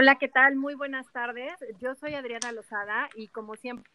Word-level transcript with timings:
Hola, 0.00 0.14
¿qué 0.14 0.28
tal? 0.28 0.54
Muy 0.54 0.76
buenas 0.76 1.10
tardes. 1.10 1.54
Yo 1.80 1.96
soy 1.96 2.14
Adriana 2.14 2.52
Lozada 2.52 3.08
y 3.16 3.26
como 3.26 3.56
siempre, 3.56 3.90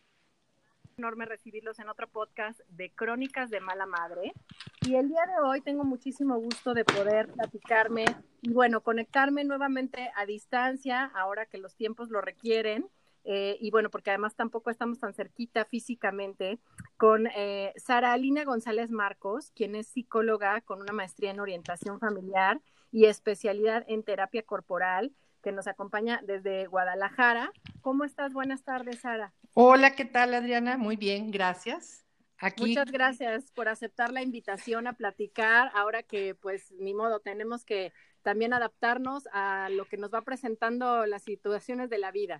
enorme 0.97 1.23
recibirlos 1.23 1.79
en 1.79 1.87
otro 1.87 2.09
podcast 2.09 2.59
de 2.67 2.89
Crónicas 2.89 3.49
de 3.49 3.61
Mala 3.61 3.85
Madre. 3.85 4.33
Y 4.81 4.95
el 4.95 5.07
día 5.07 5.21
de 5.25 5.41
hoy 5.41 5.61
tengo 5.61 5.85
muchísimo 5.85 6.37
gusto 6.37 6.73
de 6.73 6.83
poder 6.83 7.29
platicarme 7.31 8.03
y 8.41 8.51
bueno, 8.51 8.81
conectarme 8.81 9.45
nuevamente 9.45 10.11
a 10.17 10.25
distancia, 10.25 11.05
ahora 11.15 11.45
que 11.45 11.57
los 11.57 11.73
tiempos 11.77 12.09
lo 12.09 12.19
requieren. 12.19 12.89
Eh, 13.23 13.55
y 13.61 13.71
bueno, 13.71 13.89
porque 13.89 14.09
además 14.09 14.35
tampoco 14.35 14.71
estamos 14.71 14.99
tan 14.99 15.13
cerquita 15.13 15.63
físicamente, 15.63 16.59
con 16.97 17.27
eh, 17.27 17.71
Sara 17.77 18.11
Alina 18.11 18.43
González 18.43 18.91
Marcos, 18.91 19.51
quien 19.55 19.73
es 19.73 19.87
psicóloga 19.87 20.59
con 20.59 20.81
una 20.81 20.91
maestría 20.91 21.31
en 21.31 21.39
orientación 21.39 22.01
familiar 22.01 22.59
y 22.91 23.05
especialidad 23.05 23.85
en 23.87 24.03
terapia 24.03 24.43
corporal 24.43 25.13
que 25.43 25.51
nos 25.51 25.67
acompaña 25.67 26.21
desde 26.23 26.65
Guadalajara. 26.67 27.51
¿Cómo 27.81 28.05
estás? 28.05 28.33
Buenas 28.33 28.63
tardes, 28.63 29.01
Sara. 29.01 29.33
Hola, 29.53 29.93
¿qué 29.93 30.05
tal, 30.05 30.33
Adriana? 30.33 30.77
Muy 30.77 30.95
bien, 30.95 31.29
gracias. 31.29 32.05
Aquí... 32.39 32.67
Muchas 32.67 32.91
gracias 32.91 33.51
por 33.51 33.67
aceptar 33.67 34.11
la 34.11 34.23
invitación 34.23 34.87
a 34.87 34.93
platicar. 34.93 35.69
Ahora 35.75 36.01
que, 36.01 36.33
pues, 36.33 36.71
ni 36.79 36.93
modo, 36.93 37.19
tenemos 37.19 37.65
que 37.65 37.91
también 38.23 38.53
adaptarnos 38.53 39.27
a 39.33 39.67
lo 39.69 39.85
que 39.85 39.97
nos 39.97 40.13
va 40.13 40.21
presentando 40.21 41.05
las 41.05 41.23
situaciones 41.23 41.89
de 41.89 41.97
la 41.97 42.11
vida. 42.11 42.39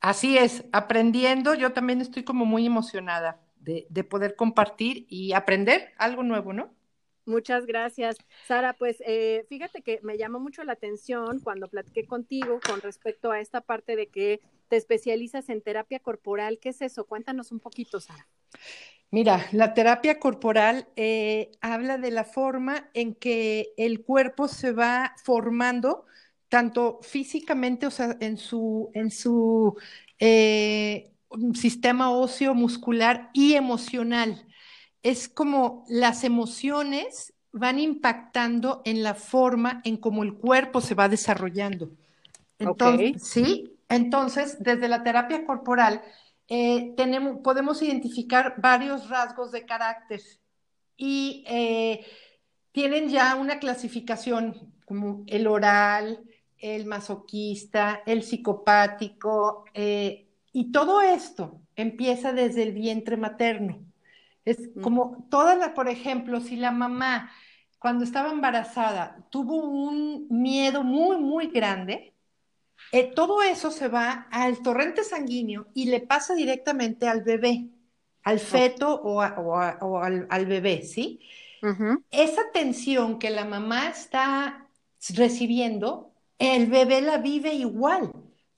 Así 0.00 0.36
es, 0.36 0.64
aprendiendo, 0.72 1.54
yo 1.54 1.72
también 1.72 2.00
estoy 2.00 2.22
como 2.22 2.44
muy 2.44 2.66
emocionada 2.66 3.40
de, 3.56 3.86
de 3.88 4.04
poder 4.04 4.36
compartir 4.36 5.06
y 5.08 5.32
aprender 5.32 5.92
algo 5.96 6.22
nuevo, 6.22 6.52
¿no? 6.52 6.74
Muchas 7.24 7.66
gracias. 7.66 8.16
Sara, 8.46 8.72
pues 8.72 9.02
eh, 9.06 9.46
fíjate 9.48 9.82
que 9.82 10.00
me 10.02 10.18
llamó 10.18 10.40
mucho 10.40 10.64
la 10.64 10.72
atención 10.72 11.38
cuando 11.40 11.68
platiqué 11.68 12.04
contigo 12.04 12.58
con 12.66 12.80
respecto 12.80 13.30
a 13.30 13.40
esta 13.40 13.60
parte 13.60 13.94
de 13.94 14.08
que 14.08 14.40
te 14.68 14.76
especializas 14.76 15.48
en 15.48 15.62
terapia 15.62 16.00
corporal. 16.00 16.58
¿Qué 16.58 16.70
es 16.70 16.82
eso? 16.82 17.04
Cuéntanos 17.04 17.52
un 17.52 17.60
poquito, 17.60 18.00
Sara. 18.00 18.26
Mira, 19.10 19.46
la 19.52 19.74
terapia 19.74 20.18
corporal 20.18 20.88
eh, 20.96 21.52
habla 21.60 21.98
de 21.98 22.10
la 22.10 22.24
forma 22.24 22.90
en 22.94 23.14
que 23.14 23.72
el 23.76 24.02
cuerpo 24.02 24.48
se 24.48 24.72
va 24.72 25.14
formando, 25.22 26.06
tanto 26.48 26.98
físicamente, 27.02 27.86
o 27.86 27.90
sea, 27.90 28.16
en 28.20 28.36
su, 28.36 28.90
en 28.94 29.10
su 29.10 29.76
eh, 30.18 31.12
sistema 31.54 32.10
óseo, 32.10 32.54
muscular 32.54 33.30
y 33.32 33.52
emocional 33.52 34.46
es 35.02 35.28
como 35.28 35.84
las 35.88 36.24
emociones 36.24 37.34
van 37.52 37.78
impactando 37.78 38.82
en 38.84 39.02
la 39.02 39.14
forma 39.14 39.82
en 39.84 39.96
cómo 39.96 40.22
el 40.22 40.34
cuerpo 40.34 40.80
se 40.80 40.94
va 40.94 41.08
desarrollando. 41.08 41.90
Entonces, 42.58 43.22
sí, 43.22 43.76
entonces 43.88 44.56
desde 44.60 44.88
la 44.88 45.02
terapia 45.02 45.44
corporal 45.44 46.02
eh, 46.48 46.94
tenemos, 46.96 47.38
podemos 47.42 47.82
identificar 47.82 48.54
varios 48.58 49.08
rasgos 49.08 49.52
de 49.52 49.66
carácter 49.66 50.20
y 50.96 51.44
eh, 51.46 52.06
tienen 52.72 53.08
ya 53.08 53.34
una 53.36 53.58
clasificación 53.58 54.72
como 54.86 55.24
el 55.26 55.46
oral, 55.46 56.20
el 56.58 56.86
masoquista, 56.86 58.02
el 58.06 58.22
psicopático, 58.22 59.64
eh, 59.74 60.28
y 60.52 60.70
todo 60.70 61.00
esto 61.00 61.60
empieza 61.76 62.32
desde 62.32 62.62
el 62.62 62.72
vientre 62.72 63.16
materno. 63.16 63.80
Es 64.44 64.70
como 64.82 65.26
toda 65.30 65.54
la, 65.54 65.74
por 65.74 65.88
ejemplo, 65.88 66.40
si 66.40 66.56
la 66.56 66.72
mamá 66.72 67.30
cuando 67.78 68.04
estaba 68.04 68.30
embarazada 68.30 69.26
tuvo 69.30 69.56
un 69.56 70.28
miedo 70.30 70.84
muy, 70.84 71.16
muy 71.18 71.48
grande, 71.48 72.14
eh, 72.92 73.10
todo 73.12 73.42
eso 73.42 73.72
se 73.72 73.88
va 73.88 74.28
al 74.30 74.62
torrente 74.62 75.02
sanguíneo 75.02 75.66
y 75.74 75.86
le 75.86 76.00
pasa 76.00 76.34
directamente 76.34 77.08
al 77.08 77.22
bebé, 77.22 77.70
al 78.22 78.38
feto 78.38 78.94
o, 79.02 79.20
al, 79.20 80.46
bebé, 80.46 80.82
¿sí? 80.82 81.20
Esa 82.10 82.42
tensión 82.52 83.18
que 83.18 83.30
la 83.30 83.44
mamá 83.44 83.88
está 83.88 84.68
recibiendo, 85.14 86.12
el 86.38 86.66
bebé 86.66 87.00
la 87.00 87.18
vive 87.18 87.54
igual 87.54 88.12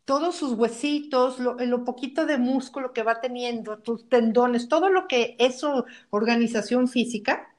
todos 0.04 0.36
sus 0.36 0.52
huesitos, 0.52 1.38
lo, 1.38 1.54
lo, 1.54 1.84
poquito 1.84 2.26
de 2.26 2.38
músculo 2.38 2.92
que 2.92 3.02
va 3.02 3.20
teniendo, 3.20 3.78
tus 3.78 4.08
tendones, 4.08 4.68
todo 4.68 4.90
lo 4.90 5.08
que 5.08 5.36
es 5.38 5.60
su 5.60 5.84
organización 6.10 6.88
física, 6.88 7.54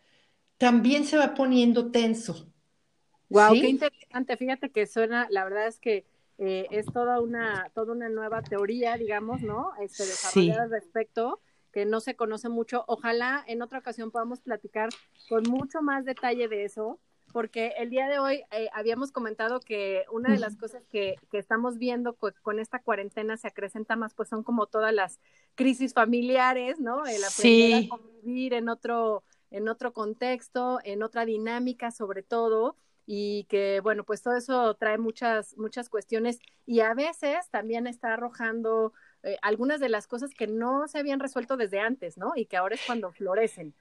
también 0.58 1.06
se 1.06 1.18
va 1.18 1.34
poniendo 1.34 1.92
tenso. 1.92 2.48
Wow, 3.30 3.54
qué 3.54 3.70
interesante. 3.70 4.38
Fíjate 4.38 4.70
que 4.70 4.86
suena, 4.86 5.28
la 5.32 5.44
verdad 5.44 5.68
es 5.68 5.80
que 5.80 6.06
eh, 6.38 6.68
es 6.72 6.86
toda 6.86 7.20
una, 7.22 7.70
toda 7.74 7.94
una 7.94 8.10
nueva 8.10 8.42
teoría, 8.42 8.98
digamos, 8.98 9.42
¿no? 9.42 9.72
Este, 9.82 10.04
desarrollada 10.04 10.64
al 10.64 10.70
respecto, 10.70 11.42
que 11.72 11.86
no 11.86 12.00
se 12.00 12.16
conoce 12.16 12.50
mucho. 12.50 12.86
Ojalá 12.88 13.44
en 13.48 13.62
otra 13.62 13.80
ocasión 13.80 14.12
podamos 14.12 14.42
platicar 14.42 14.90
con 15.28 15.44
mucho 15.44 15.82
más 15.82 16.06
detalle 16.06 16.48
de 16.48 16.66
eso 16.66 17.00
porque 17.36 17.74
el 17.80 17.90
día 17.90 18.08
de 18.08 18.18
hoy 18.18 18.46
eh, 18.52 18.70
habíamos 18.72 19.12
comentado 19.12 19.60
que 19.60 20.06
una 20.10 20.32
de 20.32 20.40
las 20.40 20.56
cosas 20.56 20.86
que, 20.86 21.18
que 21.30 21.38
estamos 21.38 21.78
viendo 21.78 22.16
con, 22.16 22.60
esta 22.62 22.80
cuarentena 22.80 23.36
se 23.36 23.50
acrecenta 23.50 23.98
más, 23.98 24.14
pues 24.14 24.30
son 24.30 24.42
como 24.42 24.68
todas 24.68 24.94
las 24.94 25.20
crisis 25.54 25.94
familiares, 25.94 26.80
¿no? 26.80 27.06
El 27.06 27.22
aprender 27.22 27.84
a 27.84 27.90
convivir 27.90 28.54
en 28.54 28.70
otro, 28.70 29.26
en 29.52 29.68
otro 29.68 29.92
contexto, 29.92 30.80
en 30.86 31.04
otra 31.04 31.26
dinámica 31.26 31.92
sobre 31.92 32.24
todo, 32.24 32.78
y 33.06 33.44
que, 33.50 33.82
bueno, 33.82 34.06
pues 34.06 34.22
todo 34.22 34.38
eso 34.38 34.74
trae 34.76 34.98
muchas, 34.98 35.58
muchas 35.58 35.90
cuestiones 35.90 36.40
y 36.66 36.80
a 36.80 36.94
veces 36.94 37.50
también 37.52 37.86
está 37.86 38.14
arrojando 38.14 38.94
eh, 39.24 39.38
algunas 39.42 39.82
de 39.82 39.90
las 39.90 40.08
cosas 40.08 40.34
que 40.34 40.48
no 40.48 40.88
se 40.88 41.00
habían 41.00 41.20
resuelto 41.20 41.58
desde 41.58 41.82
antes, 41.82 42.18
¿no? 42.18 42.32
Y 42.38 42.46
que 42.46 42.56
ahora 42.56 42.76
es 42.76 42.82
cuando 42.86 43.12
florecen. 43.12 43.74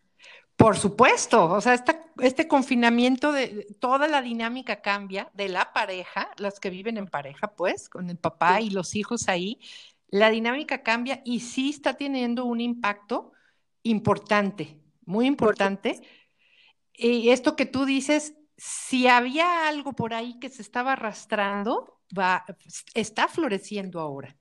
Por 0.57 0.77
supuesto, 0.77 1.51
o 1.51 1.61
sea, 1.61 1.85
este 2.21 2.47
confinamiento 2.47 3.33
de 3.33 3.67
toda 3.81 4.07
la 4.07 4.23
dinámica 4.23 4.81
cambia 4.83 5.31
de 5.35 5.49
la 5.49 5.73
pareja, 5.73 6.31
las 6.39 6.61
que 6.61 6.71
viven 6.71 6.97
en 6.97 7.07
pareja, 7.07 7.49
pues, 7.57 7.89
con 7.89 8.09
el 8.09 8.17
papá 8.19 8.61
y 8.61 8.71
los 8.71 8.95
hijos 8.95 9.29
ahí, 9.29 9.59
la 10.09 10.31
dinámica 10.31 10.85
cambia 10.85 11.23
y 11.25 11.41
sí 11.41 11.71
está 11.71 11.95
teniendo 11.95 12.45
un 12.45 12.61
impacto 12.61 13.33
importante, 13.83 14.81
muy 15.05 15.27
importante. 15.27 16.01
Y 16.93 17.31
esto 17.31 17.57
que 17.57 17.67
tú 17.67 17.85
dices, 17.85 18.35
si 18.57 19.09
había 19.09 19.67
algo 19.67 19.93
por 19.93 20.15
ahí 20.15 20.39
que 20.39 20.49
se 20.51 20.63
estaba 20.63 20.93
arrastrando, 20.93 22.01
va, 22.17 22.45
está 22.95 23.27
floreciendo 23.27 23.99
ahora. 23.99 24.37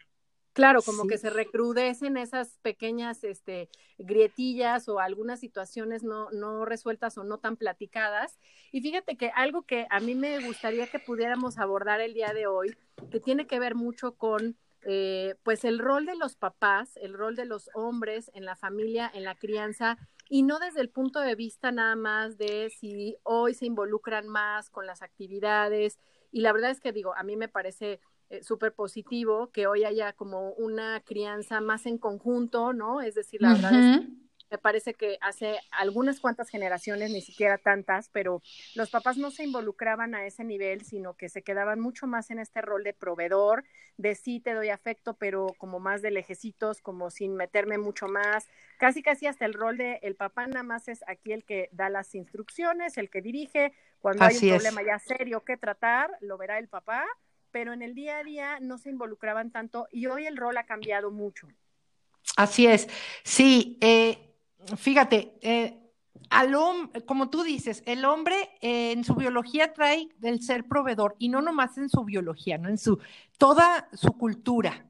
Claro, 0.54 0.84
como 0.84 1.08
que 1.08 1.18
se 1.18 1.32
recrudecen 1.32 2.16
esas 2.16 2.60
pequeñas 2.60 3.24
este, 3.24 3.70
grietillas 3.98 4.88
o 4.88 5.00
algunas 5.00 5.40
situaciones 5.40 6.04
no, 6.04 6.30
no 6.30 6.64
resueltas 6.64 7.18
o 7.18 7.24
no 7.24 7.40
tan 7.40 7.58
platicadas. 7.58 8.38
Y 8.72 8.82
fíjate 8.82 9.18
que 9.18 9.32
algo 9.36 9.64
que 9.64 9.88
a 9.90 10.00
mí 10.00 10.14
me 10.14 10.46
gustaría 10.46 10.86
que 10.86 11.00
pudiéramos 11.00 11.58
abordar 11.58 12.02
el 12.02 12.14
día 12.14 12.34
de 12.34 12.46
hoy, 12.46 12.76
que 13.10 13.20
tiene 13.20 13.48
que 13.48 13.60
ver 13.60 13.74
mucho 13.74 14.16
con 14.16 14.56
eh, 14.86 15.36
pues 15.44 15.64
el 15.66 15.80
rol 15.80 16.06
de 16.06 16.16
los 16.16 16.36
papás, 16.36 16.98
el 16.98 17.14
rol 17.14 17.36
de 17.36 17.46
los 17.46 17.72
hombres 17.74 18.30
en 18.36 18.46
la 18.46 18.56
familia, 18.56 19.10
en 19.12 19.24
la 19.24 19.34
crianza, 19.34 19.98
y 20.30 20.44
no 20.44 20.60
desde 20.60 20.82
el 20.82 20.90
punto 20.90 21.20
de 21.20 21.36
vista 21.36 21.72
nada 21.72 21.96
más 21.96 22.38
de 22.38 22.70
si 22.70 23.18
hoy 23.24 23.56
se 23.56 23.66
involucran 23.66 24.28
más 24.28 24.70
con 24.70 24.86
las 24.86 25.02
actividades. 25.02 25.98
Y 26.32 26.42
la 26.42 26.54
verdad 26.54 26.72
es 26.72 26.80
que 26.80 26.92
digo, 26.92 27.16
a 27.16 27.24
mí 27.24 27.38
me 27.38 27.48
parece 27.48 28.00
eh, 28.34 28.44
súper 28.44 28.74
positivo 28.74 29.52
que 29.52 29.68
hoy 29.68 29.84
haya 29.84 30.14
como 30.14 30.52
una 30.54 31.02
crianza 31.02 31.62
más 31.62 31.86
en 31.86 31.98
conjunto, 31.98 32.74
¿no? 32.74 33.02
Es 33.02 33.14
decir, 33.16 33.42
la 33.42 33.54
verdad 33.54 33.74
es 33.74 34.08
me 34.54 34.60
parece 34.60 34.94
que 34.94 35.18
hace 35.20 35.60
algunas 35.72 36.20
cuantas 36.20 36.48
generaciones, 36.48 37.10
ni 37.10 37.22
siquiera 37.22 37.58
tantas, 37.58 38.10
pero 38.10 38.44
los 38.76 38.92
papás 38.92 39.18
no 39.18 39.32
se 39.32 39.44
involucraban 39.44 40.14
a 40.14 40.28
ese 40.28 40.44
nivel, 40.44 40.86
sino 40.86 41.16
que 41.16 41.28
se 41.28 41.42
quedaban 41.42 41.80
mucho 41.80 42.06
más 42.06 42.30
en 42.30 42.38
este 42.38 42.62
rol 42.62 42.84
de 42.84 42.94
proveedor, 42.94 43.64
de 43.98 44.14
sí 44.14 44.40
te 44.40 44.54
doy 44.54 44.70
afecto, 44.70 45.16
pero 45.16 45.48
como 45.58 45.80
más 45.80 46.04
de 46.04 46.12
lejecitos, 46.12 46.82
como 46.82 47.10
sin 47.10 47.36
meterme 47.36 47.80
mucho 47.80 48.08
más, 48.08 48.48
casi 48.78 49.02
casi 49.02 49.26
hasta 49.26 49.46
el 49.46 49.56
rol 49.56 49.76
de 49.78 49.96
el 50.04 50.16
papá 50.16 50.46
nada 50.46 50.62
más 50.62 50.88
es 50.88 51.04
aquí 51.08 51.32
el 51.32 51.44
que 51.46 51.70
da 51.72 51.90
las 51.90 52.14
instrucciones, 52.14 53.00
el 53.00 53.10
que 53.10 53.24
dirige, 53.24 53.74
cuando 54.02 54.24
hay 54.24 54.36
un 54.36 54.50
problema 54.50 54.84
ya 54.84 55.00
serio 55.00 55.44
que 55.44 55.58
tratar, 55.58 56.12
lo 56.22 56.38
verá 56.38 56.60
el 56.60 56.68
papá, 56.68 57.08
pero 57.54 57.72
en 57.72 57.84
el 57.84 57.94
día 57.94 58.18
a 58.18 58.24
día 58.24 58.60
no 58.60 58.78
se 58.78 58.90
involucraban 58.90 59.52
tanto 59.52 59.88
y 59.92 60.08
hoy 60.08 60.26
el 60.26 60.36
rol 60.36 60.58
ha 60.58 60.66
cambiado 60.66 61.12
mucho. 61.12 61.48
Así 62.36 62.66
es, 62.68 62.90
sí, 63.24 63.78
eh, 63.80 64.36
fíjate, 64.76 65.38
eh, 65.42 65.80
al 66.30 66.56
como 67.06 67.30
tú 67.30 67.44
dices, 67.44 67.84
el 67.86 68.04
hombre 68.06 68.36
eh, 68.60 68.92
en 68.92 69.04
su 69.04 69.14
biología 69.16 69.72
trae 69.72 70.10
el 70.24 70.42
ser 70.42 70.66
proveedor 70.68 71.16
y 71.20 71.30
no 71.30 71.42
nomás 71.42 71.78
en 71.78 71.90
su 71.90 72.04
biología, 72.04 72.58
no 72.58 72.70
en 72.70 72.78
su 72.78 73.00
toda 73.38 73.88
su 73.94 74.14
cultura. 74.14 74.90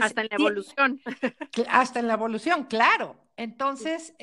hasta 0.00 0.22
en 0.22 0.28
la 0.30 0.36
evolución. 0.36 1.00
Hasta 1.68 2.00
en 2.00 2.08
la 2.08 2.14
evolución, 2.14 2.64
claro. 2.64 3.16
Entonces, 3.36 4.14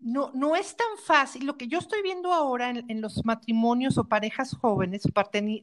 no, 0.00 0.30
no 0.34 0.56
es 0.56 0.76
tan 0.76 0.86
fácil. 1.04 1.46
Lo 1.46 1.56
que 1.56 1.68
yo 1.68 1.78
estoy 1.78 2.02
viendo 2.02 2.32
ahora 2.32 2.70
en, 2.70 3.00
los 3.00 3.24
matrimonios 3.24 3.98
o 3.98 4.08
parejas 4.08 4.56
jóvenes, 4.56 5.02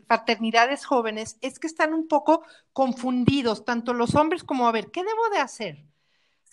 paternidades 0.08 0.86
jóvenes, 0.86 1.38
es 1.42 1.60
que 1.60 1.68
están 1.68 1.94
un 1.94 2.08
poco 2.08 2.44
confundidos, 2.74 3.66
tanto 3.66 3.94
los 3.94 4.16
hombres 4.16 4.44
como, 4.44 4.68
a 4.68 4.72
ver, 4.72 4.92
¿qué 4.92 5.04
debo 5.04 5.30
de 5.32 5.40
hacer? 5.40 5.86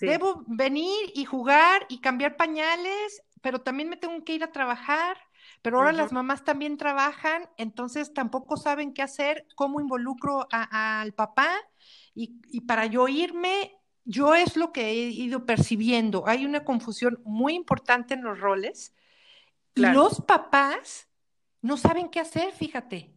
Debo 0.00 0.42
venir 0.48 1.12
y 1.14 1.24
jugar 1.24 1.86
y 1.88 2.00
cambiar 2.00 2.36
pañales, 2.36 3.22
pero 3.40 3.60
también 3.60 3.88
me 3.88 3.96
tengo 3.96 4.24
que 4.24 4.34
ir 4.34 4.42
a 4.42 4.50
trabajar. 4.50 5.16
Pero 5.60 5.78
ahora 5.78 5.92
las 5.92 6.12
mamás 6.12 6.44
también 6.44 6.76
trabajan, 6.76 7.48
entonces 7.56 8.12
tampoco 8.12 8.56
saben 8.56 8.92
qué 8.92 9.02
hacer, 9.02 9.46
cómo 9.54 9.80
involucro 9.80 10.48
al 10.50 11.12
papá. 11.12 11.50
Y, 12.14 12.40
y 12.50 12.62
para 12.62 12.86
yo 12.86 13.06
irme, 13.06 13.72
yo 14.04 14.34
es 14.34 14.56
lo 14.56 14.72
que 14.72 14.90
he 14.90 14.94
ido 14.94 15.46
percibiendo. 15.46 16.26
Hay 16.26 16.44
una 16.44 16.64
confusión 16.64 17.20
muy 17.24 17.54
importante 17.54 18.14
en 18.14 18.22
los 18.22 18.40
roles. 18.40 18.94
Y 19.74 19.86
los 19.86 20.20
papás 20.20 21.08
no 21.62 21.76
saben 21.76 22.10
qué 22.10 22.20
hacer, 22.20 22.52
fíjate. 22.52 23.10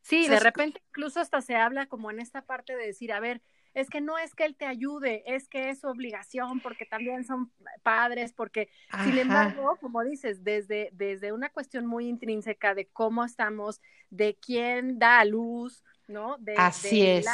Sí, 0.00 0.26
de 0.26 0.40
repente 0.40 0.82
incluso 0.88 1.20
hasta 1.20 1.40
se 1.42 1.54
habla 1.54 1.86
como 1.86 2.10
en 2.10 2.18
esta 2.18 2.42
parte 2.42 2.74
de 2.74 2.86
decir, 2.86 3.12
a 3.12 3.20
ver, 3.20 3.42
es 3.74 3.88
que 3.88 4.00
no 4.00 4.18
es 4.18 4.34
que 4.34 4.44
él 4.44 4.56
te 4.56 4.66
ayude, 4.66 5.22
es 5.26 5.48
que 5.48 5.70
es 5.70 5.80
su 5.80 5.88
obligación, 5.88 6.60
porque 6.60 6.84
también 6.84 7.24
son 7.24 7.52
padres, 7.82 8.32
porque, 8.32 8.68
sin 9.04 9.16
embargo, 9.16 9.78
como 9.80 10.02
dices, 10.02 10.44
desde, 10.44 10.90
desde 10.92 11.32
una 11.32 11.50
cuestión 11.50 11.86
muy 11.86 12.06
intrínseca 12.06 12.74
de 12.74 12.86
cómo 12.86 13.24
estamos, 13.24 13.80
de 14.10 14.36
quién 14.36 14.98
da 14.98 15.20
a 15.20 15.24
luz, 15.24 15.82
¿no? 16.06 16.36
De, 16.38 16.54
Así 16.56 17.06
es 17.06 17.26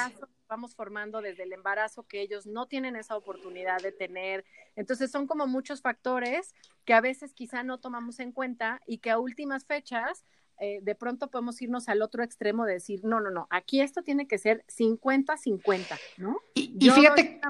vamos 0.49 0.75
formando 0.75 1.21
desde 1.21 1.45
el 1.45 1.53
embarazo 1.53 2.05
que 2.05 2.21
ellos 2.21 2.47
no 2.47 2.67
tienen 2.67 2.97
esa 2.97 3.17
oportunidad 3.17 3.79
de 3.79 3.93
tener. 3.93 4.45
Entonces 4.75 5.11
son 5.11 5.27
como 5.27 5.47
muchos 5.47 5.83
factores 5.83 6.55
que 6.85 6.95
a 6.95 7.00
veces 7.00 7.35
quizá 7.35 7.62
no 7.62 7.79
tomamos 7.79 8.19
en 8.19 8.33
cuenta 8.33 8.81
y 8.87 8.99
que 8.99 9.11
a 9.11 9.19
últimas 9.19 9.67
fechas 9.67 10.25
eh, 10.61 10.81
de 10.83 10.95
pronto 10.97 11.31
podemos 11.31 11.62
irnos 11.62 11.89
al 11.89 12.03
otro 12.03 12.25
extremo 12.25 12.65
de 12.65 12.73
decir, 12.75 13.05
no, 13.05 13.21
no, 13.21 13.31
no, 13.31 13.47
aquí 13.49 13.81
esto 13.81 14.03
tiene 14.03 14.27
que 14.27 14.39
ser 14.39 14.65
50-50, 14.67 15.97
¿no? 16.17 16.41
Y, 16.55 16.91
fíjate, 16.91 17.41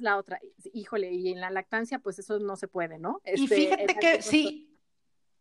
la 0.00 0.16
otra, 0.16 0.40
híjole, 0.72 1.12
y 1.12 1.30
en 1.30 1.40
la 1.40 1.50
lactancia 1.50 1.98
pues 1.98 2.18
eso 2.18 2.38
no 2.38 2.56
se 2.56 2.68
puede, 2.68 2.98
¿no? 2.98 3.20
y 3.26 3.44
este, 3.44 3.54
fíjate 3.54 3.96
que 3.96 4.22
sí, 4.22 4.78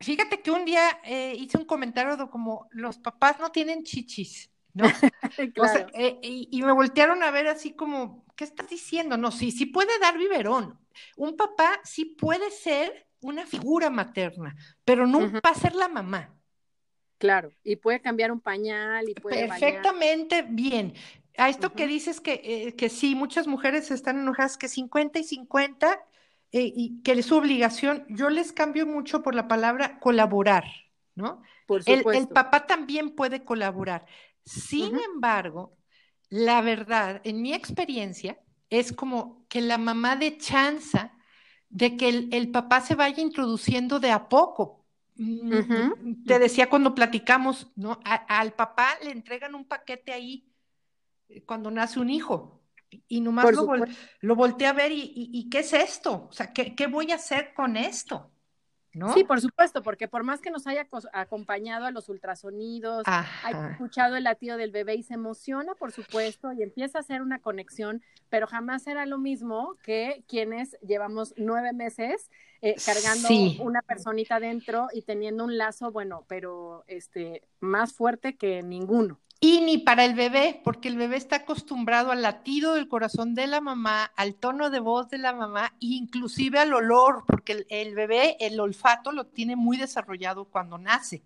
fíjate 0.01 0.41
que 0.41 0.51
un 0.51 0.65
día 0.65 0.99
eh, 1.05 1.33
hice 1.37 1.57
un 1.57 1.65
comentario 1.65 2.17
de 2.17 2.29
como 2.29 2.67
los 2.71 2.97
papás 2.97 3.39
no 3.39 3.51
tienen 3.51 3.83
chichis. 3.83 4.51
¿No? 4.73 4.85
Eh, 5.93 6.19
y, 6.21 6.61
me 6.61 6.71
voltearon 6.71 7.23
a 7.23 7.31
ver 7.31 7.47
así 7.47 7.73
como, 7.73 8.25
¿qué 8.35 8.43
estás 8.43 8.69
diciendo? 8.69 9.17
No, 9.17 9.31
sí, 9.31 9.51
sí 9.51 9.65
puede 9.65 9.97
dar 9.99 10.17
biberón. 10.17 10.77
Un 11.15 11.37
papá 11.37 11.79
sí 11.83 12.05
puede 12.05 12.51
ser 12.51 13.07
una 13.21 13.45
figura 13.45 13.89
materna, 13.89 14.55
pero 14.83 15.07
no 15.07 15.19
va 15.31 15.49
a 15.49 15.55
ser 15.55 15.75
la 15.75 15.87
mamá. 15.87 16.35
Claro, 17.17 17.53
y 17.63 17.75
puede 17.75 18.01
cambiar 18.01 18.31
un 18.31 18.41
pañal 18.41 19.07
y 19.07 19.13
puede 19.13 19.47
Perfectamente 19.47 20.41
bien. 20.41 20.93
A 21.37 21.49
esto 21.49 21.73
que 21.73 21.87
dices 21.87 22.19
que, 22.19 22.41
eh, 22.43 22.75
que 22.75 22.89
sí, 22.89 23.15
muchas 23.15 23.47
mujeres 23.47 23.89
están 23.91 24.19
enojadas 24.19 24.57
que 24.57 24.67
50 24.67 25.19
y 25.19 25.23
50 25.23 26.03
eh, 26.51 26.73
y 26.75 27.01
que 27.03 27.13
es 27.13 27.25
su 27.27 27.37
obligación, 27.37 28.05
yo 28.09 28.29
les 28.29 28.51
cambio 28.51 28.85
mucho 28.85 29.23
por 29.23 29.35
la 29.35 29.47
palabra 29.47 29.99
colaborar, 29.99 30.65
¿no? 31.15 31.41
Por 31.67 31.83
el, 31.85 32.03
el, 32.13 32.27
papá 32.27 32.67
también 32.67 33.15
puede 33.15 33.45
colaborar. 33.45 34.05
Sin 34.43 34.97
embargo, 34.99 35.77
la 36.29 36.61
verdad, 36.61 37.21
en 37.23 37.41
mi 37.41 37.53
experiencia, 37.53 38.39
es 38.69 38.93
como 38.93 39.45
que 39.49 39.61
la 39.61 39.77
mamá 39.77 40.15
de 40.15 40.37
chanza 40.37 41.13
de 41.69 41.95
que 41.97 42.27
el, 42.31 42.51
papá 42.51 42.81
se 42.81 42.95
vaya 42.95 43.21
introduciendo 43.21 43.99
de 43.99 44.11
a 44.11 44.27
poco. 44.27 44.85
Mm, 45.15 46.23
te 46.25 46.39
decía 46.39 46.69
cuando 46.69 46.95
platicamos, 46.95 47.71
¿no? 47.75 47.99
al 48.03 48.53
papá 48.53 48.97
le 49.03 49.11
entregan 49.11 49.55
un 49.55 49.65
paquete 49.65 50.13
ahí 50.13 50.51
eh, 51.29 51.43
cuando 51.43 51.69
nace 51.69 51.99
un 51.99 52.09
hijo 52.09 52.61
y 53.07 53.21
nomás 53.21 53.53
lo, 53.53 53.67
lo, 54.21 54.35
voltea 54.35 54.71
a 54.71 54.73
ver 54.73 54.91
y, 54.91 55.11
y, 55.15 55.49
¿qué 55.49 55.59
es 55.59 55.73
esto? 55.73 56.27
O 56.29 56.33
sea, 56.33 56.51
¿qué, 56.51 56.75
¿qué 56.75 56.87
voy 56.87 57.11
a 57.11 57.15
hacer 57.15 57.53
con 57.53 57.77
esto? 57.77 58.31
Sí, 59.13 59.23
por 59.23 59.39
supuesto, 59.39 59.81
porque 59.81 60.07
por 60.07 60.23
más 60.23 60.41
que 60.41 60.51
nos 60.51 60.67
haya 60.67 60.85
acompañado 61.13 61.85
a 61.85 61.91
los 61.91 62.09
ultrasonidos, 62.09 63.03
haya 63.05 63.71
escuchado 63.71 64.17
el 64.17 64.25
latido 64.25 64.57
del 64.57 64.71
bebé 64.71 64.95
y 64.95 65.03
se 65.03 65.13
emociona, 65.13 65.75
por 65.75 65.91
supuesto, 65.91 66.51
y 66.51 66.61
empieza 66.61 66.97
a 66.97 67.01
hacer 67.01 67.21
una 67.21 67.39
conexión, 67.39 68.01
pero 68.29 68.47
jamás 68.47 68.83
será 68.83 69.05
lo 69.05 69.17
mismo 69.17 69.77
que 69.83 70.23
quienes 70.27 70.77
llevamos 70.81 71.33
nueve 71.37 71.71
meses 71.71 72.29
eh, 72.61 72.75
cargando 72.85 73.29
una 73.63 73.81
personita 73.81 74.39
dentro 74.39 74.87
y 74.93 75.03
teniendo 75.03 75.45
un 75.45 75.57
lazo, 75.57 75.91
bueno, 75.91 76.25
pero 76.27 76.83
este 76.87 77.43
más 77.59 77.93
fuerte 77.93 78.35
que 78.35 78.61
ninguno. 78.61 79.19
Y 79.43 79.61
ni 79.61 79.79
para 79.79 80.05
el 80.05 80.13
bebé, 80.13 80.61
porque 80.63 80.87
el 80.87 80.97
bebé 80.97 81.17
está 81.17 81.37
acostumbrado 81.37 82.11
al 82.11 82.21
latido 82.21 82.75
del 82.75 82.87
corazón 82.87 83.33
de 83.33 83.47
la 83.47 83.59
mamá, 83.59 84.11
al 84.15 84.35
tono 84.35 84.69
de 84.69 84.79
voz 84.79 85.09
de 85.09 85.17
la 85.17 85.33
mamá, 85.33 85.73
e 85.81 85.87
inclusive 85.87 86.59
al 86.59 86.71
olor, 86.75 87.23
porque 87.25 87.65
el, 87.67 87.95
bebé 87.95 88.37
el 88.39 88.59
olfato 88.59 89.11
lo 89.11 89.25
tiene 89.25 89.55
muy 89.55 89.77
desarrollado 89.77 90.45
cuando 90.45 90.77
nace. 90.77 91.23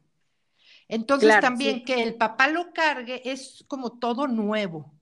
Entonces 0.87 1.41
también 1.41 1.83
que 1.83 2.03
el 2.03 2.15
papá 2.15 2.47
lo 2.47 2.71
cargue 2.71 3.21
es 3.25 3.65
como 3.67 3.99
todo 3.99 4.27
nuevo, 4.29 4.93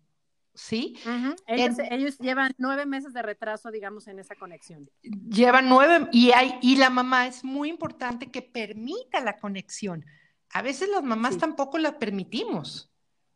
¿sí? 0.56 0.98
ellos, 1.46 2.18
llevan 2.18 2.56
nueve 2.58 2.88
meses 2.88 3.14
de 3.14 3.22
retraso, 3.22 3.70
digamos, 3.70 4.08
en 4.08 4.18
esa 4.18 4.34
conexión. 4.34 4.90
Llevan 5.04 5.70
nueve 5.70 6.08
y 6.12 6.32
hay 6.32 6.58
y 6.64 6.78
la 6.78 6.90
mamá 6.90 7.28
es 7.28 7.44
muy 7.44 7.70
importante 7.70 8.32
que 8.32 8.42
permita 8.42 9.20
la 9.20 9.38
conexión. 9.38 10.04
A 10.50 10.64
veces 10.64 10.90
las 10.90 11.04
mamás 11.04 11.38
tampoco 11.38 11.78
la 11.78 12.00
permitimos 12.00 12.90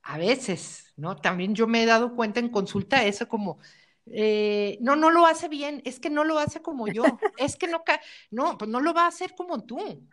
a 0.07 0.17
veces, 0.17 0.93
¿no? 0.95 1.17
También 1.17 1.53
yo 1.53 1.67
me 1.67 1.83
he 1.83 1.85
dado 1.85 2.15
cuenta 2.15 2.39
en 2.39 2.47
consulta 2.49 3.03
eso 3.03 3.27
como, 3.27 3.59
eh, 4.05 4.77
no, 4.79 4.95
no 4.95 5.11
lo 5.11 5.25
hace 5.25 5.49
bien, 5.49 5.81
es 5.83 5.99
que 5.99 6.09
no 6.09 6.23
lo 6.23 6.39
hace 6.39 6.61
como 6.61 6.87
yo, 6.87 7.03
es 7.37 7.57
que 7.57 7.67
no, 7.67 7.83
no, 8.31 8.57
pues 8.57 8.71
no 8.71 8.79
lo 8.79 8.93
va 8.93 9.03
a 9.03 9.09
hacer 9.09 9.35
como 9.35 9.65
tú. 9.65 10.07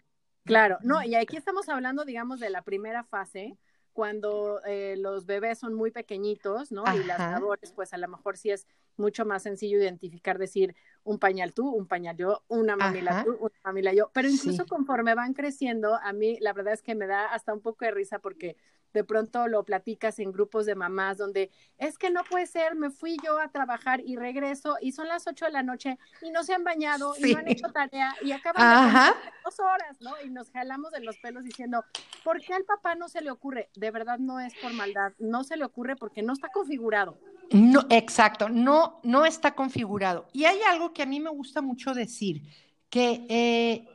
Claro, 0.45 0.79
no, 0.83 1.03
y 1.05 1.15
aquí 1.15 1.37
estamos 1.37 1.69
hablando, 1.69 2.05
digamos, 2.05 2.41
de 2.41 2.51
la 2.51 2.63
primera 2.63 3.05
fase, 3.05 3.57
cuando 3.93 4.61
eh, 4.67 4.97
los 4.99 5.27
bebés 5.27 5.61
son 5.61 5.75
muy 5.75 5.93
pequeñitos, 5.93 6.73
¿no? 6.73 6.83
Y 6.97 7.05
las 7.05 7.21
labores, 7.21 7.71
pues 7.71 7.95
a 7.95 7.97
lo 7.97 8.09
mejor 8.09 8.37
sí 8.37 8.51
es 8.51 8.67
mucho 8.97 9.25
más 9.25 9.45
sencillo 9.45 9.79
identificar, 9.79 10.39
decir, 10.39 10.75
un 11.05 11.21
pañal 11.21 11.55
tú, 11.55 11.71
un 11.71 11.87
pañal 11.87 12.17
yo, 12.17 12.43
una 12.49 12.75
mamila 12.75 13.23
tú, 13.23 13.37
una 13.39 13.55
mamila 13.63 13.95
yo. 13.95 14.11
Pero 14.13 14.29
incluso 14.29 14.67
conforme 14.67 15.15
van 15.15 15.35
creciendo, 15.35 15.95
a 15.95 16.13
mí 16.13 16.37
la 16.41 16.53
verdad 16.53 16.75
es 16.75 16.83
que 16.83 16.97
me 16.97 17.07
da 17.07 17.27
hasta 17.27 17.55
un 17.55 17.61
poco 17.61 17.85
de 17.85 17.93
risa 17.93 18.19
porque 18.19 18.57
de 18.95 19.05
pronto 19.05 19.49
lo 19.49 19.65
platicas 19.65 20.19
en 20.21 20.33
grupos 20.33 20.65
de 20.65 20.77
mamás 20.77 21.19
donde 21.19 21.51
es 21.79 21.99
que 21.99 22.11
no 22.11 22.23
puede 22.25 22.47
ser, 22.47 22.77
me 22.77 22.91
fui 22.91 23.17
yo 23.23 23.39
a 23.39 23.49
trabajar 23.49 24.01
y 24.01 24.17
regreso 24.17 24.77
y 24.81 24.93
son 24.93 25.09
las 25.09 25.27
ocho 25.27 25.45
de 25.45 25.51
la 25.51 25.63
noche 25.63 25.99
y 26.23 26.31
no 26.31 26.45
se 26.45 26.55
han 26.55 26.65
bañado 26.65 27.15
y 27.19 27.33
no 27.33 27.39
han 27.39 27.49
hecho 27.49 27.67
tarea 27.73 28.15
y 28.23 28.33
acaban 28.33 28.95
de 28.95 29.31
dos 29.45 29.59
horas, 29.59 30.01
¿no? 30.01 30.13
Y 30.25 30.31
nos 30.31 30.51
jalamos 30.51 30.93
de 30.93 31.01
los 31.01 31.19
pelos 31.19 31.43
diciendo, 31.43 31.85
¿por 32.23 32.41
qué 32.41 32.55
al 32.55 32.65
papá 32.65 32.95
no 32.95 33.09
se 33.09 33.21
le 33.21 33.31
ocurre? 33.31 33.69
De 33.75 33.91
verdad 33.91 34.19
no 34.19 34.39
es 34.39 34.55
por 34.63 34.73
maldad, 34.73 35.13
no 35.19 35.43
se 35.43 35.57
le 35.57 35.65
ocurre 35.65 35.97
porque 35.97 36.23
no 36.23 36.33
está 36.33 36.49
configurado. 36.49 37.19
No, 37.51 37.85
exacto, 37.91 38.49
no, 38.49 39.01
no 39.03 39.27
está 39.27 39.55
configurado. 39.55 40.29
Y 40.33 40.45
hay 40.45 40.61
algo 40.63 40.93
que 40.93 41.03
a 41.03 41.07
mí 41.07 41.19
me 41.19 41.31
gusta 41.31 41.61
mucho 41.61 41.95
decir, 41.95 42.43
que 42.89 43.27
eh, 43.29 43.89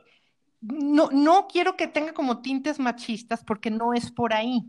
no, 0.60 1.08
no 1.10 1.48
quiero 1.48 1.74
que 1.74 1.88
tenga 1.88 2.12
como 2.12 2.42
tintes 2.42 2.78
machistas 2.78 3.42
porque 3.42 3.70
no 3.70 3.94
es 3.94 4.10
por 4.10 4.34
ahí 4.34 4.66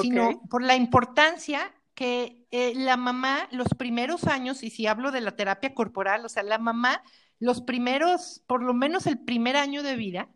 sino 0.00 0.42
por 0.48 0.62
la 0.62 0.76
importancia 0.76 1.72
que 1.94 2.44
eh, 2.50 2.72
la 2.74 2.96
mamá, 2.96 3.48
los 3.50 3.68
primeros 3.78 4.24
años, 4.24 4.62
y 4.62 4.70
si 4.70 4.86
hablo 4.86 5.12
de 5.12 5.20
la 5.20 5.36
terapia 5.36 5.74
corporal, 5.74 6.24
o 6.24 6.28
sea, 6.28 6.42
la 6.42 6.58
mamá, 6.58 7.02
los 7.38 7.60
primeros, 7.60 8.42
por 8.46 8.62
lo 8.62 8.74
menos 8.74 9.06
el 9.06 9.18
primer 9.18 9.56
año 9.56 9.82
de 9.82 9.96
vida, 9.96 10.28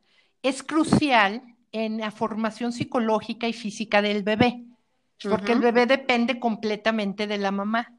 es 0.43 0.63
crucial 0.63 1.43
en 1.73 1.99
la 1.99 2.11
formación 2.11 2.73
psicológica 2.73 3.49
y 3.49 3.53
física 3.53 4.03
del 4.03 4.23
bebé, 4.23 4.65
porque 5.23 5.53
el 5.53 5.61
bebé 5.61 5.87
depende 5.87 6.39
completamente 6.39 7.27
de 7.27 7.39
la 7.39 7.51
mamá. 7.51 7.93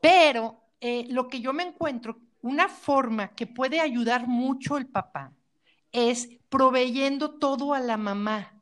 Pero 0.00 0.62
eh, 0.80 1.06
lo 1.08 1.28
que 1.28 1.40
yo 1.40 1.52
me 1.52 1.64
encuentro, 1.64 2.20
una 2.42 2.68
forma 2.68 3.34
que 3.34 3.46
puede 3.46 3.80
ayudar 3.80 4.28
mucho 4.28 4.76
el 4.76 4.86
papá 4.86 5.32
es 5.90 6.28
proveyendo 6.48 7.38
todo 7.38 7.74
a 7.74 7.80
la 7.80 7.96
mamá. 7.96 8.52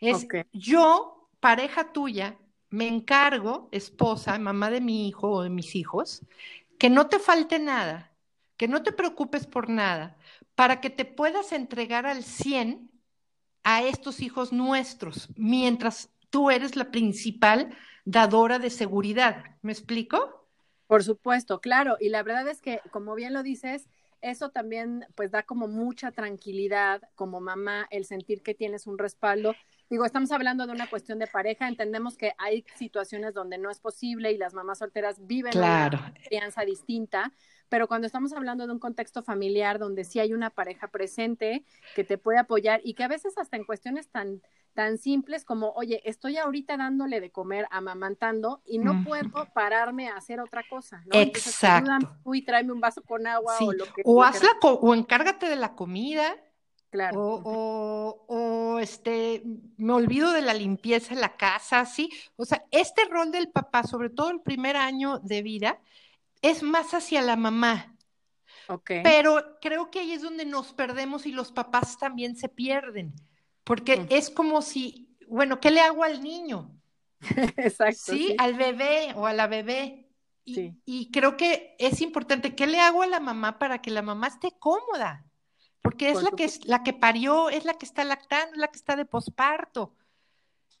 Es 0.00 0.26
yo, 0.52 1.13
pareja 1.44 1.92
tuya, 1.92 2.38
me 2.70 2.88
encargo, 2.88 3.68
esposa, 3.70 4.38
mamá 4.38 4.70
de 4.70 4.80
mi 4.80 5.06
hijo 5.06 5.28
o 5.30 5.42
de 5.42 5.50
mis 5.50 5.74
hijos, 5.74 6.22
que 6.78 6.88
no 6.88 7.08
te 7.08 7.18
falte 7.18 7.58
nada, 7.58 8.16
que 8.56 8.66
no 8.66 8.82
te 8.82 8.92
preocupes 8.92 9.46
por 9.46 9.68
nada, 9.68 10.16
para 10.54 10.80
que 10.80 10.88
te 10.88 11.04
puedas 11.04 11.52
entregar 11.52 12.06
al 12.06 12.24
100 12.24 12.90
a 13.62 13.82
estos 13.82 14.22
hijos 14.22 14.54
nuestros, 14.54 15.28
mientras 15.36 16.08
tú 16.30 16.50
eres 16.50 16.76
la 16.76 16.90
principal 16.90 17.76
dadora 18.06 18.58
de 18.58 18.70
seguridad. 18.70 19.44
¿Me 19.60 19.72
explico? 19.72 20.48
Por 20.86 21.04
supuesto, 21.04 21.60
claro. 21.60 21.98
Y 22.00 22.08
la 22.08 22.22
verdad 22.22 22.48
es 22.48 22.62
que, 22.62 22.80
como 22.90 23.14
bien 23.14 23.34
lo 23.34 23.42
dices, 23.42 23.86
eso 24.24 24.48
también 24.48 25.04
pues 25.14 25.30
da 25.30 25.42
como 25.42 25.68
mucha 25.68 26.10
tranquilidad 26.10 27.02
como 27.14 27.42
mamá 27.42 27.86
el 27.90 28.06
sentir 28.06 28.40
que 28.40 28.54
tienes 28.54 28.86
un 28.86 28.96
respaldo. 28.96 29.54
Digo, 29.94 30.04
estamos 30.04 30.32
hablando 30.32 30.66
de 30.66 30.72
una 30.72 30.90
cuestión 30.90 31.20
de 31.20 31.28
pareja, 31.28 31.68
entendemos 31.68 32.16
que 32.16 32.32
hay 32.36 32.64
situaciones 32.74 33.32
donde 33.32 33.58
no 33.58 33.70
es 33.70 33.78
posible 33.78 34.32
y 34.32 34.36
las 34.36 34.52
mamás 34.52 34.78
solteras 34.78 35.24
viven 35.24 35.56
una 35.56 36.12
crianza 36.26 36.62
distinta, 36.62 37.32
pero 37.68 37.86
cuando 37.86 38.08
estamos 38.08 38.32
hablando 38.32 38.66
de 38.66 38.72
un 38.72 38.80
contexto 38.80 39.22
familiar 39.22 39.78
donde 39.78 40.02
sí 40.02 40.18
hay 40.18 40.32
una 40.32 40.50
pareja 40.50 40.88
presente 40.88 41.64
que 41.94 42.02
te 42.02 42.18
puede 42.18 42.38
apoyar 42.38 42.80
y 42.82 42.94
que 42.94 43.04
a 43.04 43.08
veces 43.08 43.38
hasta 43.38 43.56
en 43.56 43.62
cuestiones 43.62 44.08
tan 44.08 44.42
tan 44.72 44.98
simples 44.98 45.44
como, 45.44 45.70
oye, 45.76 46.02
estoy 46.04 46.38
ahorita 46.38 46.76
dándole 46.76 47.20
de 47.20 47.30
comer, 47.30 47.68
amamantando 47.70 48.62
y 48.66 48.78
no 48.78 49.04
puedo 49.04 49.46
pararme 49.54 50.08
a 50.08 50.16
hacer 50.16 50.40
otra 50.40 50.64
cosa, 50.68 51.04
¿no? 51.06 51.20
Exacto. 51.20 51.92
uy, 52.24 52.42
tráeme 52.42 52.72
un 52.72 52.80
vaso 52.80 53.00
con 53.04 53.28
agua 53.28 53.56
o 53.60 53.72
lo 53.72 53.84
que 53.84 54.02
O 54.04 54.24
hazla 54.24 54.48
o 54.60 54.92
encárgate 54.92 55.48
de 55.48 55.54
la 55.54 55.76
comida. 55.76 56.36
Claro. 56.94 57.42
O, 57.44 58.24
o, 58.28 58.78
este, 58.78 59.42
me 59.76 59.94
olvido 59.94 60.30
de 60.30 60.42
la 60.42 60.54
limpieza 60.54 61.12
en 61.12 61.20
la 61.20 61.36
casa, 61.36 61.84
sí. 61.86 62.08
O 62.36 62.44
sea, 62.44 62.64
este 62.70 63.04
rol 63.06 63.32
del 63.32 63.48
papá, 63.48 63.82
sobre 63.82 64.10
todo 64.10 64.30
el 64.30 64.42
primer 64.42 64.76
año 64.76 65.18
de 65.18 65.42
vida, 65.42 65.80
es 66.40 66.62
más 66.62 66.94
hacia 66.94 67.20
la 67.20 67.34
mamá. 67.34 67.96
Okay. 68.68 69.02
Pero 69.02 69.58
creo 69.60 69.90
que 69.90 69.98
ahí 69.98 70.12
es 70.12 70.22
donde 70.22 70.44
nos 70.44 70.72
perdemos 70.72 71.26
y 71.26 71.32
los 71.32 71.50
papás 71.50 71.98
también 71.98 72.36
se 72.36 72.48
pierden, 72.48 73.12
porque 73.64 73.96
mm. 73.96 74.06
es 74.10 74.30
como 74.30 74.62
si, 74.62 75.16
bueno, 75.26 75.58
¿qué 75.58 75.72
le 75.72 75.80
hago 75.80 76.04
al 76.04 76.22
niño? 76.22 76.70
Exacto. 77.56 78.12
¿Sí? 78.12 78.36
al 78.38 78.54
bebé 78.54 79.14
o 79.16 79.26
a 79.26 79.32
la 79.32 79.48
bebé. 79.48 80.12
Y, 80.44 80.54
sí. 80.54 80.80
y 80.84 81.10
creo 81.10 81.36
que 81.36 81.74
es 81.80 82.00
importante, 82.00 82.54
¿qué 82.54 82.68
le 82.68 82.78
hago 82.78 83.02
a 83.02 83.08
la 83.08 83.18
mamá 83.18 83.58
para 83.58 83.82
que 83.82 83.90
la 83.90 84.02
mamá 84.02 84.28
esté 84.28 84.52
cómoda? 84.60 85.24
Porque 85.84 86.08
es 86.08 86.22
la 86.22 86.30
que, 86.30 86.50
la 86.64 86.82
que 86.82 86.94
parió, 86.94 87.50
es 87.50 87.66
la 87.66 87.74
que 87.74 87.84
está 87.84 88.04
lactando, 88.04 88.54
es 88.54 88.58
la 88.58 88.68
que 88.68 88.78
está 88.78 88.96
de 88.96 89.04
posparto. 89.04 89.92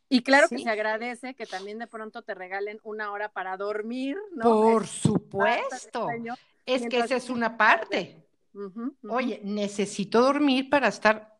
Y 0.08 0.22
claro 0.22 0.48
que 0.48 0.56
se 0.56 0.70
agradece 0.70 1.34
que 1.34 1.44
también 1.44 1.78
de 1.78 1.86
pronto 1.86 2.22
te 2.22 2.32
regalen 2.32 2.80
una 2.84 3.12
hora 3.12 3.30
para 3.30 3.58
dormir, 3.58 4.16
¿no? 4.34 4.44
Por 4.44 4.86
supuesto. 4.86 6.08
Es 6.64 6.88
que 6.88 7.00
esa 7.00 7.16
es 7.16 7.28
una 7.28 7.58
parte. 7.58 8.24
Oye, 9.06 9.42
necesito 9.44 10.22
dormir 10.22 10.70
para 10.70 10.88
estar. 10.88 11.36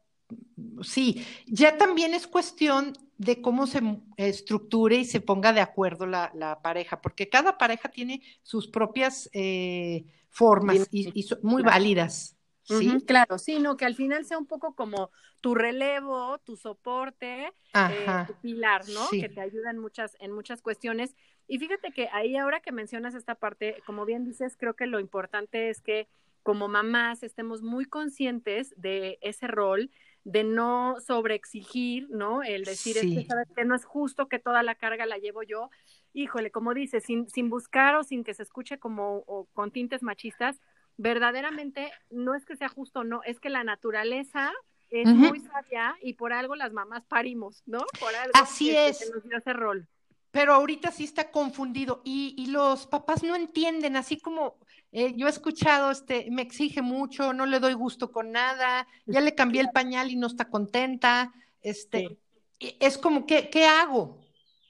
Sí, 0.83 1.25
ya 1.47 1.79
también 1.79 2.13
es 2.13 2.27
cuestión 2.27 2.93
de 3.17 3.41
cómo 3.41 3.67
se 3.67 3.81
estructure 4.19 4.97
y 4.97 5.07
se 5.07 5.23
ponga 5.23 5.55
de 5.55 5.63
acuerdo 5.63 6.05
la, 6.05 6.61
pareja, 6.63 7.01
porque 7.01 7.31
cada 7.31 7.57
pareja 7.57 7.89
tiene 7.89 8.21
sus 8.43 8.69
propias 8.69 9.31
eh, 9.33 10.05
formas 10.29 10.87
y, 10.91 11.23
son 11.23 11.39
muy 11.43 11.63
válidas. 11.63 12.37
¿Sí? 12.65 13.05
claro, 13.07 13.39
sí, 13.39 13.59
no, 13.59 13.77
que 13.77 13.85
al 13.85 13.95
final 13.95 14.25
sea 14.25 14.39
un 14.39 14.47
poco 14.47 14.75
como 14.75 15.11
tu 15.43 15.55
relevo, 15.55 16.39
tu 16.39 16.57
soporte, 16.57 17.53
eh, 17.75 18.07
tu 18.27 18.35
pilar, 18.41 18.89
¿no? 18.89 19.07
Que 19.11 19.29
te 19.29 19.41
ayuda 19.41 19.71
en 19.71 19.79
muchas, 19.79 20.17
en 20.21 20.33
muchas 20.33 20.63
cuestiones. 20.63 21.15
Y 21.47 21.59
fíjate 21.59 21.93
que 21.93 22.09
ahí 22.13 22.37
ahora 22.37 22.61
que 22.61 22.73
mencionas 22.73 23.15
esta 23.15 23.35
parte, 23.35 23.83
como 23.85 24.07
bien 24.07 24.25
dices, 24.25 24.57
creo 24.57 24.75
que 24.75 24.87
lo 24.87 24.99
importante 24.99 25.69
es 25.69 25.83
que 25.83 26.09
como 26.43 26.69
mamás 26.69 27.23
estemos 27.23 27.63
muy 27.63 27.85
conscientes 27.85 28.75
de 28.77 29.19
ese 29.21 29.47
rol, 29.47 29.91
de 30.25 30.45
no 30.45 30.97
sobreexigir, 31.01 32.09
¿no? 32.11 32.43
El 32.43 32.65
decir, 32.65 32.97
que, 33.01 33.27
¿sabes 33.27 33.49
que 33.55 33.65
No 33.65 33.75
es 33.75 33.85
justo 33.85 34.29
que 34.29 34.39
toda 34.39 34.63
la 34.63 34.75
carga 34.75 35.05
la 35.05 35.19
llevo 35.19 35.43
yo. 35.43 35.71
Híjole, 36.15 36.51
como 36.51 36.73
dices, 36.73 37.05
sin, 37.05 37.29
sin 37.29 37.51
buscar 37.51 37.97
o 37.97 38.05
sin 38.05 38.25
que 38.25 38.35
se 38.35 38.43
escuche 38.43 38.79
como 38.79 39.25
o 39.27 39.47
con 39.53 39.71
tintes 39.71 40.03
machistas, 40.03 40.61
verdaderamente 40.97 41.93
no 42.11 42.35
es 42.35 42.45
que 42.45 42.57
sea 42.57 42.69
justo, 42.69 43.05
no, 43.05 43.23
es 43.25 43.41
que 43.41 43.51
la 43.51 43.65
naturaleza 43.65 44.53
es 44.91 45.09
muy 45.09 45.41
sabia 45.41 45.97
y 46.03 46.15
por 46.15 46.33
algo 46.33 46.55
las 46.55 46.73
mamás 46.73 47.05
parimos, 47.07 47.63
¿no? 47.67 47.85
Por 47.99 48.15
algo 48.15 48.33
Así 48.35 48.71
que, 48.71 48.89
es. 48.89 49.11
nos 49.13 49.25
dio 49.25 49.39
ese 49.39 49.53
rol. 49.53 49.89
Pero 50.31 50.55
ahorita 50.55 50.91
sí 50.91 51.05
está 51.05 51.31
confundido 51.31 52.03
y, 52.05 52.35
y 52.37 52.47
los 52.49 52.87
papás 52.87 53.23
no 53.23 53.35
entienden, 53.35 53.97
así 53.97 54.19
como 54.19 54.59
eh, 54.97 55.15
yo 55.17 55.27
he 55.27 55.31
escuchado, 55.31 55.91
este, 55.91 56.31
me 56.31 56.43
exige 56.43 56.81
mucho, 56.81 57.33
no 57.33 57.47
le 57.47 57.59
doy 57.59 57.73
gusto 57.73 58.13
con 58.13 58.31
nada, 58.31 58.87
ya 59.07 59.21
le 59.21 59.35
cambié 59.35 59.61
el 59.61 59.71
pañal 59.71 60.11
y 60.11 60.17
no 60.17 60.29
está 60.29 60.49
contenta, 60.49 61.33
este, 61.63 62.17
es 62.61 62.99
como, 62.99 63.27
¿qué, 63.27 63.51
qué 63.51 63.65
hago? 63.65 64.21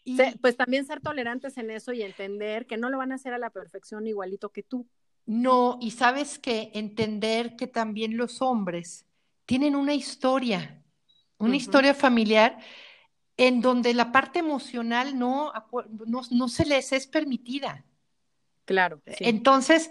Y... 0.03 0.19
pues 0.41 0.57
también 0.57 0.87
ser 0.87 1.01
tolerantes 1.01 1.59
en 1.59 1.71
eso 1.71 1.93
y 1.93 2.03
entender 2.03 2.67
que 2.67 2.77
no 2.79 2.89
lo 2.89 2.99
van 2.99 3.13
a 3.13 3.17
hacer 3.17 3.35
a 3.35 3.39
la 3.39 3.51
perfección 3.51 4.07
igualito 4.07 4.51
que 4.51 4.63
tú. 4.63 4.87
No, 5.27 5.79
y 5.81 5.91
sabes 5.93 6.39
que 6.39 6.71
entender 6.75 7.57
que 7.57 7.67
también 7.67 8.17
los 8.17 8.43
hombres 8.43 9.07
tienen 9.47 9.75
una 9.75 9.95
historia, 9.95 10.83
una 11.39 11.57
historia 11.57 11.95
familiar 11.95 12.59
en 13.37 13.61
donde 13.61 13.95
la 13.95 14.13
parte 14.13 14.39
emocional 14.39 15.19
no, 15.19 15.53
no, 16.31 16.49
se 16.49 16.67
les 16.67 16.93
es 16.93 17.07
permitida. 17.07 17.85
Claro. 18.65 19.03
Entonces, 19.07 19.91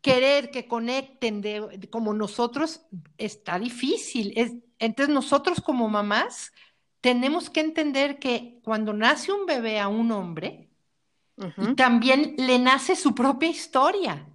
querer 0.00 0.50
que 0.50 0.66
conecten 0.66 1.40
de, 1.40 1.88
como 1.90 2.14
nosotros 2.14 2.82
está 3.16 3.58
difícil. 3.58 4.32
Es, 4.36 4.52
entonces, 4.78 5.14
nosotros 5.14 5.60
como 5.60 5.88
mamás 5.88 6.52
tenemos 7.00 7.50
que 7.50 7.60
entender 7.60 8.18
que 8.18 8.60
cuando 8.62 8.92
nace 8.92 9.32
un 9.32 9.46
bebé 9.46 9.80
a 9.80 9.88
un 9.88 10.12
hombre, 10.12 10.70
también 11.76 12.34
le 12.36 12.58
nace 12.58 12.96
su 12.96 13.14
propia 13.14 13.48
historia. 13.48 14.26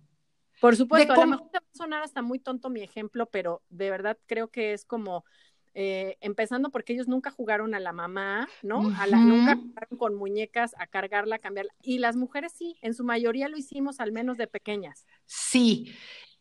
Por 0.63 0.77
supuesto, 0.77 1.11
a 1.11 1.17
lo 1.17 1.27
mejor 1.27 1.49
te 1.49 1.59
va 1.59 1.65
a 1.73 1.77
sonar 1.77 2.03
hasta 2.03 2.21
muy 2.21 2.39
tonto 2.39 2.69
mi 2.69 2.81
ejemplo, 2.81 3.25
pero 3.25 3.61
de 3.67 3.89
verdad 3.89 4.17
creo 4.27 4.47
que 4.47 4.71
es 4.71 4.85
como 4.85 5.25
eh, 5.73 6.15
empezando 6.21 6.69
porque 6.69 6.93
ellos 6.93 7.09
nunca 7.09 7.31
jugaron 7.31 7.75
a 7.75 7.81
la 7.81 7.91
mamá, 7.91 8.47
¿no? 8.61 8.89
a 8.97 9.05
la, 9.05 9.17
nunca 9.17 9.57
jugaron 9.57 9.97
con 9.97 10.15
muñecas 10.15 10.73
a 10.77 10.87
cargarla, 10.87 11.35
a 11.35 11.39
cambiarla. 11.39 11.73
Y 11.81 11.97
las 11.97 12.15
mujeres 12.15 12.53
sí, 12.55 12.77
en 12.81 12.93
su 12.93 13.03
mayoría 13.03 13.49
lo 13.49 13.57
hicimos 13.57 13.99
al 13.99 14.13
menos 14.13 14.37
de 14.37 14.47
pequeñas. 14.47 15.05
Sí. 15.25 15.93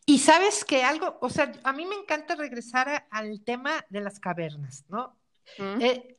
Y 0.05 0.19
sabes 0.19 0.63
que 0.63 0.85
algo, 0.85 1.17
o 1.19 1.29
sea, 1.29 1.51
a 1.65 1.73
mí 1.73 1.85
me 1.85 1.95
encanta 1.95 2.35
regresar 2.35 3.05
al 3.11 3.43
tema 3.43 3.85
de 3.89 3.99
las 3.99 4.21
cavernas, 4.21 4.85
¿no? 4.87 5.19
Eh, 5.57 6.17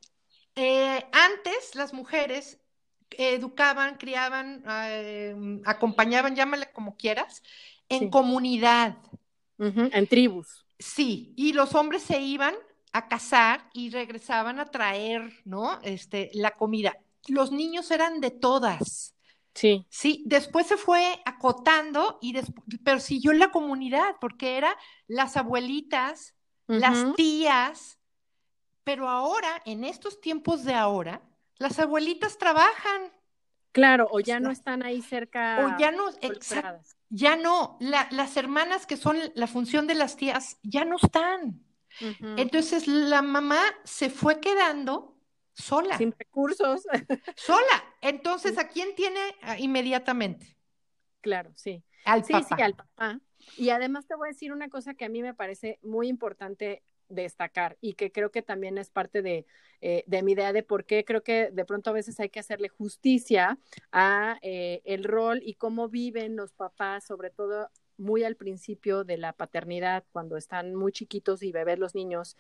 eh, 0.57 1.07
antes 1.11 1.75
las 1.75 1.95
mujeres 1.95 2.61
educaban, 3.17 3.97
criaban, 3.97 4.63
acompañaban, 5.65 6.37
llámale 6.37 6.71
como 6.73 6.97
quieras, 6.97 7.43
en 7.97 8.11
comunidad. 8.11 8.97
En 9.59 10.07
tribus. 10.07 10.65
Sí, 10.79 11.33
y 11.37 11.53
los 11.53 11.75
hombres 11.75 12.03
se 12.03 12.21
iban 12.21 12.55
a 12.93 13.09
cazar 13.09 13.69
y 13.73 13.91
regresaban 13.91 14.61
a 14.61 14.67
traer, 14.67 15.33
¿no? 15.45 15.81
Este, 15.83 16.31
la 16.35 16.53
comida. 16.53 16.97
Los 17.27 17.53
niños 17.53 17.91
eran 17.91 18.21
de 18.21 18.31
todas. 18.31 19.15
Sí. 19.55 19.87
Sí, 19.89 20.23
después 20.27 20.67
se 20.67 20.77
fue 20.77 21.21
acotando 21.25 22.19
y 22.21 22.35
pero 22.83 22.99
siguió 22.99 23.33
la 23.33 23.51
comunidad 23.51 24.17
porque 24.21 24.57
era 24.57 24.77
las 25.07 25.37
abuelitas, 25.37 26.35
las 26.67 27.15
tías, 27.15 27.99
pero 28.85 29.09
ahora, 29.09 29.63
en 29.65 29.85
estos 29.85 30.21
tiempos 30.21 30.65
de 30.65 30.75
ahora, 30.75 31.23
las 31.57 31.79
abuelitas 31.79 32.37
trabajan. 32.39 33.13
Claro, 33.75 34.07
o 34.13 34.21
ya 34.21 34.39
no 34.39 34.53
están 34.53 34.85
ahí 34.85 35.03
cerca. 35.03 35.59
O 35.67 35.79
ya 35.81 35.91
no, 35.91 36.05
ya 37.11 37.35
no, 37.35 37.77
las 37.81 38.37
hermanas 38.37 38.87
que 38.87 38.97
son 38.97 39.19
la 39.35 39.49
función 39.49 39.89
de 39.89 39.97
las 39.97 40.17
tías 40.17 40.59
ya 40.63 40.85
no 40.85 40.95
están. 40.97 41.61
Entonces 42.37 42.87
la 42.87 43.21
mamá 43.21 43.61
se 43.83 44.11
fue 44.11 44.41
quedando 44.41 45.19
sola. 45.55 45.99
Sin 45.99 46.15
recursos. 46.17 46.85
sola. 47.37 47.85
Entonces, 48.01 48.59
¿a 48.59 48.69
quién 48.69 48.95
tiene 48.95 49.21
ah, 49.43 49.59
inmediatamente? 49.59 50.57
Claro, 51.21 51.51
sí. 51.57 51.83
Al 52.05 52.25
sí, 52.25 52.33
papá. 52.33 52.57
sí, 52.57 52.63
al 52.63 52.75
papá. 52.75 53.21
Y 53.57 53.71
además 53.71 54.07
te 54.07 54.15
voy 54.15 54.29
a 54.29 54.33
decir 54.33 54.53
una 54.53 54.69
cosa 54.69 54.95
que 54.95 55.05
a 55.05 55.09
mí 55.09 55.21
me 55.21 55.35
parece 55.35 55.81
muy 55.83 56.07
importante 56.07 56.85
destacar 57.09 57.77
y 57.81 57.95
que 57.95 58.11
creo 58.13 58.31
que 58.31 58.43
también 58.43 58.79
es 58.79 58.91
parte 58.91 59.23
de, 59.23 59.47
eh, 59.81 60.05
de 60.07 60.23
mi 60.23 60.33
idea 60.33 60.53
de 60.53 60.63
por 60.63 60.85
qué 60.85 61.05
creo 61.05 61.23
que 61.23 61.51
de 61.53 61.65
pronto 61.65 61.91
a 61.91 61.93
veces 61.93 62.19
hay 62.21 62.29
que 62.31 62.41
hacerle 62.41 62.69
justicia 62.69 63.59
a 63.93 64.39
eh, 64.43 64.81
el 64.85 65.05
rol 65.05 65.41
y 65.45 65.55
cómo 65.55 65.89
viven 65.89 66.37
los 66.37 66.53
papás, 66.53 67.05
sobre 67.05 67.31
todo 67.31 67.71
muy 67.97 68.25
al 68.25 68.35
principio 68.35 69.05
de 69.05 69.17
la 69.19 69.33
paternidad, 69.33 70.03
cuando 70.11 70.37
están 70.37 70.75
muy 70.75 70.91
chiquitos 70.91 71.43
y 71.45 71.53
bebés 71.53 71.79
los 71.79 71.95
niños, 71.95 72.37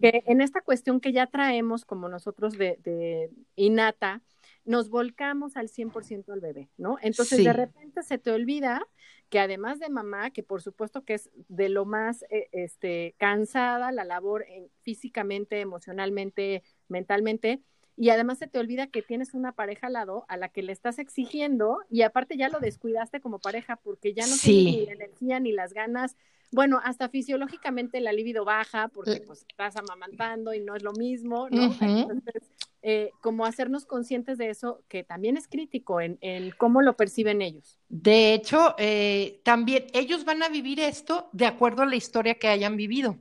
que 0.00 0.22
en 0.26 0.40
esta 0.40 0.60
cuestión 0.60 1.00
que 1.00 1.12
ya 1.12 1.26
traemos 1.26 1.84
como 1.84 2.08
nosotros 2.08 2.56
de, 2.56 2.78
de 2.84 3.30
innata, 3.56 4.22
nos 4.64 4.90
volcamos 4.90 5.56
al 5.56 5.68
100% 5.68 6.32
al 6.32 6.40
bebé, 6.40 6.68
¿no? 6.76 6.98
Entonces 7.02 7.38
Sí. 7.38 7.44
de 7.44 7.52
repente 7.52 8.04
se 8.04 8.18
te 8.18 8.30
olvida 8.30 8.86
que 9.32 9.38
además 9.40 9.78
de 9.80 9.88
mamá, 9.88 10.28
que 10.30 10.42
por 10.42 10.60
supuesto 10.60 11.06
que 11.06 11.14
es 11.14 11.30
de 11.48 11.70
lo 11.70 11.86
más 11.86 12.22
eh, 12.28 12.50
este, 12.52 13.14
cansada 13.16 13.90
la 13.90 14.04
labor 14.04 14.44
en- 14.46 14.68
físicamente, 14.82 15.58
emocionalmente, 15.60 16.62
mentalmente, 16.88 17.62
y 17.96 18.10
además 18.10 18.38
se 18.38 18.46
te 18.46 18.58
olvida 18.58 18.88
que 18.88 19.00
tienes 19.00 19.32
una 19.32 19.52
pareja 19.52 19.86
al 19.86 19.94
lado 19.94 20.26
a 20.28 20.36
la 20.36 20.50
que 20.50 20.62
le 20.62 20.72
estás 20.72 20.98
exigiendo 20.98 21.78
y 21.88 22.02
aparte 22.02 22.36
ya 22.36 22.50
lo 22.50 22.60
descuidaste 22.60 23.22
como 23.22 23.38
pareja 23.38 23.76
porque 23.76 24.12
ya 24.12 24.26
no 24.26 24.34
Sí. 24.34 24.64
tienes 24.64 24.80
ni 24.80 24.86
la 24.86 24.92
energía 24.92 25.40
ni 25.40 25.52
las 25.52 25.72
ganas. 25.72 26.14
Bueno, 26.50 26.78
hasta 26.84 27.08
fisiológicamente 27.08 28.00
la 28.02 28.12
libido 28.12 28.44
baja 28.44 28.88
porque 28.88 29.12
Eh. 29.12 29.22
pues 29.26 29.46
estás 29.48 29.76
amamantando 29.76 30.52
y 30.52 30.60
no 30.60 30.76
es 30.76 30.82
lo 30.82 30.92
mismo, 30.92 31.48
¿no? 31.48 31.74
Entonces, 31.80 32.42
eh, 32.82 33.10
como 33.20 33.46
hacernos 33.46 33.86
conscientes 33.86 34.38
de 34.38 34.50
eso, 34.50 34.82
que 34.88 35.04
también 35.04 35.36
es 35.36 35.46
crítico 35.48 36.00
en, 36.00 36.18
en 36.20 36.50
cómo 36.50 36.82
lo 36.82 36.96
perciben 36.96 37.40
ellos. 37.40 37.78
De 37.88 38.34
hecho, 38.34 38.74
eh, 38.78 39.40
también 39.44 39.86
ellos 39.92 40.24
van 40.24 40.42
a 40.42 40.48
vivir 40.48 40.80
esto 40.80 41.28
de 41.32 41.46
acuerdo 41.46 41.82
a 41.82 41.86
la 41.86 41.96
historia 41.96 42.34
que 42.34 42.48
hayan 42.48 42.76
vivido. 42.76 43.16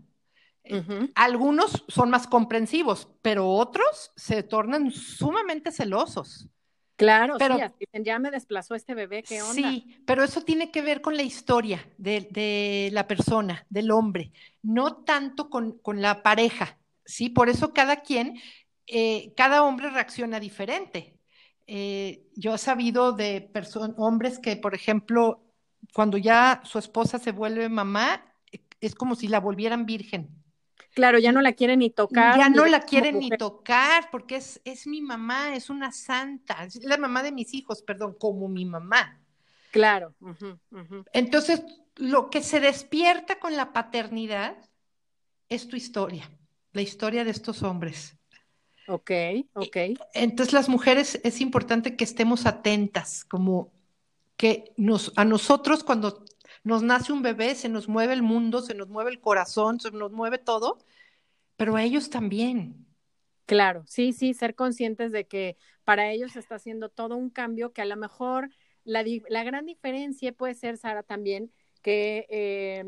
Eh. 0.64 0.84
Algunos 1.16 1.84
son 1.88 2.10
más 2.10 2.28
comprensivos, 2.28 3.08
pero 3.22 3.50
otros 3.50 4.12
se 4.16 4.44
tornan 4.44 4.92
sumamente 4.92 5.72
celosos. 5.72 6.48
Claro, 6.96 7.36
Pero- 7.40 7.58
sí, 7.58 7.88
ya 8.04 8.20
me 8.20 8.30
desplazó 8.30 8.76
este 8.76 8.94
bebé, 8.94 9.24
¿qué 9.24 9.42
onda? 9.42 9.54
Sí, 9.54 9.98
pero 10.06 10.24
eso 10.24 10.42
tiene 10.42 10.70
que 10.70 10.84
ver 10.84 11.02
con 11.02 11.18
la 11.18 11.24
historia 11.24 11.84
de, 11.98 12.28
de 12.30 12.90
la 12.92 13.08
persona, 13.08 13.66
del 13.72 13.90
hombre, 13.90 14.32
no 14.62 14.98
tanto 14.98 15.50
con, 15.50 15.80
con 15.80 16.00
la 16.02 16.22
pareja, 16.22 16.78
¿sí? 17.04 17.30
Por 17.30 17.50
eso 17.50 17.74
cada 17.74 17.98
quien, 18.02 18.40
eh, 18.94 19.34
cada 19.38 19.64
hombre 19.64 19.90
reacciona 19.90 20.38
diferente. 20.38 21.18
Eh, 21.66 22.28
yo 22.36 22.54
he 22.54 22.58
sabido 22.58 23.14
de 23.14 23.50
hombres 23.96 24.38
que, 24.38 24.58
por 24.58 24.76
ejemplo, 24.76 25.46
cuando 25.94 26.18
ya 26.18 26.62
su 26.66 26.78
esposa 26.78 27.18
se 27.18 27.32
vuelve 27.32 27.70
mamá, 27.70 28.22
eh, 28.52 28.60
es 28.82 28.94
como 28.94 29.16
si 29.16 29.30
la 29.30 29.40
volvieran 29.40 29.86
virgen. 29.86 30.30
Claro, 30.94 31.20
ya 31.20 31.32
no 31.32 31.42
la 31.42 31.54
quieren 31.54 31.80
ni 31.80 31.90
tocar. 31.90 32.38
Ya 32.38 32.50
no 32.50 32.66
la 32.66 32.82
quieren 32.82 33.20
ni 33.20 33.30
tocar 33.30 34.10
porque 34.12 34.36
es, 34.36 34.60
es 34.66 34.86
mi 34.88 35.02
mamá, 35.02 35.56
es 35.56 35.70
una 35.70 35.94
santa, 35.94 36.66
es 36.66 36.84
la 36.84 36.98
mamá 36.98 37.24
de 37.24 37.32
mis 37.32 37.54
hijos, 37.54 37.82
perdón, 37.84 38.18
como 38.20 38.50
mi 38.50 38.66
mamá. 38.66 39.22
Claro. 39.72 40.14
Entonces, 41.14 41.64
lo 41.96 42.30
que 42.30 42.44
se 42.44 42.60
despierta 42.60 43.40
con 43.40 43.56
la 43.56 43.72
paternidad 43.72 44.58
es 45.48 45.70
tu 45.70 45.78
historia, 45.78 46.30
la 46.74 46.82
historia 46.82 47.24
de 47.24 47.32
estos 47.32 47.64
hombres. 47.64 48.18
Ok, 48.88 49.12
ok. 49.54 49.78
Entonces, 50.14 50.54
las 50.54 50.70
mujeres 50.70 51.20
es 51.24 51.42
importante 51.42 51.96
que 51.96 52.04
estemos 52.04 52.46
atentas, 52.46 53.26
como 53.26 53.72
que 54.38 54.74
nos, 54.78 55.14
a 55.16 55.26
nosotros 55.26 55.84
cuando 55.84 56.26
nos 56.64 56.84
nace 56.84 57.14
un 57.14 57.22
bebé 57.22 57.56
se 57.56 57.70
nos 57.70 57.88
mueve 57.88 58.14
el 58.14 58.22
mundo, 58.22 58.62
se 58.62 58.74
nos 58.74 58.88
mueve 58.88 59.12
el 59.12 59.20
corazón, 59.20 59.80
se 59.80 59.92
nos 59.92 60.12
mueve 60.12 60.38
todo, 60.38 60.78
pero 61.58 61.76
a 61.76 61.84
ellos 61.84 62.10
también. 62.10 62.86
Claro, 63.46 63.84
sí, 63.88 64.14
sí, 64.14 64.34
ser 64.34 64.56
conscientes 64.56 65.12
de 65.12 65.26
que 65.26 65.58
para 65.84 66.12
ellos 66.12 66.32
se 66.34 66.40
está 66.40 66.56
haciendo 66.56 66.90
todo 66.90 67.18
un 67.18 67.30
cambio 67.30 67.74
que 67.74 67.82
a 67.82 67.86
lo 67.86 67.98
mejor 67.98 68.50
la, 68.84 69.04
la 69.30 69.44
gran 69.44 69.66
diferencia 69.66 70.32
puede 70.32 70.54
ser, 70.54 70.78
Sara, 70.78 71.04
también 71.04 71.52
que 71.82 72.28
eh, 72.30 72.86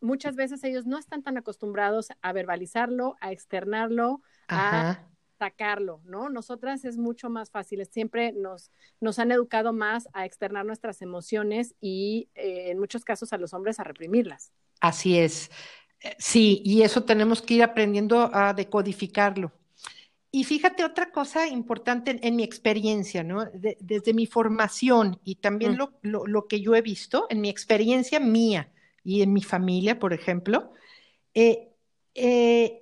muchas 0.00 0.36
veces 0.36 0.64
ellos 0.64 0.86
no 0.86 0.98
están 0.98 1.22
tan 1.22 1.36
acostumbrados 1.36 2.08
a 2.20 2.32
verbalizarlo, 2.32 3.16
a 3.20 3.32
externarlo, 3.32 4.22
a 4.48 5.06
Ajá. 5.42 5.50
sacarlo, 5.50 6.00
¿no? 6.04 6.28
Nosotras 6.28 6.84
es 6.84 6.96
mucho 6.98 7.28
más 7.30 7.50
fácil, 7.50 7.84
siempre 7.86 8.32
nos, 8.32 8.70
nos 9.00 9.18
han 9.18 9.32
educado 9.32 9.72
más 9.72 10.08
a 10.12 10.24
externar 10.24 10.64
nuestras 10.66 11.02
emociones 11.02 11.74
y 11.80 12.28
eh, 12.34 12.70
en 12.70 12.78
muchos 12.78 13.04
casos 13.04 13.32
a 13.32 13.38
los 13.38 13.52
hombres 13.54 13.80
a 13.80 13.84
reprimirlas. 13.84 14.52
Así 14.80 15.18
es. 15.18 15.50
Eh, 16.00 16.14
Sí, 16.18 16.62
y 16.64 16.82
eso 16.82 17.04
tenemos 17.04 17.42
que 17.42 17.54
ir 17.54 17.62
aprendiendo 17.62 18.30
a 18.32 18.54
decodificarlo. 18.54 19.52
Y 20.34 20.44
fíjate 20.44 20.84
otra 20.84 21.10
cosa 21.12 21.46
importante 21.46 22.10
en, 22.12 22.20
en 22.22 22.36
mi 22.36 22.42
experiencia, 22.42 23.22
¿no? 23.22 23.44
De- 23.46 23.76
desde 23.80 24.14
mi 24.14 24.26
formación 24.26 25.20
y 25.24 25.36
también 25.36 25.72
Mm. 25.72 25.76
lo, 25.76 25.92
lo- 26.02 26.26
lo 26.26 26.46
que 26.48 26.60
yo 26.60 26.74
he 26.74 26.82
visto, 26.82 27.26
en 27.30 27.40
mi 27.40 27.50
experiencia 27.50 28.18
mía 28.18 28.72
y 29.04 29.22
en 29.22 29.32
mi 29.32 29.42
familia, 29.42 29.98
por 29.98 30.12
ejemplo, 30.14 30.72
eh, 31.34 31.68
eh, 32.14 32.81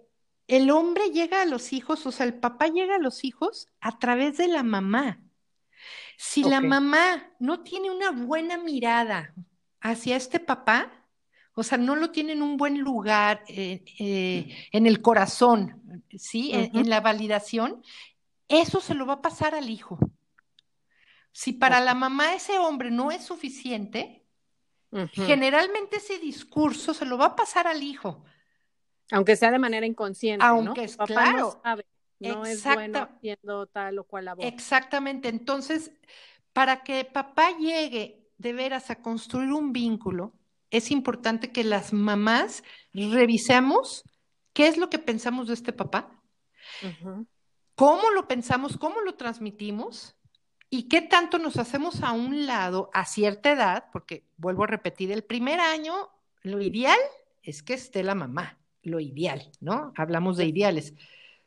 el 0.50 0.70
hombre 0.70 1.10
llega 1.10 1.42
a 1.42 1.46
los 1.46 1.72
hijos, 1.72 2.04
o 2.06 2.10
sea, 2.12 2.26
el 2.26 2.34
papá 2.34 2.66
llega 2.66 2.96
a 2.96 2.98
los 2.98 3.22
hijos 3.22 3.68
a 3.80 4.00
través 4.00 4.36
de 4.36 4.48
la 4.48 4.64
mamá. 4.64 5.20
Si 6.18 6.42
la 6.42 6.60
mamá 6.60 7.30
no 7.38 7.60
tiene 7.60 7.88
una 7.88 8.10
buena 8.10 8.58
mirada 8.58 9.32
hacia 9.80 10.16
este 10.16 10.40
papá, 10.40 10.90
o 11.54 11.62
sea, 11.62 11.78
no 11.78 11.94
lo 11.94 12.10
tiene 12.10 12.32
en 12.32 12.42
un 12.42 12.56
buen 12.56 12.80
lugar, 12.80 13.44
eh, 13.46 13.84
eh, 14.00 14.68
en 14.72 14.86
el 14.86 15.00
corazón, 15.00 16.04
¿sí? 16.18 16.50
En, 16.52 16.70
Ujú. 16.70 16.78
en 16.80 16.90
la 16.90 17.00
validación, 17.00 17.82
eso 18.48 18.80
se 18.80 18.94
lo 18.94 19.06
va 19.06 19.14
a 19.14 19.22
pasar 19.22 19.54
al 19.54 19.70
hijo. 19.70 19.98
Si 21.30 21.52
para 21.52 21.78
la 21.78 21.94
mamá 21.94 22.34
ese 22.34 22.58
hombre 22.58 22.90
no 22.90 23.12
es 23.12 23.24
suficiente, 23.24 24.26
generalmente 25.12 25.98
ese 25.98 26.18
discurso 26.18 26.92
se 26.92 27.04
lo 27.04 27.16
va 27.16 27.26
a 27.26 27.36
pasar 27.36 27.68
al 27.68 27.84
hijo. 27.84 28.24
Aunque 29.10 29.36
sea 29.36 29.50
de 29.50 29.58
manera 29.58 29.86
inconsciente, 29.86 30.44
Aunque 30.44 30.80
¿no? 30.80 30.84
es- 30.86 30.96
Papá 30.96 31.06
claro. 31.12 31.38
no 31.38 31.60
sabe, 31.62 31.86
no 32.20 32.44
es 32.46 32.62
bueno 32.64 33.08
haciendo 33.16 33.66
tal 33.66 33.98
o 33.98 34.04
cual 34.04 34.26
labor. 34.26 34.44
Exactamente. 34.44 35.28
Entonces, 35.28 35.92
para 36.52 36.82
que 36.82 37.04
papá 37.04 37.50
llegue 37.58 38.28
de 38.38 38.52
veras 38.52 38.90
a 38.90 39.02
construir 39.02 39.52
un 39.52 39.72
vínculo, 39.72 40.32
es 40.70 40.90
importante 40.90 41.50
que 41.50 41.64
las 41.64 41.92
mamás 41.92 42.62
revisemos 42.92 44.04
qué 44.52 44.68
es 44.68 44.76
lo 44.76 44.88
que 44.88 44.98
pensamos 44.98 45.48
de 45.48 45.54
este 45.54 45.72
papá, 45.72 46.10
cómo 47.74 48.10
lo 48.10 48.28
pensamos, 48.28 48.76
cómo 48.76 49.00
lo 49.00 49.14
transmitimos 49.14 50.16
y 50.68 50.88
qué 50.88 51.00
tanto 51.02 51.38
nos 51.38 51.56
hacemos 51.56 52.02
a 52.02 52.12
un 52.12 52.46
lado 52.46 52.90
a 52.92 53.04
cierta 53.04 53.50
edad, 53.50 53.86
porque 53.92 54.24
vuelvo 54.36 54.64
a 54.64 54.68
repetir, 54.68 55.10
el 55.10 55.24
primer 55.24 55.58
año 55.60 56.10
lo 56.42 56.60
ideal 56.60 56.98
es 57.42 57.62
que 57.62 57.74
esté 57.74 58.02
la 58.04 58.14
mamá, 58.14 58.58
lo 58.82 59.00
ideal, 59.00 59.50
¿no? 59.60 59.92
Hablamos 59.96 60.36
de 60.36 60.46
ideales. 60.46 60.94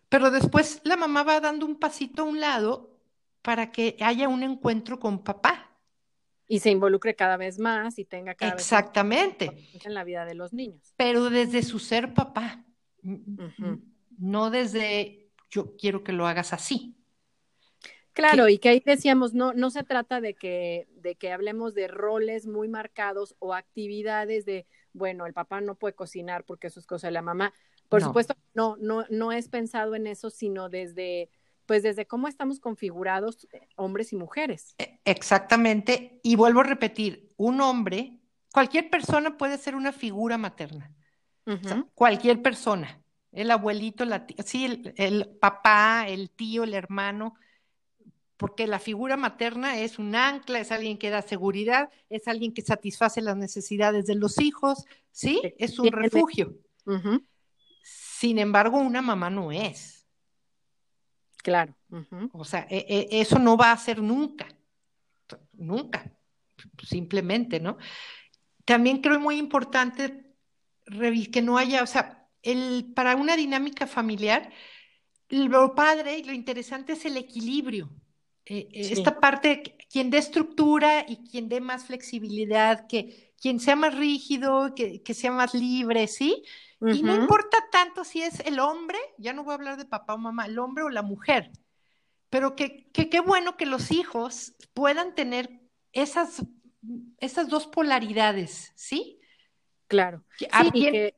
Pero 0.09 0.31
después 0.31 0.81
la 0.83 0.95
mamá 0.95 1.23
va 1.23 1.39
dando 1.39 1.65
un 1.65 1.77
pasito 1.79 2.21
a 2.21 2.25
un 2.25 2.39
lado 2.39 2.91
para 3.41 3.71
que 3.71 3.97
haya 3.99 4.29
un 4.29 4.43
encuentro 4.43 4.99
con 4.99 5.23
papá. 5.23 5.69
Y 6.47 6.59
se 6.59 6.69
involucre 6.69 7.15
cada 7.15 7.37
vez 7.37 7.57
más 7.57 7.97
y 7.97 8.05
tenga 8.05 8.35
cada 8.35 8.53
Exactamente, 8.53 9.49
vez 9.49 9.73
más 9.73 9.85
en 9.85 9.93
la 9.93 10.03
vida 10.03 10.25
de 10.25 10.35
los 10.35 10.53
niños. 10.53 10.93
pero 10.97 11.29
desde 11.29 11.63
su 11.63 11.79
ser 11.79 12.13
papá, 12.13 12.63
no 14.17 14.49
desde 14.49 15.31
yo 15.49 15.75
quiero 15.77 16.03
que 16.03 16.11
lo 16.13 16.27
hagas 16.27 16.53
así. 16.53 16.95
Claro, 18.13 18.47
y 18.47 18.59
que 18.59 18.69
ahí 18.69 18.83
decíamos, 18.85 19.33
no, 19.33 19.53
no 19.53 19.71
se 19.71 19.83
trata 19.83 20.21
de 20.21 20.35
que, 20.35 20.87
de 20.97 21.15
que 21.15 21.31
hablemos 21.31 21.73
de 21.73 21.87
roles 21.87 22.45
muy 22.45 22.67
marcados 22.67 23.35
o 23.39 23.55
actividades 23.55 24.45
de, 24.45 24.67
bueno, 24.93 25.25
el 25.25 25.33
papá 25.33 25.61
no 25.61 25.75
puede 25.75 25.95
cocinar 25.95 26.43
porque 26.45 26.67
eso 26.67 26.79
es 26.79 26.85
cosa 26.87 27.07
de 27.07 27.11
la 27.11 27.21
mamá. 27.21 27.53
Por 27.89 28.01
No. 28.01 28.07
supuesto, 28.07 28.35
no, 28.53 28.77
no, 28.77 29.05
no 29.09 29.31
es 29.31 29.47
pensado 29.49 29.95
en 29.95 30.07
eso, 30.07 30.29
sino 30.29 30.69
desde, 30.69 31.29
pues 31.65 31.83
desde 31.83 32.05
cómo 32.07 32.27
estamos 32.27 32.59
configurados 32.59 33.47
eh, 33.53 33.67
hombres 33.75 34.13
y 34.13 34.15
mujeres. 34.15 34.75
E- 34.77 34.99
Exactamente, 35.05 36.19
y 36.23 36.35
vuelvo 36.35 36.61
a 36.61 36.63
repetir, 36.63 37.29
un 37.37 37.61
hombre, 37.61 38.19
cualquier 38.53 38.89
persona 38.89 39.37
puede 39.37 39.57
ser 39.57 39.75
una 39.75 39.91
figura 39.91 40.37
materna, 40.37 40.93
o 41.63 41.67
sea, 41.67 41.77
Ujú. 41.77 41.89
cualquier 41.93 42.41
persona, 42.41 43.01
el 43.31 43.51
abuelito, 43.51 44.05
la 44.05 44.25
tía, 44.25 44.37
sí, 44.45 44.65
el, 44.65 44.93
el 44.97 45.29
papá, 45.39 46.05
el 46.07 46.29
tío, 46.31 46.63
el 46.63 46.73
hermano, 46.73 47.35
porque 48.37 48.67
la 48.67 48.79
figura 48.79 49.17
materna 49.17 49.79
es 49.79 49.99
un 49.99 50.15
ancla, 50.15 50.59
es 50.59 50.71
alguien 50.71 50.97
que 50.97 51.09
da 51.09 51.21
seguridad, 51.21 51.89
es 52.09 52.27
alguien 52.27 52.53
que 52.53 52.61
satisface 52.61 53.21
las 53.21 53.37
necesidades 53.37 54.05
de 54.05 54.15
los 54.15 54.39
hijos, 54.41 54.85
¿sí? 55.11 55.41
Es 55.57 55.79
un 55.79 55.91
refugio. 55.91 56.57
Sin 57.83 58.39
embargo, 58.39 58.79
una 58.79 59.01
mamá 59.01 59.29
no 59.29 59.51
es. 59.51 60.07
Claro. 61.37 61.75
O 62.31 62.45
sea, 62.45 62.65
e, 62.69 62.85
e, 62.87 63.21
eso 63.21 63.37
no 63.37 63.57
va 63.57 63.71
a 63.71 63.77
ser 63.77 64.01
nunca, 64.01 64.47
nunca, 65.51 66.11
simplemente, 66.81 67.59
¿no? 67.59 67.77
También 68.65 69.01
creo 69.01 69.19
muy 69.19 69.37
importante 69.37 70.35
que 70.85 71.41
no 71.41 71.57
haya, 71.57 71.83
o 71.83 71.87
sea, 71.87 72.29
el, 72.41 72.91
para 72.95 73.15
una 73.15 73.35
dinámica 73.35 73.87
familiar, 73.87 74.51
lo 75.29 75.75
padre 75.75 76.17
y 76.17 76.23
lo 76.23 76.33
interesante 76.33 76.93
es 76.93 77.05
el 77.05 77.17
equilibrio. 77.17 77.89
Eh, 78.45 78.67
eh, 78.71 78.89
esta 78.91 79.19
parte, 79.19 79.77
quien 79.89 80.09
dé 80.09 80.17
estructura 80.17 81.05
y 81.07 81.17
quien 81.29 81.49
dé 81.49 81.61
más 81.61 81.85
flexibilidad, 81.85 82.87
que 82.87 83.33
quien 83.39 83.59
sea 83.59 83.75
más 83.75 83.95
rígido, 83.95 84.73
que, 84.75 85.01
sea 85.13 85.31
más 85.31 85.53
libre, 85.53 86.07
¿sí? 86.07 86.43
Y 86.81 87.01
no 87.01 87.15
importa 87.15 87.57
tanto 87.71 88.03
si 88.03 88.21
es 88.21 88.41
el 88.41 88.59
hombre, 88.59 88.97
ya 89.17 89.31
no 89.31 89.45
voy 89.45 89.53
a 89.53 89.55
hablar 89.55 89.77
de 89.77 89.85
papá 89.85 90.15
o 90.15 90.17
mamá, 90.17 90.45
el 90.45 90.59
hombre 90.59 90.83
o 90.83 90.89
la 90.89 91.01
mujer, 91.01 91.51
pero 92.29 92.55
que 92.55 92.89
qué 92.91 93.19
bueno 93.21 93.55
que 93.55 93.65
los 93.65 93.91
hijos 93.91 94.53
puedan 94.73 95.15
tener 95.15 95.61
esas, 95.93 96.43
esas 97.19 97.47
dos 97.47 97.67
polaridades, 97.67 98.73
¿sí? 98.75 99.21
Claro. 99.87 100.23
Sí, 100.37 100.47
que, 100.71 101.15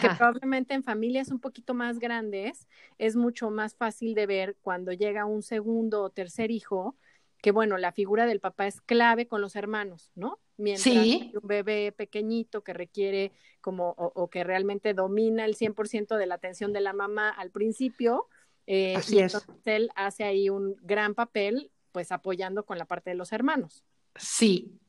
que 0.00 0.08
probablemente 0.16 0.74
en 0.74 0.82
familias 0.82 1.28
un 1.28 1.40
poquito 1.40 1.74
más 1.74 1.98
grandes 1.98 2.66
es 2.98 3.16
mucho 3.16 3.50
más 3.50 3.74
fácil 3.74 4.14
de 4.14 4.26
ver 4.26 4.56
cuando 4.62 4.92
llega 4.92 5.26
un 5.26 5.42
segundo 5.42 6.02
o 6.02 6.10
tercer 6.10 6.50
hijo, 6.50 6.96
que 7.42 7.50
bueno, 7.50 7.76
la 7.76 7.92
figura 7.92 8.24
del 8.24 8.40
papá 8.40 8.66
es 8.66 8.80
clave 8.80 9.26
con 9.28 9.42
los 9.42 9.56
hermanos, 9.56 10.10
¿no? 10.14 10.40
Mientras 10.56 10.96
un 10.96 11.40
bebé 11.42 11.92
pequeñito 11.92 12.62
que 12.62 12.72
requiere 12.72 13.32
como 13.60 13.90
o, 13.90 14.30
que 14.30 14.44
realmente 14.44 14.94
domina 14.94 15.44
el 15.44 15.54
100% 15.54 16.16
de 16.16 16.26
la 16.26 16.36
atención 16.36 16.72
de 16.72 16.80
la 16.80 16.94
mamá 16.94 17.28
al 17.28 17.50
principio, 17.50 18.28
eh, 18.66 18.98
y 19.08 19.18
entonces 19.18 19.50
él 19.66 19.90
hace 19.94 20.24
ahí 20.24 20.48
un 20.48 20.76
gran 20.80 21.14
papel, 21.14 21.70
pues 21.92 22.12
apoyando 22.12 22.64
con 22.64 22.78
la 22.78 22.86
parte 22.86 23.10
de 23.10 23.16
los 23.16 23.32
hermanos. 23.32 23.84
Sí, 24.16 24.80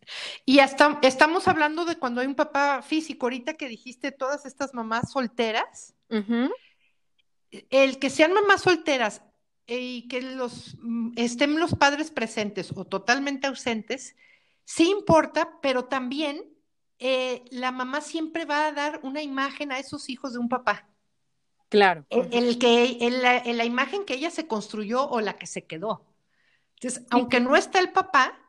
y 0.45 0.59
hasta 0.59 0.99
estamos 1.01 1.47
hablando 1.47 1.85
de 1.85 1.97
cuando 1.97 2.21
hay 2.21 2.27
un 2.27 2.35
papá 2.35 2.81
físico, 2.81 3.25
ahorita 3.25 3.55
que 3.55 3.67
dijiste 3.67 4.11
todas 4.11 4.45
estas 4.45 4.73
mamás 4.73 5.11
solteras, 5.11 5.95
el 7.69 7.99
que 7.99 8.09
sean 8.09 8.33
mamás 8.33 8.61
solteras 8.61 9.21
y 9.67 10.07
que 10.07 10.21
los 10.21 10.77
mm, 10.81 11.13
estén 11.15 11.59
los 11.59 11.73
padres 11.73 12.11
presentes 12.11 12.71
o 12.75 12.85
totalmente 12.85 13.47
ausentes, 13.47 14.15
sí 14.63 14.89
importa, 14.89 15.59
pero 15.61 15.85
también 15.85 16.43
eh, 16.99 17.43
la 17.49 17.71
mamá 17.71 18.01
siempre 18.01 18.45
va 18.45 18.67
a 18.67 18.71
dar 18.71 18.99
una 19.03 19.21
imagen 19.21 19.71
a 19.71 19.79
esos 19.79 20.09
hijos 20.09 20.33
de 20.33 20.39
un 20.39 20.49
papá. 20.49 20.88
Claro. 21.69 22.05
El, 22.09 22.59
que, 22.59 22.97
la, 23.11 23.43
la, 23.43 23.65
imagen 23.65 24.05
que 24.05 24.13
ella 24.13 24.29
se 24.29 24.47
construyó 24.47 25.09
o 25.09 25.19
la 25.19 25.33
que 25.33 25.47
se 25.47 25.65
quedó. 25.65 26.05
Entonces, 26.75 27.03
aunque 27.09 27.39
no 27.39 27.55
está 27.55 27.79
el 27.79 27.91
papá, 27.91 28.44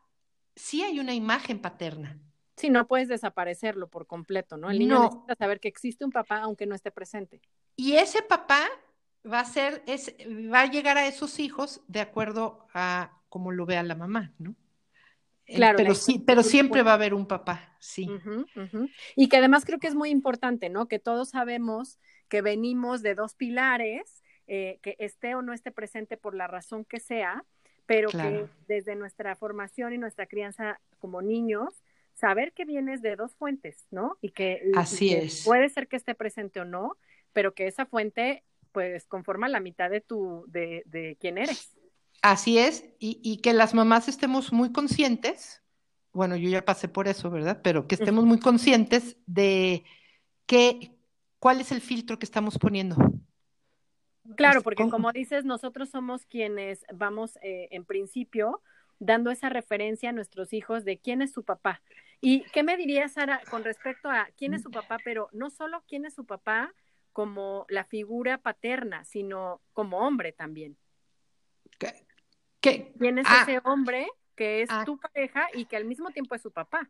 sí 0.57 0.83
hay 0.83 0.99
una 0.99 1.13
imagen 1.13 1.59
paterna. 1.59 2.19
Sí, 2.57 2.69
no 2.69 2.87
puedes 2.87 3.07
desaparecerlo 3.07 3.87
por 3.87 4.07
completo, 4.07 4.57
¿no? 4.57 4.71
El 4.71 4.79
niño 4.79 5.03
necesita 5.03 5.35
saber 5.35 5.59
que 5.59 5.67
existe 5.67 6.03
un 6.03 6.11
papá 6.11 6.39
aunque 6.39 6.65
no 6.65 6.73
esté 6.73 6.91
presente. 6.91 7.39
Y 7.75 7.93
ese 7.93 8.23
papá 8.23 8.67
va 9.31 9.41
a 9.41 9.45
ser, 9.45 9.83
es, 9.85 10.15
va 10.51 10.61
a 10.61 10.65
llegar 10.71 10.97
a 10.97 11.05
esos 11.05 11.39
hijos 11.39 11.81
de 11.87 12.01
acuerdo 12.01 12.67
a 12.73 13.21
cómo 13.29 13.51
lo 13.51 13.67
vea 13.67 13.83
la 13.83 13.95
mamá, 13.95 14.33
¿no? 14.39 14.55
Eh, 15.45 15.55
claro. 15.55 15.77
Pero 15.77 15.93
sí, 15.93 16.23
pero 16.25 16.41
siempre 16.41 16.81
va 16.81 16.91
a 16.91 16.95
haber 16.95 17.13
un 17.13 17.27
papá, 17.27 17.75
sí. 17.79 18.09
Y 19.15 19.29
que 19.29 19.37
además 19.37 19.63
creo 19.63 19.79
que 19.79 19.87
es 19.87 19.95
muy 19.95 20.09
importante, 20.09 20.69
¿no? 20.69 20.87
Que 20.87 20.97
todos 20.97 21.29
sabemos 21.29 21.99
que 22.27 22.41
venimos 22.41 23.03
de 23.03 23.15
dos 23.15 23.35
pilares, 23.35 24.23
eh, 24.47 24.79
que 24.81 24.95
esté 24.99 25.35
o 25.35 25.41
no 25.41 25.53
esté 25.53 25.71
presente 25.71 26.17
por 26.17 26.33
la 26.33 26.47
razón 26.47 26.85
que 26.85 26.99
sea, 26.99 27.45
pero 27.87 28.09
que 28.09 28.45
desde 28.67 28.95
nuestra 28.95 29.35
formación 29.35 29.93
y 29.93 29.97
nuestra 29.97 30.27
crianza 30.27 30.79
como 30.99 31.21
niños, 31.21 31.81
saber 32.13 32.51
que 32.53 32.65
vienes 32.65 33.01
de 33.01 33.15
dos 33.15 33.35
fuentes, 33.35 33.87
¿no? 33.89 34.17
Y 34.21 34.29
que, 34.29 34.71
Así 34.75 35.13
es. 35.13 35.43
puede 35.45 35.69
ser 35.69 35.87
que 35.87 35.95
esté 35.95 36.13
presente 36.13 36.59
o 36.59 36.65
no, 36.65 36.97
pero 37.33 37.53
que 37.53 37.67
esa 37.67 37.85
fuente 37.85 38.43
pues 38.71 39.07
conforma 39.07 39.47
la 39.47 39.59
mitad 39.59 39.89
de 39.89 40.01
tu, 40.01 40.43
de, 40.47 40.83
de 40.85 41.17
quién 41.19 41.37
eres. 41.37 41.75
Así 42.21 42.57
es, 42.57 42.83
y, 42.99 43.19
y, 43.23 43.37
que 43.37 43.53
las 43.53 43.73
mamás 43.73 44.07
estemos 44.07 44.51
muy 44.51 44.71
conscientes, 44.71 45.63
bueno, 46.13 46.35
yo 46.35 46.49
ya 46.49 46.65
pasé 46.65 46.87
por 46.87 47.07
eso, 47.07 47.29
¿verdad? 47.29 47.61
Pero 47.63 47.87
que 47.87 47.95
estemos 47.95 48.25
muy 48.25 48.39
conscientes 48.39 49.17
de 49.27 49.83
que, 50.47 50.97
cuál 51.39 51.61
es 51.61 51.71
el 51.71 51.79
filtro 51.79 52.17
que 52.17 52.25
estamos 52.25 52.57
poniendo. 52.57 52.97
Claro, 54.35 54.61
porque 54.61 54.89
como 54.89 55.11
dices, 55.11 55.45
nosotros 55.45 55.89
somos 55.89 56.25
quienes 56.25 56.85
vamos 56.93 57.37
eh, 57.41 57.69
en 57.71 57.85
principio 57.85 58.61
dando 58.99 59.31
esa 59.31 59.49
referencia 59.49 60.09
a 60.09 60.13
nuestros 60.13 60.53
hijos 60.53 60.83
de 60.83 60.97
quién 60.97 61.21
es 61.21 61.31
su 61.31 61.43
papá. 61.43 61.81
¿Y 62.19 62.43
qué 62.51 62.63
me 62.63 62.77
dirías, 62.77 63.13
Sara, 63.13 63.41
con 63.49 63.63
respecto 63.63 64.09
a 64.09 64.27
quién 64.37 64.53
es 64.53 64.63
su 64.63 64.71
papá, 64.71 64.97
pero 65.03 65.29
no 65.33 65.49
solo 65.49 65.83
quién 65.87 66.05
es 66.05 66.15
su 66.15 66.25
papá 66.25 66.73
como 67.13 67.65
la 67.69 67.83
figura 67.85 68.39
paterna, 68.39 69.03
sino 69.03 69.61
como 69.73 69.99
hombre 69.99 70.31
también? 70.31 70.77
¿Qué? 71.77 71.93
¿Quién 72.99 73.19
es 73.19 73.27
ah. 73.29 73.43
ese 73.43 73.61
hombre 73.63 74.07
que 74.35 74.61
es 74.63 74.69
ah. 74.71 74.83
tu 74.83 74.99
pareja 74.99 75.47
y 75.53 75.65
que 75.65 75.77
al 75.77 75.85
mismo 75.85 76.09
tiempo 76.09 76.35
es 76.35 76.41
su 76.41 76.51
papá? 76.51 76.89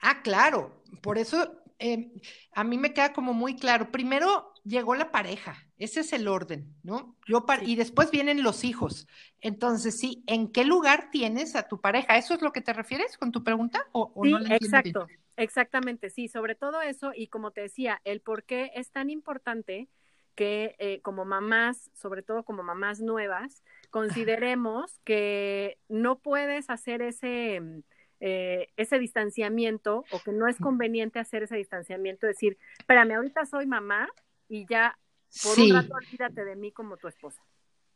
Ah, 0.00 0.22
claro. 0.22 0.82
Por 1.02 1.18
eso 1.18 1.60
eh, 1.78 2.10
a 2.52 2.62
mí 2.62 2.78
me 2.78 2.92
queda 2.92 3.12
como 3.12 3.32
muy 3.32 3.56
claro. 3.56 3.90
Primero 3.90 4.52
llegó 4.64 4.94
la 4.94 5.10
pareja, 5.10 5.56
ese 5.78 6.00
es 6.00 6.12
el 6.12 6.28
orden, 6.28 6.74
¿no? 6.82 7.16
Yo 7.26 7.44
Y 7.62 7.76
después 7.76 8.10
vienen 8.10 8.42
los 8.42 8.64
hijos. 8.64 9.08
Entonces, 9.40 9.98
sí, 9.98 10.22
¿en 10.26 10.52
qué 10.52 10.64
lugar 10.64 11.08
tienes 11.10 11.56
a 11.56 11.68
tu 11.68 11.80
pareja? 11.80 12.18
¿Eso 12.18 12.34
es 12.34 12.42
lo 12.42 12.52
que 12.52 12.60
te 12.60 12.74
refieres 12.74 13.16
con 13.16 13.32
tu 13.32 13.42
pregunta? 13.42 13.86
¿O, 13.92 14.12
sí, 14.22 14.34
exacto, 14.50 15.06
exactamente, 15.36 16.10
sí, 16.10 16.28
sobre 16.28 16.54
todo 16.54 16.82
eso 16.82 17.12
y 17.14 17.28
como 17.28 17.50
te 17.50 17.62
decía, 17.62 18.00
el 18.04 18.20
por 18.20 18.44
qué 18.44 18.70
es 18.74 18.90
tan 18.90 19.08
importante 19.08 19.88
que 20.34 20.76
eh, 20.78 21.00
como 21.02 21.24
mamás, 21.24 21.90
sobre 21.94 22.22
todo 22.22 22.44
como 22.44 22.62
mamás 22.62 23.00
nuevas, 23.00 23.62
consideremos 23.90 24.98
que 25.04 25.78
no 25.88 26.18
puedes 26.18 26.70
hacer 26.70 27.02
ese 27.02 27.82
eh, 28.20 28.68
ese 28.76 28.98
distanciamiento 28.98 30.04
o 30.10 30.20
que 30.20 30.32
no 30.32 30.46
es 30.46 30.58
conveniente 30.58 31.18
hacer 31.18 31.42
ese 31.42 31.56
distanciamiento, 31.56 32.26
decir, 32.26 32.58
espérame, 32.78 33.12
ahorita 33.12 33.46
soy 33.46 33.66
mamá 33.66 34.08
y 34.48 34.66
ya 34.68 34.98
por 35.42 35.58
un 35.58 35.72
rato 35.72 35.94
olvídate 35.94 36.44
de 36.44 36.56
mí 36.56 36.70
como 36.70 36.96
tu 36.96 37.08
esposa. 37.08 37.42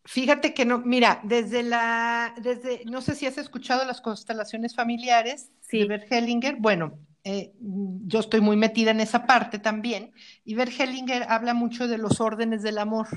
Fíjate 0.06 0.52
que 0.52 0.64
no, 0.66 0.78
mira, 0.78 1.20
desde 1.24 1.62
la, 1.62 2.34
desde, 2.38 2.84
no 2.84 3.00
sé 3.00 3.14
si 3.14 3.26
has 3.26 3.38
escuchado 3.38 3.84
las 3.86 4.02
constelaciones 4.02 4.74
familiares 4.74 5.50
de 5.70 5.86
Bert 5.86 6.12
Hellinger, 6.12 6.56
bueno, 6.56 6.98
eh, 7.24 7.52
yo 7.58 8.20
estoy 8.20 8.42
muy 8.42 8.56
metida 8.56 8.90
en 8.90 9.00
esa 9.00 9.26
parte 9.26 9.58
también, 9.58 10.12
y 10.44 10.54
Bert 10.54 10.78
Hellinger 10.78 11.24
habla 11.30 11.54
mucho 11.54 11.88
de 11.88 11.96
los 11.96 12.20
órdenes 12.20 12.62
del 12.62 12.78
amor, 12.78 13.08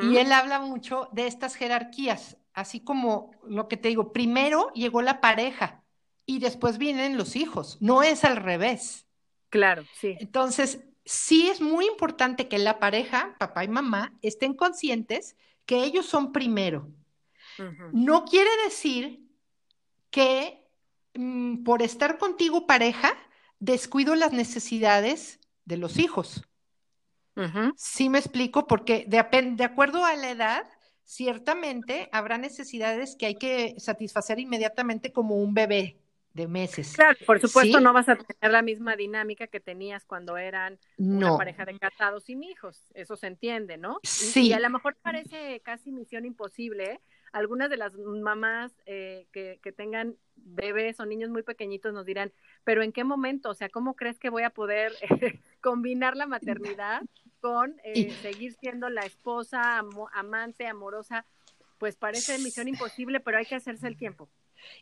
y 0.00 0.16
él 0.16 0.32
habla 0.32 0.60
mucho 0.60 1.08
de 1.12 1.26
estas 1.26 1.56
jerarquías, 1.56 2.38
así 2.54 2.80
como 2.80 3.32
lo 3.46 3.66
que 3.66 3.76
te 3.76 3.88
digo, 3.88 4.12
primero 4.12 4.70
llegó 4.74 5.02
la 5.02 5.20
pareja, 5.20 5.82
y 6.26 6.40
después 6.40 6.76
vienen 6.76 7.16
los 7.16 7.36
hijos, 7.36 7.78
no 7.80 8.02
es 8.02 8.24
al 8.24 8.36
revés. 8.36 9.06
Claro, 9.48 9.84
sí. 9.94 10.16
Entonces, 10.18 10.80
sí 11.04 11.48
es 11.48 11.60
muy 11.60 11.86
importante 11.86 12.48
que 12.48 12.58
la 12.58 12.80
pareja, 12.80 13.36
papá 13.38 13.64
y 13.64 13.68
mamá, 13.68 14.12
estén 14.22 14.54
conscientes 14.54 15.36
que 15.64 15.84
ellos 15.84 16.06
son 16.06 16.32
primero. 16.32 16.90
No 17.92 18.26
quiere 18.26 18.50
decir 18.64 19.26
que 20.10 20.62
mm, 21.14 21.64
por 21.64 21.80
estar 21.80 22.18
contigo 22.18 22.66
pareja, 22.66 23.14
descuido 23.60 24.14
las 24.14 24.32
necesidades 24.32 25.40
de 25.64 25.78
los 25.78 25.98
hijos. 25.98 26.46
Sí 27.76 28.08
me 28.08 28.18
explico, 28.18 28.66
porque 28.66 29.04
de, 29.08 29.24
de 29.52 29.64
acuerdo 29.64 30.04
a 30.04 30.16
la 30.16 30.30
edad, 30.30 30.66
ciertamente 31.04 32.08
habrá 32.12 32.36
necesidades 32.36 33.16
que 33.16 33.26
hay 33.26 33.34
que 33.36 33.74
satisfacer 33.78 34.38
inmediatamente 34.38 35.12
como 35.12 35.36
un 35.36 35.54
bebé 35.54 35.98
de 36.36 36.46
meses. 36.46 36.92
Claro, 36.94 37.18
por 37.26 37.40
supuesto 37.40 37.80
no 37.80 37.92
vas 37.92 38.08
a 38.08 38.16
tener 38.16 38.52
la 38.52 38.62
misma 38.62 38.94
dinámica 38.94 39.46
que 39.46 39.58
tenías 39.58 40.04
cuando 40.04 40.36
eran 40.36 40.78
una 40.98 41.36
pareja 41.36 41.64
de 41.64 41.78
casados 41.78 42.24
sin 42.24 42.44
hijos, 42.44 42.92
eso 42.94 43.16
se 43.16 43.26
entiende, 43.26 43.78
¿no? 43.78 43.98
Sí. 44.02 44.48
Y, 44.48 44.52
a 44.52 44.60
lo 44.60 44.70
mejor 44.70 44.96
parece 45.02 45.60
casi 45.60 45.90
misión 45.90 46.26
imposible. 46.26 47.00
Algunas 47.32 47.70
de 47.70 47.76
las 47.76 47.94
mamás 47.94 48.72
eh, 48.86 49.26
que, 49.32 49.58
que 49.62 49.72
tengan 49.72 50.16
bebés 50.36 51.00
o 51.00 51.06
niños 51.06 51.30
muy 51.30 51.42
pequeñitos 51.42 51.92
nos 51.92 52.06
dirán, 52.06 52.32
pero 52.64 52.82
¿en 52.82 52.92
qué 52.92 53.02
momento? 53.02 53.50
O 53.50 53.54
sea, 53.54 53.68
¿cómo 53.68 53.94
crees 53.94 54.18
que 54.18 54.30
voy 54.30 54.42
a 54.42 54.50
poder 54.50 54.92
combinar 55.60 56.16
la 56.16 56.26
maternidad 56.26 57.02
con 57.40 57.80
eh, 57.82 58.12
seguir 58.22 58.54
siendo 58.54 58.90
la 58.90 59.02
esposa, 59.02 59.82
amante, 60.12 60.66
amorosa? 60.66 61.24
Pues 61.78 61.96
parece 61.96 62.38
misión 62.38 62.68
imposible, 62.68 63.20
pero 63.20 63.38
hay 63.38 63.46
que 63.46 63.54
hacerse 63.54 63.86
el 63.86 63.96
tiempo. 63.96 64.28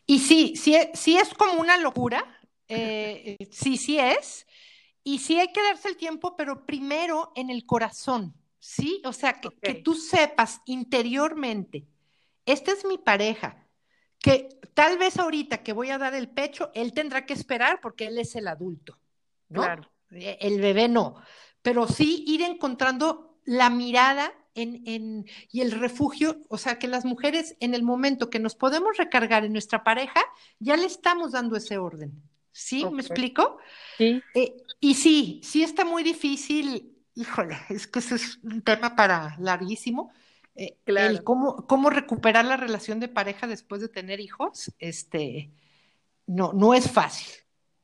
Y 0.05 0.19
sí, 0.19 0.55
sí, 0.55 0.75
sí 0.93 1.17
es 1.17 1.33
como 1.33 1.59
una 1.59 1.77
locura, 1.77 2.39
eh, 2.67 3.37
sí, 3.51 3.77
sí 3.77 3.99
es, 3.99 4.45
y 5.03 5.19
sí 5.19 5.39
hay 5.39 5.51
que 5.51 5.63
darse 5.63 5.89
el 5.89 5.97
tiempo, 5.97 6.35
pero 6.35 6.65
primero 6.65 7.31
en 7.35 7.49
el 7.49 7.65
corazón, 7.65 8.33
¿sí? 8.59 9.01
O 9.05 9.13
sea, 9.13 9.39
que, 9.39 9.49
que 9.61 9.75
tú 9.75 9.93
sepas 9.93 10.61
interiormente, 10.65 11.85
esta 12.45 12.71
es 12.71 12.85
mi 12.85 12.97
pareja, 12.97 13.65
que 14.19 14.59
tal 14.73 14.97
vez 14.97 15.19
ahorita 15.19 15.63
que 15.63 15.73
voy 15.73 15.91
a 15.91 15.97
dar 15.97 16.15
el 16.15 16.29
pecho, 16.29 16.71
él 16.73 16.93
tendrá 16.93 17.25
que 17.25 17.33
esperar 17.33 17.79
porque 17.81 18.07
él 18.07 18.17
es 18.17 18.35
el 18.35 18.47
adulto, 18.47 18.97
¿no? 19.49 19.61
Claro. 19.61 19.91
E, 20.11 20.37
el 20.41 20.59
bebé 20.59 20.87
no, 20.87 21.15
pero 21.61 21.87
sí 21.87 22.23
ir 22.27 22.41
encontrando 22.41 23.39
la 23.45 23.69
mirada 23.69 24.33
en, 24.55 24.81
en, 24.85 25.25
y 25.51 25.61
el 25.61 25.71
refugio, 25.71 26.41
o 26.47 26.57
sea, 26.57 26.79
que 26.79 26.87
las 26.87 27.05
mujeres 27.05 27.55
en 27.59 27.75
el 27.75 27.83
momento 27.83 28.29
que 28.29 28.39
nos 28.39 28.55
podemos 28.55 28.97
recargar 28.97 29.45
en 29.45 29.51
nuestra 29.51 29.83
pareja, 29.83 30.21
ya 30.59 30.77
le 30.77 30.85
estamos 30.85 31.33
dando 31.33 31.55
ese 31.55 31.77
orden. 31.77 32.23
¿Sí? 32.51 32.85
¿Me 32.89 33.01
explico? 33.01 33.57
Sí. 33.97 34.23
Eh, 34.33 34.55
y 34.79 34.95
sí, 34.95 35.41
sí 35.43 35.61
está 35.61 35.83
muy 35.83 36.03
difícil, 36.03 36.95
híjole, 37.13 37.57
es 37.69 37.85
que 37.85 37.99
eso 37.99 38.15
es 38.15 38.39
un 38.43 38.61
tema 38.61 38.95
para 38.95 39.35
larguísimo. 39.39 40.11
Eh, 40.55 40.77
el 40.85 41.21
cómo, 41.23 41.67
cómo 41.67 41.89
recuperar 41.89 42.45
la 42.45 42.55
relación 42.55 43.01
de 43.01 43.09
pareja 43.09 43.45
después 43.45 43.81
de 43.81 43.89
tener 43.89 44.21
hijos, 44.21 44.71
este, 44.79 45.51
no, 46.27 46.53
no 46.53 46.73
es 46.73 46.89
fácil. 46.89 47.27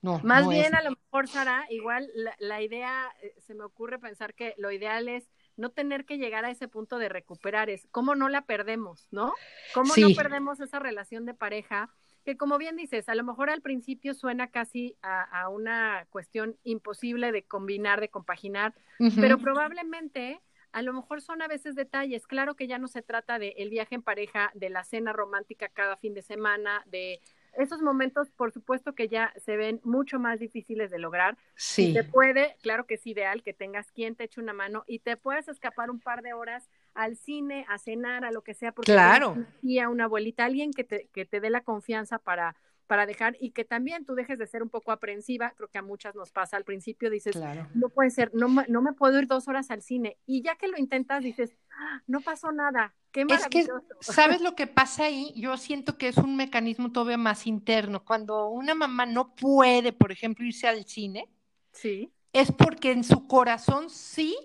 No, 0.02 0.20
Más 0.24 0.48
bien, 0.48 0.74
a 0.74 0.82
lo 0.82 0.92
mejor, 0.92 1.28
Sara, 1.28 1.66
igual 1.70 2.10
la, 2.16 2.34
la 2.40 2.62
idea, 2.62 3.14
eh, 3.22 3.36
se 3.46 3.54
me 3.54 3.66
ocurre 3.66 4.00
pensar 4.00 4.34
que 4.34 4.56
lo 4.58 4.72
ideal 4.72 5.10
es 5.10 5.30
no 5.62 5.70
tener 5.70 6.06
que 6.06 6.18
llegar 6.18 6.44
a 6.44 6.52
ese 6.52 6.68
punto 6.68 6.98
de 6.98 7.08
recuperar, 7.08 7.70
es 7.70 7.88
cómo 7.92 8.16
no 8.16 8.28
la 8.28 8.42
perdemos, 8.42 9.08
¿no? 9.12 9.34
¿Cómo 9.74 9.94
no 9.96 10.08
perdemos 10.16 10.60
esa 10.60 10.80
relación 10.80 11.26
de 11.26 11.34
pareja? 11.34 11.90
Que 12.26 12.36
como 12.36 12.58
bien 12.58 12.76
dices, 12.76 13.08
a 13.08 13.16
lo 13.16 13.24
mejor 13.24 13.50
al 13.50 13.62
principio 13.62 14.14
suena 14.14 14.52
casi 14.52 14.98
a, 15.02 15.48
una 15.50 16.06
cuestión 16.10 16.58
imposible 16.64 17.32
de 17.32 17.44
combinar, 17.44 18.02
de 18.02 18.10
compaginar, 18.10 18.74
pero 19.16 19.38
probablemente 19.38 20.42
a 20.72 20.82
lo 20.82 20.94
mejor 20.94 21.22
son 21.22 21.42
a 21.42 21.48
veces 21.48 21.76
detalles. 21.76 22.28
Claro 22.28 22.56
que 22.56 22.68
ya 22.68 22.78
no 22.78 22.88
se 22.88 23.02
trata 23.02 23.40
de 23.40 23.56
el 23.58 23.70
viaje 23.70 23.96
en 23.96 24.02
pareja, 24.02 24.52
de 24.54 24.70
la 24.70 24.84
cena 24.84 25.14
romántica 25.14 25.70
cada 25.70 25.98
fin 25.98 26.14
de 26.14 26.22
semana, 26.22 26.84
de 26.86 27.22
esos 27.54 27.82
momentos, 27.82 28.30
por 28.30 28.52
supuesto 28.52 28.94
que 28.94 29.08
ya 29.08 29.34
se 29.38 29.58
ven 29.58 29.82
mucho 29.84 30.20
más 30.20 30.40
difíciles 30.40 30.92
de 30.92 31.00
lograr. 31.00 31.38
Sí. 31.56 31.94
Se 31.94 32.04
puede, 32.04 32.56
claro 32.62 32.86
que 32.86 32.96
es 32.96 33.08
ideal 33.08 33.44
que 33.44 33.54
tengas 33.54 33.92
quien 33.92 34.16
te 34.16 34.26
eche 34.26 34.42
una 34.42 34.54
mano 34.54 34.84
y 34.88 35.00
te 35.00 35.18
puedas 35.18 35.48
escapar 35.48 35.90
un 35.90 36.00
par 36.00 36.22
de 36.22 36.34
horas 36.34 36.70
al 36.94 37.16
cine, 37.18 37.66
a 37.70 37.78
cenar, 37.78 38.26
a 38.26 38.32
lo 38.32 38.42
que 38.44 38.54
sea, 38.54 38.72
porque 38.72 38.92
claro. 38.92 39.38
y 39.62 39.80
a 39.80 39.90
una 39.90 40.06
abuelita, 40.06 40.46
alguien 40.46 40.72
que 40.72 40.84
te, 40.84 41.08
que 41.14 41.26
te 41.26 41.40
dé 41.40 41.50
la 41.50 41.62
confianza 41.62 42.20
para 42.20 42.56
para 42.92 43.06
dejar 43.06 43.38
y 43.40 43.52
que 43.52 43.64
también 43.64 44.04
tú 44.04 44.16
dejes 44.16 44.38
de 44.38 44.46
ser 44.46 44.62
un 44.62 44.68
poco 44.68 44.92
aprensiva, 44.92 45.54
creo 45.56 45.70
que 45.70 45.78
a 45.78 45.82
muchas 45.82 46.14
nos 46.14 46.30
pasa 46.34 46.58
al 46.58 46.66
principio, 46.66 47.10
dices, 47.10 47.40
no 47.74 47.88
puede 47.88 48.10
ser, 48.10 48.32
no, 48.34 48.50
no 48.68 48.82
me 48.82 48.92
puedo 48.92 49.18
ir 49.18 49.28
dos 49.28 49.48
horas 49.48 49.72
al 49.72 49.82
cine 49.82 50.18
y 50.26 50.42
ya 50.42 50.58
que 50.58 50.68
lo 50.68 50.78
intentas 50.78 51.24
dices, 51.24 51.56
ah, 51.72 52.02
no 52.06 52.20
pasó 52.20 52.52
nada, 52.52 52.94
qué 53.14 53.24
maravilloso. 53.24 53.78
Es 53.78 54.08
que, 54.08 54.12
¿sabes 54.12 54.42
lo 54.42 54.56
que 54.56 54.68
pasa 54.68 55.06
ahí? 55.06 55.32
Yo 55.38 55.56
siento 55.56 55.98
que 55.98 56.10
es 56.10 56.18
un 56.18 56.36
mecanismo 56.36 56.92
todavía 56.92 57.16
más 57.16 57.48
interno. 57.48 58.04
Cuando 58.04 58.50
una 58.50 58.76
mamá 58.76 59.06
no 59.06 59.36
puede, 59.36 59.94
por 59.94 60.12
ejemplo, 60.12 60.46
irse 60.46 60.68
al 60.68 60.84
cine, 60.84 61.30
sí. 61.72 62.12
es 62.34 62.52
porque 62.52 62.92
en 62.92 63.06
su 63.06 63.26
corazón 63.26 63.90
sí, 63.90 64.36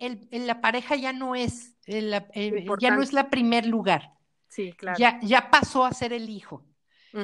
el, 0.00 0.26
la 0.30 0.62
pareja 0.62 0.96
ya 0.96 1.12
no 1.12 1.34
es, 1.34 1.76
el, 1.84 2.10
ya 2.80 2.96
no 2.96 3.02
es 3.02 3.12
la 3.12 3.28
primer 3.28 3.66
lugar. 3.66 4.14
Sí, 4.48 4.72
claro. 4.72 4.98
Ya, 4.98 5.20
ya 5.20 5.50
pasó 5.50 5.84
a 5.84 5.92
ser 5.92 6.14
el 6.14 6.30
hijo. 6.30 6.64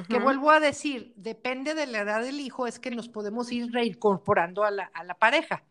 Que 0.08 0.18
vuelvo 0.18 0.50
a 0.50 0.60
decir, 0.60 1.12
depende 1.16 1.74
de 1.74 1.86
la 1.86 2.00
edad 2.00 2.22
del 2.22 2.40
hijo, 2.40 2.66
es 2.66 2.78
que 2.78 2.90
nos 2.90 3.08
podemos 3.08 3.50
ir 3.50 3.72
reincorporando 3.72 4.64
a 4.64 4.70
la, 4.70 4.90
a 4.92 5.02
la 5.04 5.14
pareja. 5.14 5.64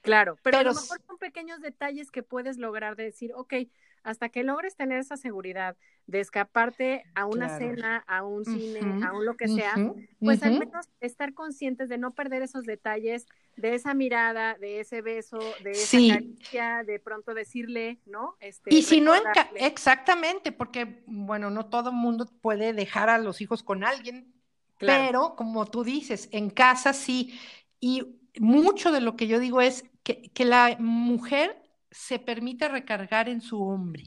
Claro, 0.00 0.38
pero, 0.42 0.58
a 0.58 0.62
lo 0.62 0.72
mejor 0.72 1.00
son 1.06 1.18
pequeños 1.18 1.60
detalles 1.60 2.10
que 2.10 2.22
puedes 2.22 2.56
lograr 2.56 2.96
de 2.96 3.04
decir, 3.04 3.32
ok, 3.34 3.54
hasta 4.02 4.28
que 4.28 4.42
logres 4.42 4.76
tener 4.76 4.98
esa 5.00 5.16
seguridad 5.16 5.76
de 6.06 6.20
escaparte 6.20 7.04
a 7.14 7.26
una 7.26 7.58
cena, 7.58 8.04
a 8.06 8.24
un 8.24 8.44
cine, 8.44 9.04
a 9.04 9.12
un 9.12 9.26
lo 9.26 9.36
que 9.36 9.48
sea, 9.48 9.74
pues 10.20 10.42
al 10.42 10.58
menos 10.58 10.88
estar 11.00 11.34
conscientes 11.34 11.88
de 11.88 11.98
no 11.98 12.12
perder 12.12 12.42
esos 12.42 12.64
detalles, 12.64 13.26
de 13.58 13.74
esa 13.74 13.92
mirada, 13.94 14.54
de 14.54 14.80
ese 14.80 15.02
beso, 15.02 15.38
de 15.62 15.72
esa 15.72 15.98
caricia, 16.14 16.84
de 16.86 16.98
pronto 17.00 17.34
decirle, 17.34 18.00
¿no? 18.06 18.36
Este, 18.40 18.74
y 18.74 18.82
si 18.82 19.00
no, 19.00 19.12
exactamente, 19.56 20.52
porque, 20.52 21.02
bueno, 21.06 21.50
no 21.50 21.66
todo 21.66 21.90
el 21.90 21.96
mundo 21.96 22.26
puede 22.40 22.72
dejar 22.72 23.10
a 23.10 23.18
los 23.18 23.40
hijos 23.40 23.62
con 23.62 23.84
alguien, 23.84 24.32
pero 24.78 25.34
como 25.36 25.66
tú 25.66 25.82
dices, 25.82 26.28
en 26.32 26.50
casa 26.50 26.92
sí, 26.92 27.38
y 27.80 28.20
mucho 28.38 28.92
de 28.92 29.00
lo 29.00 29.16
que 29.16 29.26
yo 29.26 29.40
digo 29.40 29.60
es 29.60 29.84
que, 30.04 30.30
que 30.30 30.44
la 30.44 30.76
mujer 30.78 31.60
se 31.90 32.18
permite 32.18 32.68
recargar 32.68 33.28
en 33.28 33.40
su 33.40 33.60
hombre. 33.62 34.04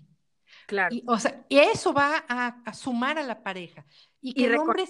Claro. 0.68 0.96
Y, 0.96 1.04
o 1.06 1.20
sea, 1.20 1.46
eso 1.50 1.94
va 1.94 2.24
a, 2.28 2.74
sumar 2.74 3.18
a 3.18 3.24
la 3.24 3.44
pareja. 3.44 3.86
Y 4.22 4.34
que 4.34 4.46
el 4.46 4.58
hombre. 4.58 4.86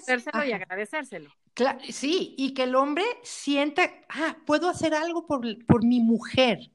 y 0.46 0.52
agradecérselo. 0.52 1.30
Claro, 1.54 1.78
sí, 1.90 2.34
y 2.38 2.54
que 2.54 2.62
el 2.62 2.74
hombre 2.74 3.04
sienta, 3.22 3.90
ah, 4.08 4.36
puedo 4.46 4.68
hacer 4.68 4.94
algo 4.94 5.26
por, 5.26 5.42
por 5.66 5.84
mi 5.84 6.00
mujer. 6.00 6.70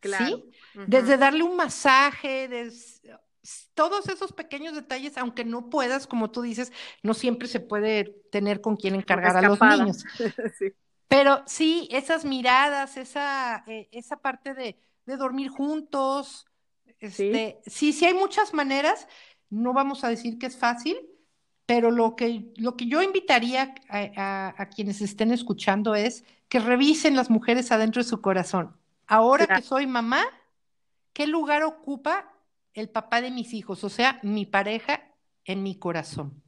Claro. 0.00 0.26
¿Sí? 0.26 0.44
Desde 0.86 1.18
darle 1.18 1.42
un 1.42 1.56
masaje, 1.56 2.48
todos 3.74 4.08
esos 4.08 4.32
pequeños 4.32 4.74
detalles, 4.74 5.18
aunque 5.18 5.44
no 5.44 5.68
puedas, 5.70 6.06
como 6.06 6.30
tú 6.30 6.42
dices, 6.42 6.72
no 7.02 7.14
siempre 7.14 7.48
se 7.48 7.60
puede 7.60 8.04
tener 8.30 8.60
con 8.60 8.76
quien 8.76 8.94
encargar 8.94 9.36
a 9.36 9.42
los 9.42 9.60
niños. 9.60 10.04
sí. 10.58 10.72
Pero 11.08 11.42
sí, 11.46 11.88
esas 11.90 12.24
miradas, 12.24 12.96
esa, 12.96 13.64
eh, 13.66 13.88
esa 13.92 14.18
parte 14.18 14.54
de, 14.54 14.78
de 15.06 15.16
dormir 15.16 15.48
juntos. 15.48 16.46
Este, 16.98 17.60
¿Sí? 17.66 17.92
sí, 17.92 18.04
hay 18.04 18.14
muchas 18.14 18.52
maneras. 18.52 19.08
No 19.48 19.72
vamos 19.72 20.04
a 20.04 20.08
decir 20.08 20.38
que 20.38 20.46
es 20.46 20.58
fácil, 20.58 20.98
pero 21.68 21.90
lo 21.90 22.16
que, 22.16 22.50
lo 22.56 22.78
que 22.78 22.86
yo 22.86 23.02
invitaría 23.02 23.74
a, 23.90 24.68
quienes 24.74 25.02
estén 25.02 25.30
escuchando 25.32 25.94
es 25.94 26.24
que 26.48 26.60
revisen 26.60 27.14
las 27.14 27.28
mujeres 27.28 27.70
adentro 27.70 28.02
de 28.02 28.08
su 28.08 28.22
corazón. 28.22 28.74
Ahora 29.06 29.46
que 29.46 29.60
soy 29.60 29.86
mamá, 29.86 30.24
¿qué 31.12 31.26
lugar 31.26 31.64
ocupa 31.64 32.32
el 32.72 32.88
papá 32.88 33.20
de 33.20 33.30
mis 33.30 33.52
hijos? 33.52 33.84
O 33.84 33.90
sea, 33.90 34.18
mi 34.22 34.46
pareja 34.46 35.14
en 35.44 35.62
mi 35.62 35.78
corazón. 35.78 36.42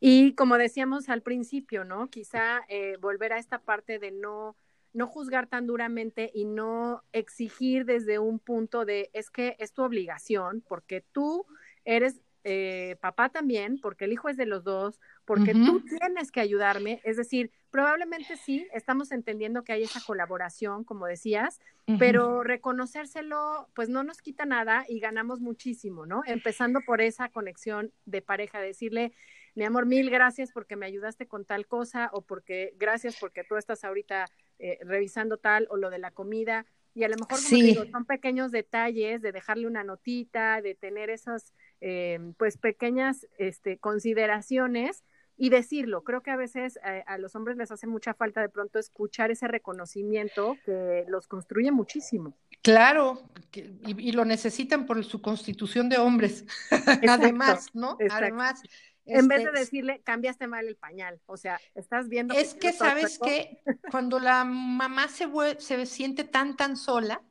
Y 0.00 0.34
como 0.36 0.56
decíamos 0.56 1.10
al 1.10 1.20
principio, 1.20 1.84
¿no? 1.84 2.08
Quizá 2.08 2.62
eh, 2.70 2.96
volver 2.98 3.34
a 3.34 3.38
esta 3.38 3.58
parte 3.58 3.98
de 3.98 4.10
no 4.10 4.56
no 4.94 5.06
juzgar 5.06 5.46
tan 5.46 5.66
duramente 5.66 6.30
y 6.32 6.46
no 6.46 7.04
exigir 7.12 7.84
desde 7.84 8.18
un 8.18 8.38
punto 8.38 8.86
de 8.86 9.10
es 9.12 9.28
que 9.28 9.54
es 9.58 9.74
tu 9.74 9.82
obligación, 9.82 10.64
porque 10.66 11.02
tú 11.12 11.44
eres 11.84 12.22
eh, 12.48 12.94
papá 13.00 13.28
también, 13.28 13.80
porque 13.80 14.04
el 14.04 14.12
hijo 14.12 14.28
es 14.28 14.36
de 14.36 14.46
los 14.46 14.62
dos, 14.62 15.00
porque 15.24 15.52
tú 15.52 15.80
tienes 15.80 16.30
que 16.30 16.38
ayudarme. 16.38 17.00
Es 17.02 17.16
decir, 17.16 17.50
probablemente 17.72 18.36
sí, 18.36 18.68
estamos 18.72 19.10
entendiendo 19.10 19.64
que 19.64 19.72
hay 19.72 19.82
esa 19.82 20.00
colaboración, 20.00 20.84
como 20.84 21.06
decías, 21.06 21.58
pero 21.98 22.44
reconocérselo, 22.44 23.68
pues 23.74 23.88
no 23.88 24.04
nos 24.04 24.22
quita 24.22 24.46
nada 24.46 24.84
y 24.88 25.00
ganamos 25.00 25.40
muchísimo, 25.40 26.06
¿no? 26.06 26.22
Empezando 26.24 26.80
por 26.86 27.00
esa 27.00 27.30
conexión 27.30 27.90
de 28.04 28.22
pareja, 28.22 28.60
decirle, 28.60 29.12
mi 29.56 29.64
amor, 29.64 29.84
mil 29.86 30.08
gracias 30.08 30.52
porque 30.52 30.76
me 30.76 30.86
ayudaste 30.86 31.26
con 31.26 31.44
tal 31.44 31.66
cosa 31.66 32.10
o 32.12 32.20
porque 32.22 32.74
gracias 32.78 33.16
porque 33.18 33.42
tú 33.42 33.56
estás 33.56 33.82
ahorita 33.82 34.26
eh, 34.60 34.78
revisando 34.82 35.36
tal 35.36 35.66
o 35.68 35.76
lo 35.76 35.90
de 35.90 35.98
la 35.98 36.12
comida. 36.12 36.64
Y 36.94 37.04
a 37.04 37.08
lo 37.08 37.16
mejor, 37.16 37.42
como 37.42 37.62
digo, 37.62 37.84
son 37.90 38.06
pequeños 38.06 38.52
detalles 38.52 39.20
de 39.20 39.32
dejarle 39.32 39.66
una 39.66 39.84
notita, 39.84 40.62
de 40.62 40.74
tener 40.74 41.10
esas, 41.10 41.52
eh, 41.80 42.18
pues, 42.38 42.56
pequeñas 42.56 43.26
este, 43.38 43.78
consideraciones 43.78 45.04
y 45.36 45.50
decirlo. 45.50 46.02
Creo 46.02 46.22
que 46.22 46.30
a 46.30 46.36
veces 46.36 46.78
eh, 46.84 47.04
a 47.06 47.18
los 47.18 47.34
hombres 47.34 47.56
les 47.56 47.70
hace 47.70 47.86
mucha 47.86 48.14
falta 48.14 48.40
de 48.40 48.48
pronto 48.48 48.78
escuchar 48.78 49.30
ese 49.30 49.48
reconocimiento 49.48 50.56
que 50.64 51.04
los 51.08 51.26
construye 51.26 51.70
muchísimo. 51.70 52.36
Claro, 52.62 53.30
y, 53.52 54.12
lo 54.12 54.24
necesitan 54.24 54.86
por 54.86 55.04
su 55.04 55.20
constitución 55.20 55.88
de 55.88 55.98
hombres. 55.98 56.44
Además, 57.08 57.68
¿no? 57.74 57.98
Además, 58.10 58.62
en 59.04 59.28
vez 59.28 59.38
de 59.38 59.44
este, 59.44 59.58
decirle, 59.60 60.00
cambiaste 60.02 60.48
mal 60.48 60.66
el 60.66 60.76
pañal, 60.76 61.20
o 61.26 61.36
sea, 61.36 61.60
estás 61.74 62.08
viendo... 62.08 62.34
Es 62.34 62.54
que, 62.54 62.72
sabes 62.72 63.18
que 63.18 63.62
cuando 63.90 64.18
la 64.18 64.44
mamá 64.44 65.06
se, 65.08 65.28
se 65.58 65.86
siente 65.86 66.24
tan, 66.24 66.56
tan 66.56 66.76
sola, 66.76 67.22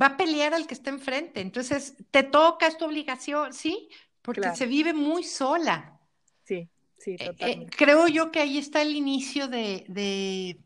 va 0.00 0.06
a 0.06 0.16
pelear 0.16 0.54
al 0.54 0.66
que 0.66 0.74
está 0.74 0.90
enfrente. 0.90 1.40
Entonces, 1.40 1.96
te 2.10 2.22
toca, 2.22 2.66
es 2.66 2.76
tu 2.78 2.84
obligación, 2.84 3.52
¿sí? 3.52 3.88
Porque 4.22 4.54
se 4.54 4.66
vive 4.66 4.92
muy 4.92 5.24
sola. 5.24 5.98
Sí, 6.44 6.68
sí, 6.98 7.12
eh, 7.12 7.16
eh, 7.20 7.26
totalmente. 7.26 7.76
creo 7.76 8.08
yo 8.08 8.30
que 8.30 8.40
ahí 8.40 8.58
está 8.58 8.82
el 8.82 8.94
inicio 8.94 9.48
de, 9.48 9.84
de, 9.88 10.58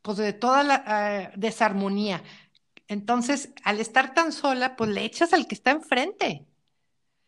pues 0.00 0.16
de 0.18 0.32
toda 0.32 0.62
la 0.62 0.82
ah, 0.86 1.32
desarmonía. 1.36 2.22
Entonces, 2.88 3.50
al 3.64 3.80
estar 3.80 4.14
tan 4.14 4.32
sola, 4.32 4.76
pues 4.76 4.90
le 4.90 5.04
echas 5.04 5.32
al 5.32 5.46
que 5.46 5.54
está 5.54 5.70
enfrente. 5.70 6.46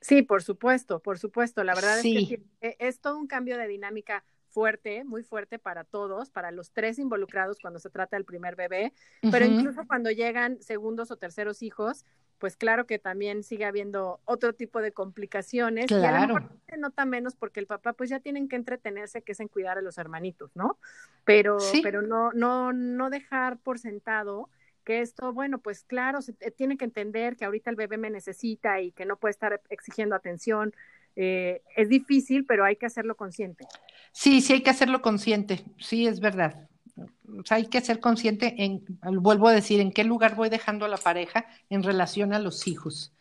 Sí, 0.01 0.23
por 0.23 0.43
supuesto, 0.43 1.01
por 1.01 1.19
supuesto. 1.19 1.65
La 1.65 1.75
verdad 1.75 1.99
es 1.99 2.03
que 2.03 2.43
e, 2.61 2.77
es 2.79 3.01
todo 3.01 3.19
un 3.19 3.27
cambio 3.27 3.57
de 3.57 3.67
dinámica 3.67 4.23
fuerte, 4.55 5.03
muy 5.03 5.25
fuerte 5.25 5.59
para 5.59 5.83
todos, 5.83 6.31
para 6.31 6.53
los 6.53 6.71
tres 6.71 7.01
involucrados 7.01 7.59
cuando 7.61 7.81
se 7.81 7.91
trata 7.91 8.17
del 8.17 8.25
primer 8.25 8.55
bebé, 8.55 8.93
pero 9.33 9.45
incluso 9.45 9.85
cuando 9.87 10.13
llegan 10.13 10.63
segundos 10.63 11.11
o 11.11 11.17
terceros 11.17 11.61
hijos, 11.63 12.07
pues 12.39 12.57
claro 12.57 12.87
que 12.87 13.01
también 13.01 13.43
sigue 13.43 13.65
habiendo 13.65 14.21
otro 14.25 14.53
tipo 14.53 14.81
de 14.81 14.93
complicaciones. 14.93 15.87
Claro. 15.87 16.05
Y 16.05 16.07
a 16.07 16.21
lo 16.21 16.35
mejor 16.35 16.59
se 16.69 16.77
nota 16.77 17.05
menos 17.05 17.35
porque 17.35 17.59
el 17.59 17.67
papá 17.67 17.95
pues 17.95 18.11
ya 18.11 18.21
tienen 18.21 18.49
que 18.49 18.57
entretenerse, 18.57 19.23
que 19.23 19.33
es 19.33 19.41
en 19.41 19.49
cuidar 19.49 19.77
a 19.77 19.83
los 19.83 19.99
hermanitos, 19.99 20.55
¿no? 20.55 20.79
Pero, 21.25 21.59
pero 21.83 22.03
no, 22.03 22.33
no, 22.33 22.73
no 22.73 23.11
dejar 23.11 23.59
por 23.59 23.81
sentado 23.81 24.49
que 24.85 25.01
esto, 25.01 25.33
bueno, 25.33 25.59
pues 25.59 25.83
claro, 25.83 26.23
se 26.23 26.33
tiene 26.35 26.77
que 26.77 26.85
entender 26.85 27.37
que 27.37 27.45
ahorita 27.45 27.71
el 27.71 27.77
bebé 27.77 27.97
me 27.97 28.11
necesita 28.11 28.81
y 28.81 28.93
que 28.93 29.07
no 29.07 29.17
puede 29.17 29.33
estar 29.33 29.61
exigiendo 29.71 30.15
atención. 30.15 30.75
Eh, 31.17 31.63
es 31.77 31.89
difícil, 31.89 32.45
pero 32.45 32.65
hay 32.65 32.77
que 32.77 32.87
hacerlo 32.87 33.17
consciente. 33.17 33.67
Sí, 34.13 34.41
sí 34.41 34.55
hay 34.55 34.63
que 34.63 34.71
hacerlo 34.71 35.03
consciente, 35.03 35.65
sí, 35.79 36.07
es 36.07 36.21
verdad. 36.21 36.69
O 36.97 37.45
sea, 37.45 37.57
hay 37.57 37.67
que 37.67 37.81
ser 37.81 38.01
consciente 38.01 38.55
en, 38.65 38.85
vuelvo 39.03 39.49
a 39.49 39.53
decir, 39.53 39.81
en 39.81 39.93
qué 39.93 40.05
lugar 40.05 40.37
voy 40.37 40.49
dejando 40.49 40.85
a 40.85 40.89
la 40.89 40.97
pareja 40.97 41.47
en 41.69 41.83
relación 41.83 42.33
a 42.33 42.39
los 42.39 42.67
hijos. 42.69 43.13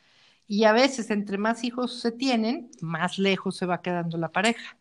Y 0.45 0.65
a 0.65 0.73
veces, 0.73 1.09
entre 1.09 1.37
más 1.37 1.63
hijos 1.63 1.99
se 1.99 2.11
tienen, 2.11 2.69
más 2.81 3.17
lejos 3.17 3.57
se 3.57 3.65
va 3.65 3.81
quedando 3.81 4.17
la 4.17 4.29
pareja. 4.29 4.77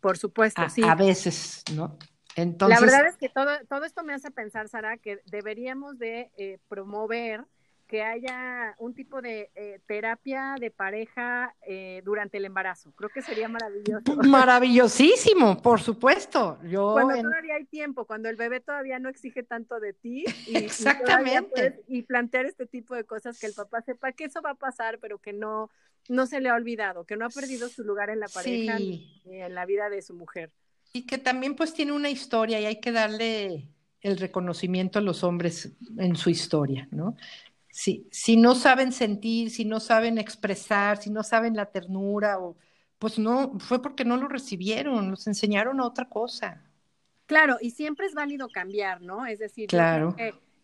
Por 0.00 0.16
supuesto, 0.16 0.62
sí. 0.70 0.82
A 0.82 0.94
veces, 0.94 1.62
¿no? 1.74 1.98
Entonces, 2.36 2.80
la 2.80 2.86
verdad 2.86 3.06
es 3.08 3.16
que 3.16 3.28
todo, 3.28 3.50
todo 3.68 3.84
esto 3.84 4.04
me 4.04 4.12
hace 4.12 4.30
pensar, 4.30 4.68
Sara, 4.68 4.98
que 4.98 5.20
deberíamos 5.26 5.98
de 5.98 6.30
eh, 6.36 6.58
promover 6.68 7.44
que 7.86 8.02
haya 8.02 8.74
un 8.78 8.94
tipo 8.94 9.22
de 9.22 9.50
eh, 9.54 9.80
terapia 9.86 10.56
de 10.58 10.70
pareja 10.70 11.54
eh, 11.66 12.02
durante 12.04 12.38
el 12.38 12.44
embarazo. 12.44 12.92
Creo 12.96 13.10
que 13.10 13.22
sería 13.22 13.48
maravilloso. 13.48 14.16
Maravillosísimo, 14.28 15.62
por 15.62 15.80
supuesto. 15.80 16.58
Yo 16.64 16.92
cuando 16.92 17.20
todavía 17.22 17.54
hay 17.54 17.64
tiempo, 17.64 18.04
cuando 18.04 18.28
el 18.28 18.36
bebé 18.36 18.60
todavía 18.60 18.98
no 18.98 19.08
exige 19.08 19.42
tanto 19.42 19.78
de 19.78 19.92
ti. 19.92 20.24
Y, 20.46 20.56
Exactamente. 20.56 21.84
Y, 21.86 22.02
plantear 22.02 22.46
este 22.46 22.66
tipo 22.66 22.94
de 22.94 23.04
cosas 23.04 23.38
que 23.38 23.46
el 23.46 23.54
papá 23.54 23.82
sepa 23.82 24.12
que 24.12 24.24
eso 24.24 24.42
va 24.42 24.50
a 24.50 24.54
pasar, 24.54 24.98
pero 24.98 25.18
que 25.18 25.32
no, 25.32 25.70
no 26.08 26.26
se 26.26 26.40
le 26.40 26.48
ha 26.48 26.54
olvidado, 26.54 27.04
que 27.04 27.16
no 27.16 27.26
ha 27.26 27.30
perdido 27.30 27.68
su 27.68 27.84
lugar 27.84 28.10
en 28.10 28.20
la 28.20 28.28
pareja 28.28 28.80
y 28.80 29.20
en 29.24 29.54
la 29.54 29.64
vida 29.64 29.88
de 29.90 30.02
su 30.02 30.14
mujer. 30.14 30.50
Y 30.92 31.06
que 31.06 31.18
también 31.18 31.54
pues 31.54 31.74
tiene 31.74 31.92
una 31.92 32.10
historia 32.10 32.60
y 32.60 32.64
hay 32.64 32.80
que 32.80 32.92
darle 32.92 33.68
el 34.00 34.18
reconocimiento 34.18 34.98
a 34.98 35.02
los 35.02 35.24
hombres 35.24 35.72
en 35.98 36.16
su 36.16 36.30
historia, 36.30 36.88
¿no? 36.90 37.16
Si, 37.76 38.08
si 38.10 38.38
no 38.38 38.54
saben 38.54 38.90
sentir, 38.90 39.50
si 39.50 39.66
no 39.66 39.80
saben 39.80 40.16
expresar, 40.16 40.96
si 40.96 41.10
no 41.10 41.22
saben 41.22 41.54
la 41.54 41.66
ternura, 41.66 42.38
o, 42.38 42.56
pues 42.98 43.18
no, 43.18 43.58
fue 43.58 43.82
porque 43.82 44.02
no 44.02 44.16
lo 44.16 44.28
recibieron, 44.28 45.10
los 45.10 45.26
enseñaron 45.26 45.78
a 45.80 45.84
otra 45.84 46.08
cosa. 46.08 46.62
Claro, 47.26 47.58
y 47.60 47.72
siempre 47.72 48.06
es 48.06 48.14
válido 48.14 48.48
cambiar, 48.48 49.02
¿no? 49.02 49.26
Es 49.26 49.40
decir, 49.40 49.68
claro. 49.68 50.16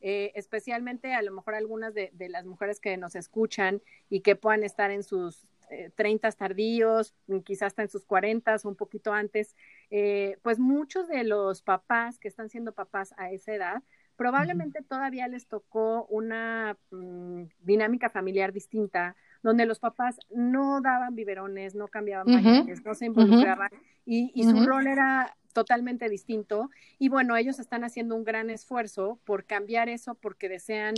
Eh, 0.05 0.33
especialmente 0.35 1.13
a 1.13 1.21
lo 1.21 1.33
mejor 1.33 1.55
algunas 1.55 1.93
de, 1.93 2.11
las 2.31 2.47
mujeres 2.47 2.81
que 2.81 2.97
nos 2.97 3.15
escuchan 3.15 3.83
y 4.09 4.21
que 4.21 4.35
puedan 4.35 4.65
estar 4.65 4.91
en 4.91 5.03
sus 5.03 5.47
eh, 5.71 5.91
30 5.95 6.33
tardíos, 6.33 7.15
quizás 7.45 7.69
hasta 7.69 7.83
en 7.83 7.91
sus 7.91 8.07
40 8.07 8.57
o 8.57 8.69
un 8.69 8.75
poquito 8.75 9.13
antes, 9.13 9.55
eh, 9.91 10.39
pues 10.41 10.59
muchos 10.59 11.09
de 11.09 11.25
los 11.25 11.61
papás 11.61 12.19
que 12.19 12.29
están 12.29 12.49
siendo 12.49 12.73
papás 12.73 13.13
a 13.19 13.31
esa 13.31 13.55
edad, 13.55 13.83
probablemente 14.23 14.83
todavía 14.83 15.27
les 15.27 15.49
tocó 15.49 16.07
una 16.09 16.77
mm, 16.93 17.43
dinámica 17.59 18.09
familiar 18.09 18.53
distinta, 18.53 19.17
donde 19.43 19.67
los 19.67 19.81
papás 19.81 20.21
no 20.31 20.81
daban 20.81 21.17
biberones, 21.17 21.75
no 21.75 21.89
cambiaban 21.89 22.27
pañales, 22.27 22.85
no 22.85 22.95
se 22.95 23.07
involucraban 23.07 23.71
y, 24.07 24.45
su 24.45 24.65
rol 24.65 24.87
era 24.87 25.37
totalmente 25.53 26.09
distinto. 26.09 26.71
Y 27.01 27.09
bueno, 27.09 27.37
ellos 27.37 27.59
están 27.59 27.83
haciendo 27.83 28.15
un 28.15 28.23
gran 28.23 28.49
esfuerzo 28.49 29.19
por 29.25 29.45
cambiar 29.45 29.89
eso 29.89 30.15
porque 30.15 30.49
desean 30.49 30.95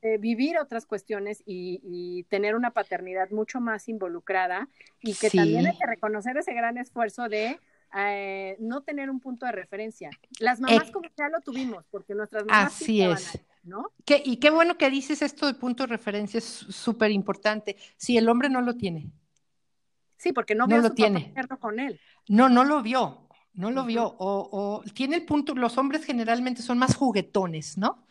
eh, 0.00 0.16
vivir 0.16 0.56
otras 0.56 0.86
cuestiones 0.86 1.42
y, 1.44 2.24
tener 2.30 2.54
una 2.54 2.70
paternidad 2.70 3.28
mucho 3.28 3.60
más 3.60 3.86
involucrada 3.86 4.70
y 5.02 5.12
que 5.12 5.28
también 5.28 5.66
hay 5.66 5.76
que 5.76 5.86
reconocer 5.86 6.38
ese 6.38 6.54
gran 6.54 6.78
esfuerzo 6.78 7.28
de 7.28 7.60
eh, 7.96 8.56
no 8.58 8.82
tener 8.82 9.10
un 9.10 9.20
punto 9.20 9.46
de 9.46 9.52
referencia. 9.52 10.10
Las 10.40 10.60
mamás 10.60 10.90
como 10.90 11.08
ya 11.16 11.28
lo 11.28 11.40
tuvimos, 11.40 11.84
porque 11.90 12.14
nuestras 12.14 12.44
mamás 12.44 12.74
así 12.74 13.02
es. 13.02 13.38
¿no? 13.62 13.90
y 14.24 14.36
qué 14.36 14.50
bueno 14.50 14.78
que 14.78 14.88
dices 14.90 15.22
esto 15.22 15.46
de 15.46 15.54
punto 15.54 15.82
de 15.82 15.88
referencia, 15.88 16.38
es 16.38 16.44
súper 16.44 17.10
importante. 17.10 17.76
Si 17.96 18.16
el 18.16 18.28
hombre 18.28 18.48
no 18.48 18.60
lo 18.60 18.74
tiene. 18.74 19.10
Sí, 20.16 20.32
porque 20.32 20.54
no, 20.54 20.66
vio 20.66 20.78
lo 20.78 20.92
tiene. 20.92 21.34
con 21.60 21.80
él. 21.80 22.00
No, 22.28 22.48
no 22.48 22.64
lo 22.64 22.80
vio, 22.82 23.28
no 23.54 23.70
lo 23.70 23.84
vio. 23.84 24.06
O, 24.06 24.48
o, 24.52 24.90
tiene 24.92 25.16
el 25.16 25.24
punto, 25.24 25.54
los 25.54 25.76
hombres 25.78 26.04
generalmente 26.04 26.62
son 26.62 26.78
más 26.78 26.94
juguetones, 26.94 27.76
¿no? 27.76 28.06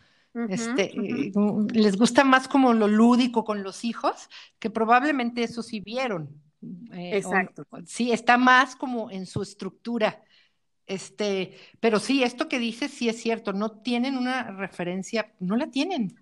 este, 0.48 0.92
eh, 0.94 1.32
les 1.72 1.96
gusta 1.96 2.22
más 2.24 2.46
como 2.48 2.74
lo 2.74 2.88
lúdico 2.88 3.44
con 3.44 3.62
los 3.62 3.84
hijos, 3.84 4.28
que 4.58 4.70
probablemente 4.70 5.42
eso 5.42 5.62
sí 5.62 5.80
vieron, 5.80 6.42
eh, 6.92 7.16
Exacto. 7.16 7.66
sí, 7.86 8.12
está 8.12 8.36
más 8.38 8.76
como 8.76 9.10
en 9.10 9.26
su 9.26 9.42
estructura. 9.42 10.22
Este, 10.86 11.56
pero 11.80 11.98
sí, 11.98 12.22
esto 12.22 12.48
que 12.48 12.58
dices 12.58 12.92
sí 12.92 13.08
es 13.08 13.20
cierto, 13.20 13.52
no 13.52 13.80
tienen 13.80 14.16
una 14.16 14.52
referencia, 14.52 15.34
no 15.40 15.56
la 15.56 15.68
tienen. 15.68 16.14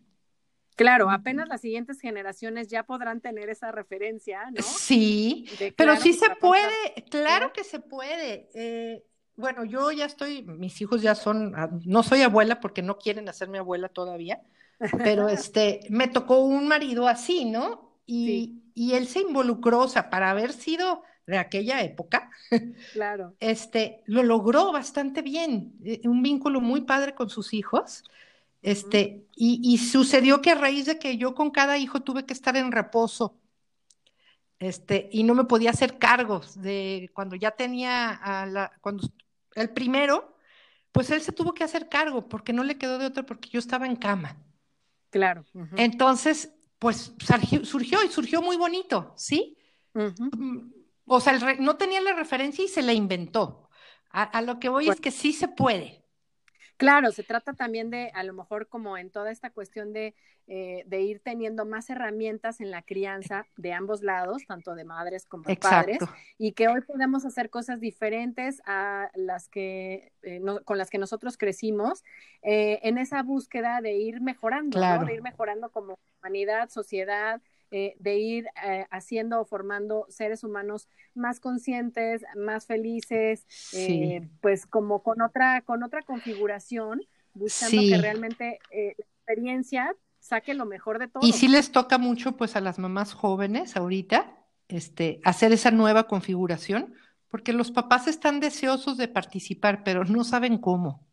Claro, 0.76 1.10
apenas 1.10 1.48
las 1.48 1.60
siguientes 1.60 2.00
generaciones 2.00 2.68
ya 2.68 2.82
podrán 2.82 3.20
tener 3.20 3.48
esa 3.48 3.70
referencia, 3.70 4.50
¿no? 4.50 4.62
Sí, 4.62 5.46
pero 5.76 5.96
sí 5.96 6.12
se 6.12 6.30
puede, 6.40 7.04
claro 7.10 7.52
que 7.52 7.62
se 7.62 7.78
puede. 7.78 8.48
Eh, 8.54 9.04
bueno, 9.36 9.64
yo 9.64 9.92
ya 9.92 10.06
estoy, 10.06 10.42
mis 10.42 10.80
hijos 10.80 11.00
ya 11.00 11.14
son, 11.14 11.54
ah, 11.56 11.70
no 11.84 12.02
soy 12.02 12.22
abuela 12.22 12.58
porque 12.60 12.82
no 12.82 12.98
quieren 12.98 13.28
hacerme 13.28 13.58
abuela 13.58 13.88
todavía, 13.88 14.42
pero 14.98 15.28
este, 15.28 15.80
me 15.90 16.08
tocó 16.08 16.40
un 16.40 16.66
marido 16.66 17.06
así, 17.06 17.44
¿no? 17.44 17.93
Y, 18.06 18.62
y 18.74 18.92
él 18.92 19.06
se 19.06 19.20
involucró, 19.20 19.80
o 19.80 19.88
sea, 19.88 20.10
para 20.10 20.30
haber 20.30 20.52
sido 20.52 21.02
de 21.26 21.38
aquella 21.38 21.82
época, 21.82 22.30
claro. 22.92 23.34
este, 23.40 24.02
lo 24.06 24.22
logró 24.22 24.72
bastante 24.72 25.22
bien, 25.22 25.72
eh, 25.84 26.00
un 26.04 26.22
vínculo 26.22 26.60
muy 26.60 26.82
padre 26.82 27.14
con 27.14 27.30
sus 27.30 27.54
hijos. 27.54 28.04
Este, 28.60 29.26
y, 29.36 29.60
y, 29.62 29.76
sucedió 29.76 30.40
que 30.40 30.50
a 30.50 30.54
raíz 30.54 30.86
de 30.86 30.98
que 30.98 31.18
yo 31.18 31.34
con 31.34 31.50
cada 31.50 31.76
hijo 31.76 32.00
tuve 32.00 32.24
que 32.24 32.32
estar 32.32 32.56
en 32.56 32.72
reposo, 32.72 33.38
este, 34.58 35.10
y 35.12 35.24
no 35.24 35.34
me 35.34 35.44
podía 35.44 35.68
hacer 35.68 35.98
cargos 35.98 36.58
de 36.62 37.10
cuando 37.12 37.36
ya 37.36 37.50
tenía 37.50 38.08
a 38.08 38.46
la, 38.46 38.72
cuando 38.80 39.06
el 39.54 39.68
primero, 39.68 40.34
pues 40.92 41.10
él 41.10 41.20
se 41.20 41.32
tuvo 41.32 41.52
que 41.52 41.64
hacer 41.64 41.90
cargo 41.90 42.26
porque 42.26 42.54
no 42.54 42.64
le 42.64 42.78
quedó 42.78 42.96
de 42.96 43.04
otro 43.04 43.26
porque 43.26 43.50
yo 43.50 43.58
estaba 43.58 43.84
en 43.84 43.96
cama. 43.96 44.38
Claro. 45.10 45.44
Entonces, 45.76 46.53
pues 46.84 47.14
surgió, 47.62 48.04
y 48.04 48.08
surgió 48.10 48.42
muy 48.42 48.58
bonito, 48.58 49.14
¿sí? 49.16 49.56
Mm, 49.94 50.70
o 51.06 51.18
sea, 51.18 51.32
no 51.58 51.76
tenía 51.76 52.02
la 52.02 52.12
referencia 52.12 52.62
y 52.62 52.68
se 52.68 52.82
la 52.82 52.92
inventó. 52.92 53.70
A, 54.10 54.42
lo 54.42 54.60
que 54.60 54.68
voy 54.68 54.90
es 54.90 55.00
que 55.00 55.10
sí 55.10 55.32
se 55.32 55.48
puede. 55.48 56.03
Claro, 56.76 57.12
se 57.12 57.22
trata 57.22 57.54
también 57.54 57.90
de, 57.90 58.10
a 58.14 58.22
lo 58.24 58.32
mejor 58.34 58.68
como 58.68 58.96
en 58.98 59.10
toda 59.10 59.30
esta 59.30 59.50
cuestión 59.50 59.92
de, 59.92 60.14
eh, 60.46 60.82
de 60.86 61.00
ir 61.02 61.20
teniendo 61.20 61.64
más 61.64 61.88
herramientas 61.88 62.60
en 62.60 62.70
la 62.70 62.82
crianza 62.82 63.46
de 63.56 63.72
ambos 63.72 64.02
lados, 64.02 64.44
tanto 64.46 64.74
de 64.74 64.84
madres 64.84 65.24
como 65.24 65.44
de 65.44 65.56
padres, 65.56 65.98
y 66.36 66.52
que 66.52 66.68
hoy 66.68 66.80
podemos 66.80 67.24
hacer 67.24 67.48
cosas 67.48 67.80
diferentes 67.80 68.60
a 68.66 69.10
las 69.14 69.48
que, 69.48 70.12
eh, 70.22 70.40
con 70.64 70.76
las 70.76 70.90
que 70.90 70.98
nosotros 70.98 71.38
crecimos, 71.38 72.02
eh, 72.42 72.80
en 72.82 72.98
esa 72.98 73.22
búsqueda 73.22 73.80
de 73.80 73.94
ir 73.94 74.20
mejorando, 74.20 74.78
de 75.06 75.14
ir 75.14 75.22
mejorando 75.22 75.70
como 75.70 75.98
humanidad, 76.20 76.68
sociedad, 76.70 77.40
eh, 77.76 77.96
de 77.98 78.18
ir 78.18 78.46
eh, 78.64 78.86
haciendo 78.92 79.40
o 79.40 79.44
formando 79.44 80.06
seres 80.08 80.44
humanos 80.44 80.88
más 81.12 81.40
conscientes, 81.40 82.22
más 82.36 82.66
felices, 82.66 83.44
eh, 83.72 84.28
pues 84.40 84.64
como 84.64 85.02
con 85.02 85.20
otra, 85.20 85.60
con 85.62 85.82
otra 85.82 86.02
configuración, 86.02 87.02
buscando 87.32 87.82
que 87.82 87.98
realmente 87.98 88.60
la 88.70 88.92
experiencia 88.92 89.92
saque 90.20 90.54
lo 90.54 90.66
mejor 90.66 91.00
de 91.00 91.08
todo. 91.08 91.26
Y 91.26 91.32
sí 91.32 91.48
les 91.48 91.72
toca 91.72 91.98
mucho 91.98 92.36
pues 92.36 92.54
a 92.54 92.60
las 92.60 92.78
mamás 92.78 93.12
jóvenes 93.12 93.76
ahorita 93.76 94.38
este, 94.68 95.20
hacer 95.24 95.50
esa 95.50 95.72
nueva 95.72 96.06
configuración, 96.06 96.94
porque 97.28 97.52
los 97.52 97.72
papás 97.72 98.06
están 98.06 98.38
deseosos 98.38 98.98
de 98.98 99.08
participar, 99.08 99.82
pero 99.82 100.04
no 100.04 100.22
saben 100.22 100.58
cómo. 100.58 101.04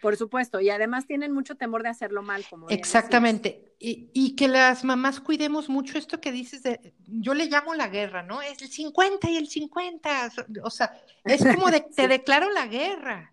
Por 0.00 0.16
supuesto, 0.16 0.60
y 0.60 0.70
además 0.70 1.06
tienen 1.06 1.32
mucho 1.32 1.54
temor 1.54 1.84
de 1.84 1.88
hacerlo 1.88 2.22
mal, 2.22 2.44
como 2.50 2.68
Exactamente, 2.70 3.74
y, 3.78 4.10
y, 4.12 4.34
que 4.34 4.48
las 4.48 4.82
mamás 4.82 5.20
cuidemos 5.20 5.68
mucho 5.68 5.96
esto 5.96 6.20
que 6.20 6.32
dices 6.32 6.62
de, 6.64 6.94
yo 7.06 7.34
le 7.34 7.46
llamo 7.46 7.74
la 7.74 7.88
guerra, 7.88 8.22
¿no? 8.22 8.42
Es 8.42 8.60
el 8.62 8.68
50 8.68 9.30
y 9.30 9.36
el 9.36 9.46
50, 9.46 10.32
o 10.62 10.70
sea, 10.70 11.00
es 11.24 11.44
como 11.44 11.70
de, 11.70 11.80
te 11.96 12.08
declaro 12.08 12.50
la 12.50 12.66
guerra. 12.66 13.32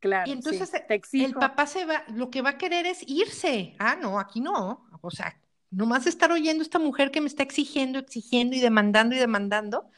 Claro. 0.00 0.30
Y 0.30 0.32
entonces 0.32 0.70
el 1.12 1.34
papá 1.34 1.66
se 1.66 1.84
va, 1.84 2.04
lo 2.08 2.30
que 2.30 2.42
va 2.42 2.50
a 2.50 2.58
querer 2.58 2.86
es 2.86 3.02
irse. 3.06 3.74
Ah, 3.78 3.96
no, 3.96 4.18
aquí 4.18 4.40
no. 4.40 4.86
O 5.00 5.10
sea, 5.10 5.40
nomás 5.70 6.06
estar 6.06 6.30
oyendo 6.30 6.62
esta 6.62 6.78
mujer 6.78 7.10
que 7.10 7.22
me 7.22 7.26
está 7.26 7.42
exigiendo, 7.42 7.98
exigiendo 7.98 8.54
y 8.54 8.60
demandando 8.60 9.14
y 9.14 9.18
demandando. 9.18 9.90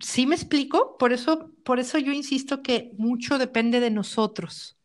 ¿Sí 0.00 0.26
me 0.26 0.34
explico? 0.34 0.96
Por 0.98 1.12
eso, 1.12 1.50
por 1.64 1.78
eso 1.78 1.98
yo 1.98 2.12
insisto 2.12 2.62
que 2.62 2.92
mucho 2.98 3.38
depende 3.38 3.80
de 3.80 3.90
nosotros. 3.90 4.76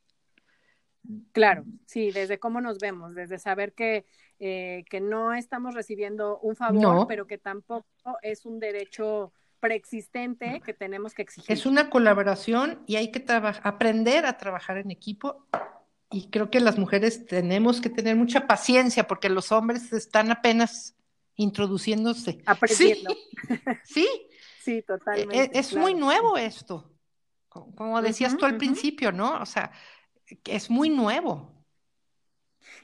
Claro, 1.32 1.64
sí, 1.86 2.12
desde 2.12 2.38
cómo 2.38 2.62
nos 2.62 2.80
vemos, 2.80 3.16
desde 3.16 3.40
saber 3.40 3.74
que, 3.74 4.06
eh, 4.40 4.84
que 4.90 5.00
no 5.00 5.34
estamos 5.34 5.74
recibiendo 5.74 6.40
un 6.40 6.56
favor, 6.56 7.08
pero 7.08 7.26
que 7.28 7.38
tampoco 7.38 7.88
es 8.22 8.46
un 8.46 8.60
derecho 8.60 9.32
preexistente 9.60 10.62
que 10.64 10.74
tenemos 10.74 11.14
que 11.14 11.24
exigir. 11.24 11.52
Es 11.52 11.66
una 11.66 11.90
colaboración 11.90 12.84
y 12.86 12.98
hay 12.98 13.12
que 13.12 13.24
aprender 13.64 14.26
a 14.26 14.38
trabajar 14.38 14.78
en 14.78 14.92
equipo. 14.92 15.48
Y 16.12 16.30
creo 16.30 16.50
que 16.50 16.60
las 16.60 16.78
mujeres 16.78 17.26
tenemos 17.26 17.82
que 17.82 17.90
tener 17.90 18.16
mucha 18.16 18.48
paciencia 18.48 19.08
porque 19.08 19.30
los 19.30 19.52
hombres 19.52 19.92
están 19.94 20.30
apenas 20.32 20.96
introduciéndose. 21.36 22.42
Aprendiendo. 22.46 23.14
Sí, 23.14 23.18
sí, 23.84 24.08
totalmente. 24.82 25.38
E-, 25.38 25.60
es, 25.60 25.76
muy 25.76 25.94
nuevo 25.94 26.38
esto. 26.38 26.94
Como 27.50 28.02
decías 28.02 28.38
tú 28.38 28.46
al 28.46 28.58
principio, 28.58 29.12
¿no? 29.12 29.42
O 29.42 29.46
sea, 29.46 29.72
es 30.46 30.70
muy 30.70 30.90
nuevo. 30.90 31.58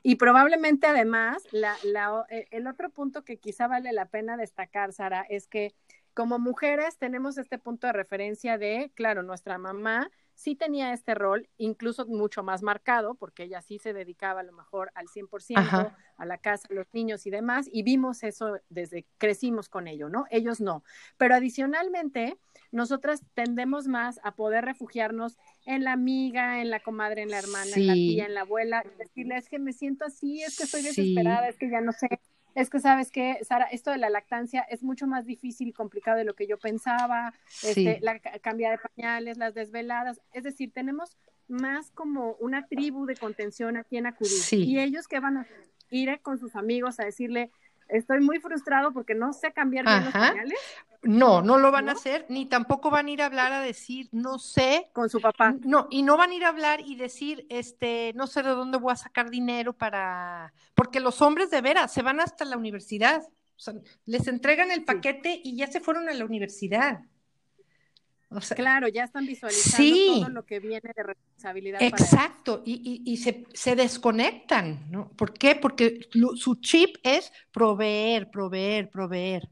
Y 0.02 0.16
probablemente 0.16 0.88
además, 0.88 1.44
la, 1.52 1.76
la, 1.84 2.26
e, 2.30 2.48
el 2.52 2.68
otro 2.68 2.90
punto 2.90 3.24
que 3.24 3.38
quizá 3.38 3.68
vale 3.68 3.92
la 3.94 4.08
pena 4.08 4.38
destacar, 4.38 4.94
Sara, 4.94 5.26
es 5.30 5.48
que 5.48 5.76
como 6.14 6.40
mujeres 6.40 6.98
tenemos 6.98 7.38
este 7.38 7.60
punto 7.60 7.88
de 7.88 7.94
referencia 7.94 8.58
de, 8.58 8.92
claro, 8.96 9.24
nuestra 9.24 9.58
mamá 9.58 10.10
sí 10.36 10.56
tenía 10.56 10.94
este 10.94 11.16
rol, 11.16 11.50
incluso 11.58 12.06
mucho 12.06 12.44
más 12.44 12.62
marcado, 12.62 13.16
porque 13.16 13.44
ella 13.44 13.62
sí 13.62 13.80
se 13.80 13.94
dedicaba 13.94 14.42
a 14.42 14.44
lo 14.44 14.54
mejor 14.54 14.92
al 14.96 15.08
100% 15.08 15.94
a 16.18 16.26
la 16.26 16.38
casa, 16.38 16.68
a 16.70 16.74
los 16.74 16.88
niños 16.94 17.26
y 17.26 17.30
demás, 17.30 17.68
y 17.72 17.84
vimos 17.84 18.24
eso 18.24 18.60
desde 18.70 19.06
crecimos 19.18 19.70
con 19.70 19.88
ello, 19.88 20.10
¿no? 20.10 20.26
Ellos 20.30 20.62
no. 20.62 20.84
Pero 21.18 21.36
adicionalmente, 21.36 22.38
nosotras 22.72 23.24
tendemos 23.34 23.88
más 23.88 24.20
a 24.24 24.36
poder 24.36 24.66
refugiarnos 24.66 25.38
en 25.66 25.84
la 25.84 25.94
amiga, 25.94 26.62
en 26.62 26.70
la 26.70 26.80
comadre, 26.80 27.22
en 27.22 27.30
la 27.30 27.40
hermana, 27.40 27.72
en 27.76 27.88
la 27.88 27.94
tía, 27.94 28.26
en 28.26 28.34
la 28.34 28.42
abuela, 28.42 28.84
y 28.86 28.98
decirle, 28.98 29.38
es 29.38 29.50
que 29.50 29.60
me 29.60 29.74
siento 29.74 30.06
así, 30.06 30.44
es 30.44 30.58
que 30.58 30.64
estoy 30.64 30.82
desesperada, 30.82 31.48
es 31.48 31.58
que 31.58 31.70
ya 31.70 31.82
no 31.82 31.92
sé 31.92 32.08
es 32.56 32.70
que 32.70 32.80
sabes 32.80 33.12
que, 33.12 33.40
Sara, 33.44 33.66
esto 33.66 33.92
de 33.92 33.98
la 33.98 34.10
lactancia 34.10 34.62
es 34.62 34.84
mucho 34.84 35.08
más 35.08 35.26
difícil 35.26 35.68
y 35.68 35.74
complicado 35.74 36.18
de 36.18 36.24
lo 36.24 36.36
que 36.36 36.48
yo 36.48 36.58
pensaba, 36.58 37.34
este, 37.64 38.00
la 38.02 38.20
cambia 38.20 38.72
de 38.72 38.78
pañales, 38.78 39.38
las 39.38 39.54
desveladas, 39.54 40.22
es 40.34 40.44
decir, 40.44 40.72
tenemos 40.72 41.18
más 41.48 41.92
como 41.92 42.34
una 42.40 42.68
tribu 42.68 43.06
de 43.06 43.16
contención 43.16 43.78
a 43.78 43.84
quien 43.84 44.06
acudir. 44.06 44.42
Y 44.52 44.80
ellos 44.80 45.08
que 45.08 45.20
van 45.20 45.38
a 45.38 45.48
ir 45.90 46.20
con 46.22 46.38
sus 46.40 46.56
amigos 46.56 47.00
a 47.00 47.06
decirle, 47.06 47.52
estoy 47.90 48.22
muy 48.22 48.40
frustrado 48.40 48.94
porque 48.94 49.16
no 49.16 49.34
sé 49.34 49.52
cambiar 49.52 49.86
bien 49.86 50.06
los 50.06 50.14
pañales. 50.14 50.60
No, 51.04 51.42
no 51.42 51.58
lo 51.58 51.72
van 51.72 51.90
a 51.90 51.94
hacer, 51.94 52.26
ni 52.30 52.46
tampoco 52.46 52.90
van 52.90 53.08
a 53.08 53.12
ir 53.12 53.22
a 53.22 53.26
hablar 53.26 53.52
a 53.52 53.60
decir, 53.60 54.08
no 54.14 54.40
sé. 54.40 54.90
Con 54.94 55.10
su 55.10 55.20
papá. 55.20 55.56
No, 55.62 55.88
y 55.92 56.02
no 56.02 56.16
van 56.16 56.32
a 56.32 56.36
ir 56.36 56.46
a 56.46 56.50
hablar 56.50 56.80
y 56.80 56.96
decir, 56.96 57.46
este, 57.50 58.14
no 58.16 58.26
sé 58.26 58.42
de 58.42 58.50
dónde 58.50 58.78
voy 58.78 58.94
a 58.94 58.96
sacar 58.96 59.30
dinero 59.30 59.74
para. 59.74 60.54
Porque 60.74 61.02
los 61.02 61.22
hombres 61.22 61.52
de 61.52 61.62
veras 61.62 61.92
se 61.94 62.02
van 62.02 62.22
hasta 62.22 62.46
la 62.46 62.58
universidad. 62.58 63.22
O 63.22 63.60
sea, 63.60 63.74
les 64.06 64.28
entregan 64.28 64.72
el 64.72 64.86
paquete 64.86 65.42
y 65.44 65.58
ya 65.58 65.68
se 65.68 65.82
fueron 65.82 66.08
a 66.08 66.14
la 66.14 66.26
universidad. 66.26 67.02
O 68.30 68.42
sea, 68.42 68.56
claro, 68.56 68.88
ya 68.88 69.04
están 69.04 69.26
visualizando 69.26 70.22
todo 70.22 70.30
lo 70.30 70.46
que 70.46 70.60
viene 70.60 70.92
de 70.96 71.04
responsabilidad. 71.04 71.82
Exacto, 71.84 72.64
y, 72.66 73.02
y, 73.06 73.18
se, 73.18 73.46
se, 73.54 73.76
desconectan, 73.76 74.90
¿no? 74.90 75.10
¿Por 75.10 75.34
qué? 75.34 75.56
Porque 75.56 76.00
su 76.36 76.56
chip 76.56 76.96
es 77.04 77.32
proveer, 77.52 78.32
proveer, 78.32 78.90
proveer. 78.90 79.50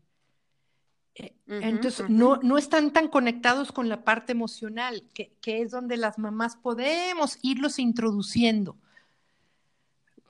Eh, 1.16 1.36
entonces, 1.48 2.10
no, 2.10 2.38
no 2.38 2.58
están 2.58 2.92
tan 2.92 3.10
conectados 3.10 3.72
con 3.72 3.90
la 3.90 4.04
parte 4.04 4.32
emocional, 4.32 5.04
que, 5.14 5.34
que, 5.42 5.62
es 5.62 5.72
donde 5.72 5.98
las 5.98 6.18
mamás 6.18 6.56
podemos 6.56 7.38
irlos 7.42 7.80
introduciendo 7.80 8.78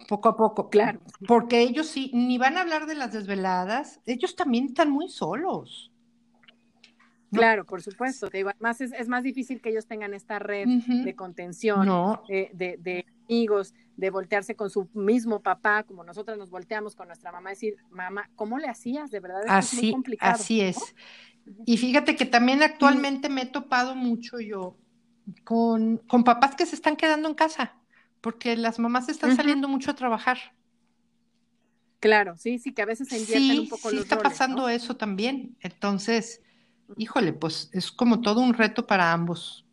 poco 0.08 0.30
a 0.30 0.38
poco. 0.38 0.70
Claro. 0.70 1.00
Porque 1.28 1.62
ellos 1.62 1.88
sí, 1.88 2.12
ni 2.14 2.38
van 2.38 2.58
a 2.58 2.62
hablar 2.62 2.86
de 2.86 2.96
las 2.96 3.14
desveladas, 3.14 4.00
ellos 4.06 4.36
también 4.36 4.66
están 4.66 4.90
muy 4.90 5.10
solos. 5.10 5.92
Claro, 7.32 7.66
por 7.66 7.82
supuesto. 7.82 8.30
Es, 8.32 8.82
es, 8.82 9.08
más 9.08 9.24
difícil 9.24 9.62
que 9.62 9.70
ellos 9.70 9.88
tengan 9.88 10.14
esta 10.14 10.38
red 10.38 10.68
de 10.68 11.16
contención, 11.16 11.88
eh, 12.28 12.50
de, 12.54 12.78
de, 12.78 13.06
amigos, 13.30 13.74
de 14.02 14.10
voltearse 14.10 14.56
con 14.56 14.72
su 14.72 14.90
mismo 14.96 15.44
papá, 15.44 15.84
como 15.84 16.04
nosotros 16.04 16.36
nos 16.36 16.50
volteamos 16.50 16.96
con 16.96 17.06
nuestra 17.06 17.32
mamá, 17.32 17.52
decir, 17.52 17.76
mamá, 17.92 18.32
¿cómo 18.36 18.58
le 18.58 18.68
hacías? 18.68 19.12
De 19.12 19.20
verdad, 19.20 19.60
es 19.60 19.74
muy 19.76 19.92
complicado. 19.92 20.34
Así 20.34 20.60
es. 20.60 20.96
Y 21.68 21.78
fíjate 21.78 22.16
que 22.16 22.26
también 22.26 22.64
actualmente 22.64 23.30
me 23.30 23.44
he 23.44 23.46
topado 23.46 23.94
mucho 23.94 24.40
yo 24.40 24.76
con, 25.44 25.98
con, 25.98 26.24
papás 26.24 26.56
que 26.56 26.66
se 26.66 26.74
están 26.74 26.96
quedando 26.96 27.30
en 27.30 27.36
casa, 27.36 27.76
porque 28.22 28.58
las 28.58 28.80
mamás 28.80 29.08
están 29.08 29.36
saliendo 29.36 29.68
mucho 29.68 29.92
a 29.92 29.96
trabajar. 29.96 30.40
Claro, 32.00 32.36
sí, 32.40 32.58
sí, 32.58 32.74
que 32.74 32.82
a 32.82 32.88
veces 32.88 33.08
se 33.08 33.20
invierten 33.20 33.60
un 33.60 33.70
poco 33.70 33.92
sí 33.92 33.98
los 33.98 34.06
está 34.06 34.18
pasando 34.18 34.68
eso 34.68 34.98
también. 34.98 35.56
Entonces, 35.60 36.42
híjole, 36.98 37.34
pues 37.34 37.70
es 37.72 37.92
como 37.92 38.22
todo 38.22 38.42
un 38.42 38.56
reto 38.56 38.88
para 38.88 39.14
ambos, 39.14 39.64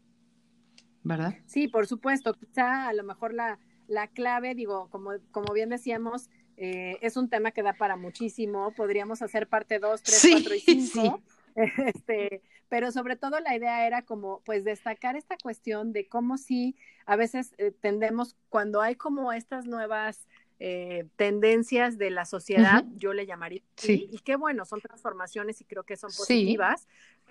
¿verdad? 1.02 1.34
Sí, 1.46 1.66
por 1.66 1.86
supuesto. 1.86 2.34
Quizá 2.34 2.88
a 2.88 2.92
lo 2.92 3.04
mejor 3.04 3.32
la, 3.32 3.58
la 3.88 4.06
clave, 4.06 4.54
digo, 4.54 4.88
como, 4.90 5.12
como 5.32 5.52
bien 5.52 5.70
decíamos, 5.70 6.30
eh, 6.56 6.98
es 7.02 7.16
un 7.16 7.28
tema 7.28 7.50
que 7.50 7.62
da 7.62 7.72
para 7.72 7.96
muchísimo. 7.96 8.72
Podríamos 8.72 9.22
hacer 9.22 9.48
parte 9.48 9.78
2, 9.78 10.02
3, 10.02 10.28
4 10.32 10.54
y 10.54 10.60
5. 10.60 11.22
Este, 11.58 12.40
pero 12.68 12.92
sobre 12.92 13.16
todo 13.16 13.40
la 13.40 13.56
idea 13.56 13.84
era 13.84 14.02
como, 14.02 14.42
pues, 14.44 14.62
destacar 14.62 15.16
esta 15.16 15.36
cuestión 15.42 15.92
de 15.92 16.06
cómo 16.06 16.38
sí 16.38 16.76
a 17.04 17.16
veces 17.16 17.52
eh, 17.58 17.72
tendemos, 17.72 18.36
cuando 18.48 18.80
hay 18.80 18.94
como 18.94 19.32
estas 19.32 19.66
nuevas 19.66 20.28
eh, 20.60 21.06
tendencias 21.16 21.98
de 21.98 22.10
la 22.10 22.26
sociedad, 22.26 22.84
yo 22.96 23.12
le 23.12 23.26
llamaría. 23.26 23.62
Sí. 23.76 24.08
Y 24.12 24.18
qué 24.18 24.36
bueno, 24.36 24.64
son 24.66 24.80
transformaciones 24.80 25.60
y 25.60 25.64
creo 25.64 25.84
que 25.84 25.96
son 25.96 26.10
positivas, 26.10 26.86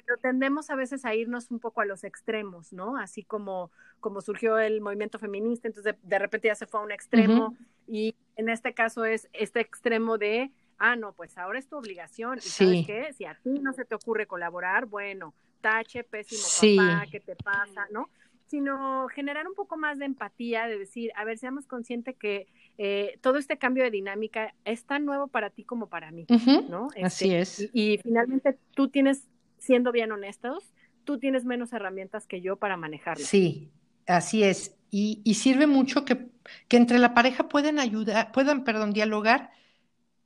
pero 0.08 0.18
tendemos 0.20 0.70
a 0.70 0.76
veces 0.76 1.04
a 1.04 1.14
irnos 1.14 1.52
un 1.52 1.60
poco 1.60 1.82
a 1.82 1.86
los 1.86 2.06
extremos, 2.06 2.72
¿no? 2.72 2.98
Así 2.98 3.24
como, 3.24 3.72
como 4.00 4.22
surgió 4.22 4.58
el 4.58 4.80
movimiento 4.80 5.20
feminista, 5.20 5.68
entonces 5.68 5.96
de, 6.02 6.20
repente 6.20 6.48
ya 6.48 6.56
se 6.56 6.66
fue 6.66 6.80
a 6.80 6.84
un 6.84 6.92
extremo 6.92 7.58
y 7.86 8.16
en 8.38 8.48
este 8.48 8.74
caso 8.74 9.04
es 9.04 9.28
este 9.34 9.60
extremo 9.60 10.18
de, 10.18 10.52
ah, 10.78 10.96
no, 10.96 11.12
pues 11.12 11.38
ahora 11.38 11.60
es 11.60 11.68
tu 11.68 11.76
obligación. 11.76 12.38
¿Y 12.38 12.42
sabes 12.42 12.86
qué? 12.88 13.14
Si 13.14 13.26
a 13.26 13.36
ti 13.36 13.60
no 13.60 13.74
se 13.74 13.84
te 13.84 13.96
ocurre 13.96 14.28
colaborar, 14.28 14.86
bueno, 14.86 15.34
tache, 15.60 16.06
pésimo 16.06 16.78
papá, 16.78 17.06
¿qué 17.12 17.20
te 17.20 17.36
pasa? 17.36 17.88
¿No? 17.92 18.10
Sino 18.46 19.10
generar 19.10 19.46
un 19.46 19.56
poco 19.56 19.76
más 19.76 20.00
de 20.00 20.06
empatía, 20.06 20.68
de 20.68 20.80
decir, 20.80 21.12
a 21.18 21.26
ver, 21.26 21.38
seamos 21.38 21.68
conscientes 21.68 22.16
que 22.16 22.48
eh, 22.78 23.18
todo 23.22 23.40
este 23.40 23.58
cambio 23.58 23.84
de 23.84 23.92
dinámica 23.92 24.54
es 24.64 24.86
tan 24.86 25.04
nuevo 25.04 25.28
para 25.28 25.50
ti 25.50 25.66
como 25.66 25.90
para 25.90 26.12
mí, 26.12 26.26
¿no? 26.70 26.88
Así 27.04 27.34
este, 27.34 27.66
es. 27.66 27.70
Y, 27.74 27.98
finalmente 27.98 28.58
tú 28.74 28.88
tienes, 28.88 29.28
siendo 29.58 29.92
bien 29.92 30.12
honestos, 30.12 30.72
tú 31.04 31.20
tienes 31.20 31.46
menos 31.46 31.74
herramientas 31.74 32.28
que 32.28 32.42
yo 32.42 32.58
para 32.58 32.78
manejarlo. 32.78 33.26
Sí, 33.26 33.72
así 34.06 34.44
es. 34.44 34.76
Y, 34.92 35.22
y 35.24 35.36
sirve 35.36 35.68
mucho 35.68 36.06
que, 36.06 36.28
que, 36.68 36.78
entre 36.78 37.00
la 37.00 37.14
pareja 37.14 37.48
pueden 37.48 37.80
ayudar, 37.80 38.32
puedan, 38.32 38.64
perdón, 38.64 38.94
dialogar 38.94 39.52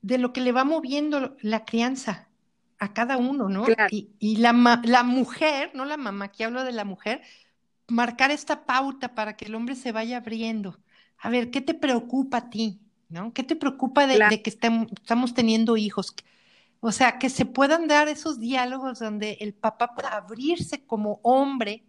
de 0.02 0.18
lo 0.18 0.34
que 0.34 0.42
le 0.42 0.52
va 0.52 0.64
moviendo 0.64 1.36
la 1.42 1.66
crianza 1.66 2.28
a 2.80 2.94
cada 2.94 3.18
uno, 3.18 3.50
¿no? 3.50 3.66
Y, 3.90 4.10
y 4.20 4.38
la, 4.38 4.82
la 4.84 5.04
mujer, 5.04 5.72
no 5.74 5.86
la 5.86 5.98
mamá, 5.98 6.26
aquí 6.26 6.44
hablo 6.44 6.64
de 6.64 6.72
la 6.72 6.86
mujer, 6.86 7.22
marcar 7.88 8.32
esta 8.32 8.66
pauta 8.66 9.14
para 9.14 9.36
que 9.36 9.46
el 9.46 9.56
hombre 9.56 9.76
se 9.76 9.92
vaya 9.92 10.18
abriendo 10.18 10.80
a 11.22 11.30
ver, 11.30 11.52
¿qué 11.52 11.62
te 11.62 11.74
preocupa 11.74 12.38
a 12.38 12.50
ti? 12.50 12.80
¿No? 13.10 13.34
¿Qué 13.34 13.44
te 13.44 13.56
preocupa 13.56 14.08
de, 14.08 14.42
que 14.42 14.50
estamos 14.50 15.34
teniendo 15.34 15.78
hijos? 15.78 16.16
O 16.82 16.92
sea, 16.92 17.20
que 17.20 17.30
se 17.30 17.46
puedan 17.46 17.88
dar 17.88 18.08
esos 18.08 18.40
diálogos 18.40 19.00
donde 19.00 19.38
el 19.40 19.54
papá 19.54 19.94
pueda 19.94 20.10
abrirse 20.10 20.84
como 20.86 21.20
hombre 21.24 21.84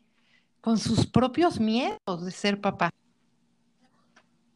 con 0.61 0.79
sus 0.79 1.07
propios 1.07 1.59
miedos 1.59 2.25
de 2.25 2.31
ser 2.31 2.61
papá. 2.61 2.91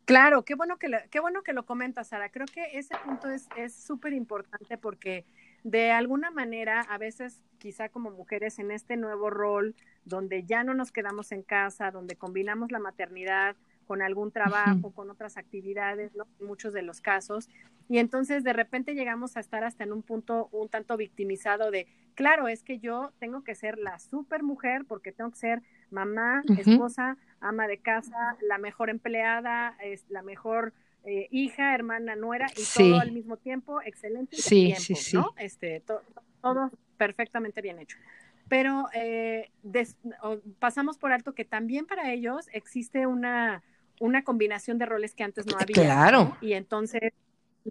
Claro, 0.05 0.45
qué 0.45 0.55
bueno 0.55 0.77
que 0.77 0.89
lo, 0.89 0.99
qué 1.11 1.19
bueno 1.19 1.43
que 1.43 1.53
lo 1.53 1.67
comentas, 1.67 2.09
Sara. 2.09 2.31
Creo 2.31 2.47
que 2.47 2.79
ese 2.79 2.95
punto 3.05 3.29
es 3.29 3.75
súper 3.75 4.13
importante 4.13 4.79
porque 4.79 5.25
de 5.65 5.91
alguna 5.91 6.31
manera, 6.31 6.83
a 6.83 6.97
veces, 6.97 7.43
quizá 7.59 7.89
como 7.89 8.13
mujeres 8.13 8.61
en 8.61 8.71
este 8.71 8.97
nuevo 8.97 9.31
rol, 9.31 9.75
donde 10.05 10.45
ya 10.45 10.63
no 10.63 10.75
nos 10.75 10.93
quedamos 10.93 11.33
en 11.33 11.43
casa, 11.43 11.91
donde 11.91 12.15
combinamos 12.15 12.71
la 12.71 12.79
maternidad 12.79 13.57
con 13.87 14.03
algún 14.03 14.33
trabajo, 14.33 14.91
con 14.93 15.11
otras 15.11 15.37
actividades, 15.37 16.15
¿no? 16.15 16.27
En 16.41 16.47
muchos 16.47 16.73
de 16.73 16.83
los 16.83 17.01
casos. 17.01 17.49
Y 17.89 17.99
entonces 17.99 18.43
de 18.45 18.53
repente 18.53 18.95
llegamos 18.95 19.37
a 19.37 19.41
estar 19.41 19.65
hasta 19.65 19.85
en 19.85 19.93
un 19.93 20.03
punto 20.03 20.49
un 20.53 20.69
tanto 20.69 20.97
victimizado 20.97 21.71
de, 21.71 21.87
claro, 22.15 22.49
es 22.49 22.63
que 22.63 22.79
yo 22.79 23.13
tengo 23.19 23.45
que 23.45 23.55
ser 23.55 23.79
la 23.79 23.99
super 23.99 24.43
mujer 24.43 24.85
porque 24.87 25.13
tengo 25.13 25.31
que 25.31 25.39
ser 25.39 25.63
mamá, 25.91 26.43
esposa, 26.59 27.17
ama 27.41 27.69
de 27.69 27.79
casa, 27.79 28.37
la 28.41 28.59
mejor 28.59 28.91
empleada, 28.91 29.77
es 29.83 30.05
la 30.09 30.23
mejor 30.23 30.73
eh, 31.05 31.29
hija, 31.31 31.73
hermana, 31.75 32.17
nuera 32.17 32.49
y 32.57 32.63
todo 32.77 32.99
al 33.01 33.13
mismo 33.13 33.37
tiempo, 33.37 33.81
excelente 33.83 34.37
sí, 34.37 34.75
sí, 34.77 34.97
sí. 34.97 35.17
¿no? 35.17 35.33
Este, 35.39 35.81
todo 36.43 36.71
perfectamente 36.97 37.63
bien 37.63 37.79
hecho. 37.79 37.97
pero 38.49 38.87
eh, 38.95 39.51
pasamos 40.59 40.99
por 40.99 41.13
alto 41.13 41.33
que 41.33 41.45
también 41.45 41.87
para 41.87 42.13
ellos 42.13 42.49
existe 42.53 43.07
una, 43.07 43.63
una 44.01 44.25
combinación 44.25 44.79
de 44.79 44.87
roles 44.87 45.15
que 45.15 45.25
antes 45.25 45.47
no 45.47 45.57
había. 45.59 45.75
Claro. 45.75 46.37
Y 46.41 46.53
entonces 46.53 47.13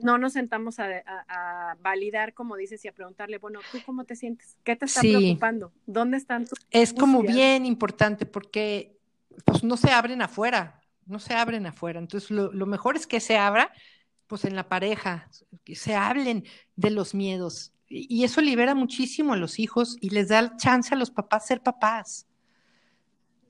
no 0.02 0.18
nos 0.18 0.34
sentamos 0.34 0.78
a, 0.80 1.76
validar, 1.82 2.34
como 2.34 2.56
dices, 2.56 2.84
y 2.86 2.88
a 2.88 2.94
preguntarle, 2.94 3.38
bueno, 3.38 3.60
¿tú 3.72 3.80
cómo 3.86 4.04
te 4.04 4.16
sientes? 4.16 4.58
¿Qué 4.64 4.76
te 4.76 4.86
está 4.86 5.02
preocupando? 5.02 5.72
¿Dónde 5.86 6.18
están 6.18 6.46
tus... 6.46 6.60
Es 6.72 6.94
como 6.94 7.22
bien 7.22 7.66
importante 7.66 8.26
porque 8.26 8.98
pues 9.46 9.64
no 9.64 9.78
se 9.78 9.92
abren 9.92 10.22
afuera, 10.22 10.82
no 11.06 11.20
se 11.20 11.34
abren 11.34 11.66
afuera. 11.66 12.00
Entonces, 12.00 12.32
lo, 12.32 12.52
lo 12.52 12.66
mejor 12.66 12.96
es 12.96 13.08
que 13.08 13.20
se 13.20 13.38
abra, 13.38 13.72
pues 14.28 14.46
en 14.46 14.56
la 14.56 14.68
pareja, 14.68 15.30
que 15.64 15.76
se 15.76 15.96
hablen 15.96 16.46
de 16.76 16.92
los 16.92 17.14
miedos. 17.14 17.72
Y 17.88 18.24
eso 18.24 18.42
libera 18.42 18.76
muchísimo 18.76 19.34
a 19.34 19.38
los 19.38 19.60
hijos 19.60 19.98
y 20.02 20.10
les 20.10 20.30
da 20.30 20.58
chance 20.58 20.94
a 20.94 20.98
los 20.98 21.12
papás 21.12 21.48
ser 21.48 21.62
papás. 21.62 22.28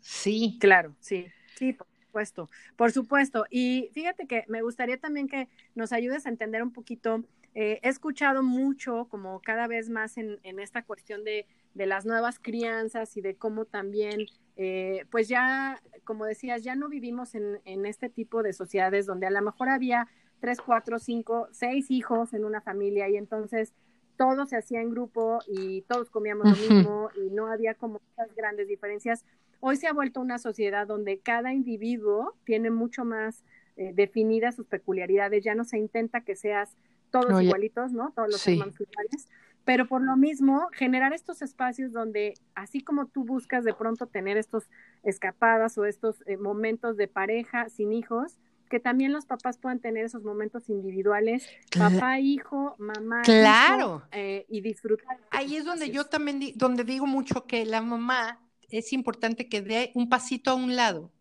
Sí. 0.01 0.57
Claro, 0.59 0.95
sí, 0.99 1.25
sí, 1.57 1.75
supuesto, 2.15 2.49
por 2.77 2.91
supuesto. 2.91 3.45
Y 3.49 3.89
fíjate 3.93 4.25
que 4.25 4.45
me 4.47 4.61
gustaría 4.61 4.97
también 4.97 5.27
que 5.27 5.49
nos 5.75 5.91
ayudes 5.91 6.25
a 6.25 6.29
entender 6.29 6.63
un 6.63 6.71
poquito. 6.71 7.23
Eh, 7.53 7.79
he 7.83 7.89
escuchado 7.89 8.41
mucho, 8.41 9.07
como 9.09 9.41
cada 9.41 9.67
vez 9.67 9.89
más 9.89 10.17
en, 10.17 10.39
en 10.43 10.59
esta 10.59 10.83
cuestión 10.83 11.25
de, 11.25 11.45
de, 11.73 11.85
las 11.85 12.05
nuevas 12.05 12.39
crianzas 12.39 13.17
y 13.17 13.21
de 13.21 13.35
cómo 13.35 13.65
también, 13.65 14.27
eh, 14.55 15.05
pues 15.11 15.27
ya, 15.27 15.81
como 16.05 16.25
decías, 16.25 16.63
ya 16.63 16.75
no 16.75 16.87
vivimos 16.87 17.35
en, 17.35 17.59
en 17.65 17.85
este 17.85 18.09
tipo 18.09 18.43
de 18.43 18.53
sociedades 18.53 19.05
donde 19.05 19.27
a 19.27 19.31
lo 19.31 19.41
mejor 19.41 19.69
había 19.69 20.07
tres, 20.39 20.59
cuatro, 20.61 20.99
cinco, 20.99 21.47
seis 21.51 21.91
hijos 21.91 22.33
en 22.33 22.45
una 22.45 22.61
familia 22.61 23.09
y 23.09 23.17
entonces 23.17 23.73
todo 24.17 24.45
se 24.45 24.55
hacía 24.55 24.81
en 24.81 24.91
grupo 24.91 25.39
y 25.47 25.81
todos 25.81 26.09
comíamos 26.09 26.47
lo 26.47 26.55
mismo 26.55 27.09
y 27.15 27.29
no 27.29 27.47
había 27.47 27.73
como 27.73 27.99
muchas 27.99 28.33
grandes 28.35 28.67
diferencias. 28.67 29.25
Hoy 29.67 29.77
se 29.77 29.87
ha 29.87 29.93
vuelto 29.93 30.21
una 30.21 30.37
sociedad 30.37 30.85
donde 30.85 31.21
cada 31.21 31.51
individuo 31.51 32.35
tiene 32.43 32.69
mucho 32.69 33.03
más 33.03 33.43
eh, 33.77 33.93
definidas 33.95 34.55
sus 34.55 34.67
peculiaridades, 34.67 35.43
ya 35.43 35.55
no 35.55 35.63
se 35.63 35.79
intenta 35.79 36.21
que 36.21 36.35
seas 36.35 36.77
todos 37.09 37.41
igualitos, 37.41 37.91
¿no? 37.91 38.13
Todos 38.15 38.29
los 38.29 38.47
hermanos 38.47 38.79
iguales, 38.79 39.27
pero 39.63 39.87
por 39.87 40.03
lo 40.03 40.17
mismo 40.17 40.67
generar 40.71 41.13
estos 41.13 41.41
espacios 41.41 41.91
donde 41.91 42.35
así 42.53 42.81
como 42.81 43.07
tú 43.07 43.23
buscas 43.23 43.63
de 43.63 43.73
pronto 43.73 44.05
tener 44.05 44.37
estos 44.37 44.69
escapadas 45.01 45.79
o 45.79 45.85
estos 45.85 46.21
eh, 46.27 46.37
momentos 46.37 46.95
de 46.95 47.07
pareja 47.07 47.67
sin 47.69 47.91
hijos, 47.91 48.37
que 48.69 48.79
también 48.79 49.13
los 49.13 49.25
papás 49.25 49.57
puedan 49.57 49.79
tener 49.79 50.05
esos 50.05 50.23
momentos 50.23 50.69
individuales, 50.69 51.49
papá, 51.75 52.19
hijo, 52.19 52.75
mamá, 52.77 53.23
claro. 53.23 54.03
Eh, 54.11 54.45
y 54.47 54.61
disfrutar. 54.61 55.17
Ahí 55.31 55.55
es 55.55 55.65
donde 55.65 55.89
yo 55.89 56.05
también 56.05 56.39
donde 56.53 56.83
digo 56.83 57.07
mucho 57.07 57.47
que 57.47 57.65
la 57.65 57.81
mamá 57.81 58.44
es 58.77 58.93
importante 58.93 59.47
que 59.47 59.61
dé 59.61 59.91
un 59.93 60.09
pasito 60.09 60.51
a 60.51 60.55
un 60.55 60.75
lado 60.75 61.11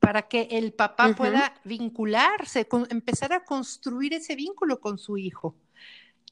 para 0.00 0.28
que 0.28 0.48
el 0.52 0.72
papá 0.72 1.14
pueda 1.16 1.54
vincularse, 1.64 2.68
empezar 2.90 3.32
a 3.32 3.44
construir 3.44 4.14
ese 4.14 4.36
vínculo 4.36 4.80
con 4.80 4.98
su 4.98 5.18
hijo. 5.18 5.56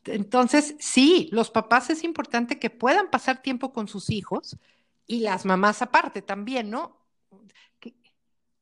Entonces, 0.05 0.77
sí, 0.79 1.29
los 1.33 1.51
papás 1.51 1.91
es 1.91 2.05
importante 2.05 2.59
que 2.59 2.71
puedan 2.71 3.11
pasar 3.11 3.43
tiempo 3.43 3.73
con 3.73 3.89
sus 3.89 4.11
hijos 4.11 4.57
y 5.07 5.21
las 5.21 5.45
mamás 5.45 5.83
aparte 5.83 6.23
también, 6.23 6.71
¿no? 6.71 6.97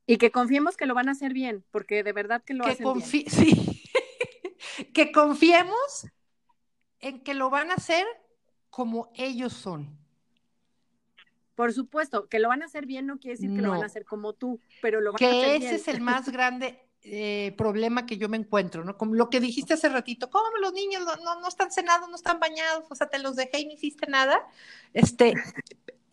Y 0.05 0.17
que 0.17 0.31
confiemos 0.31 0.75
que 0.75 0.85
lo 0.85 0.95
van 0.95 1.09
a 1.09 1.13
hacer 1.13 1.31
bien, 1.31 1.63
porque 1.71 2.03
de 2.03 2.11
verdad 2.11 2.43
que 2.43 2.53
lo 2.53 2.65
hacen 2.65 2.93
bien. 2.93 3.05
Sí, 3.29 3.81
que 4.93 5.11
confiemos 5.11 6.07
en 6.99 7.21
que 7.21 7.33
lo 7.33 7.49
van 7.49 7.71
a 7.71 7.75
hacer 7.75 8.05
como 8.69 9.11
ellos 9.13 9.53
son. 9.53 10.02
Por 11.55 11.73
supuesto, 11.73 12.27
que 12.27 12.39
lo 12.39 12.49
van 12.49 12.63
a 12.63 12.65
hacer 12.65 12.85
bien 12.85 13.05
no 13.05 13.19
quiere 13.19 13.35
decir 13.35 13.55
que 13.55 13.61
lo 13.61 13.69
van 13.69 13.83
a 13.83 13.85
hacer 13.85 14.05
como 14.05 14.33
tú, 14.33 14.59
pero 14.81 15.01
lo 15.01 15.13
van 15.13 15.23
a 15.23 15.27
hacer 15.27 15.45
bien. 15.45 15.59
Que 15.61 15.67
ese 15.67 15.75
es 15.75 15.87
el 15.87 16.01
más 16.01 16.29
grande 16.29 16.79
eh, 17.05 17.53
problema 17.57 18.05
que 18.05 18.17
yo 18.17 18.29
me 18.29 18.37
encuentro, 18.37 18.85
¿no? 18.85 18.97
Como 18.97 19.13
lo 19.13 19.29
que 19.29 19.41
dijiste 19.41 19.73
hace 19.73 19.89
ratito, 19.89 20.29
¿cómo 20.29 20.45
los 20.61 20.71
niños 20.71 21.03
no, 21.23 21.39
no, 21.41 21.47
están 21.47 21.69
cenados, 21.69 22.09
no 22.09 22.15
están 22.15 22.39
bañados? 22.39 22.85
O 22.89 22.95
sea, 22.95 23.07
te 23.07 23.19
los 23.19 23.35
dejé 23.35 23.59
y 23.59 23.65
no 23.65 23.73
hiciste 23.73 24.07
nada. 24.07 24.47
Este, 24.93 25.33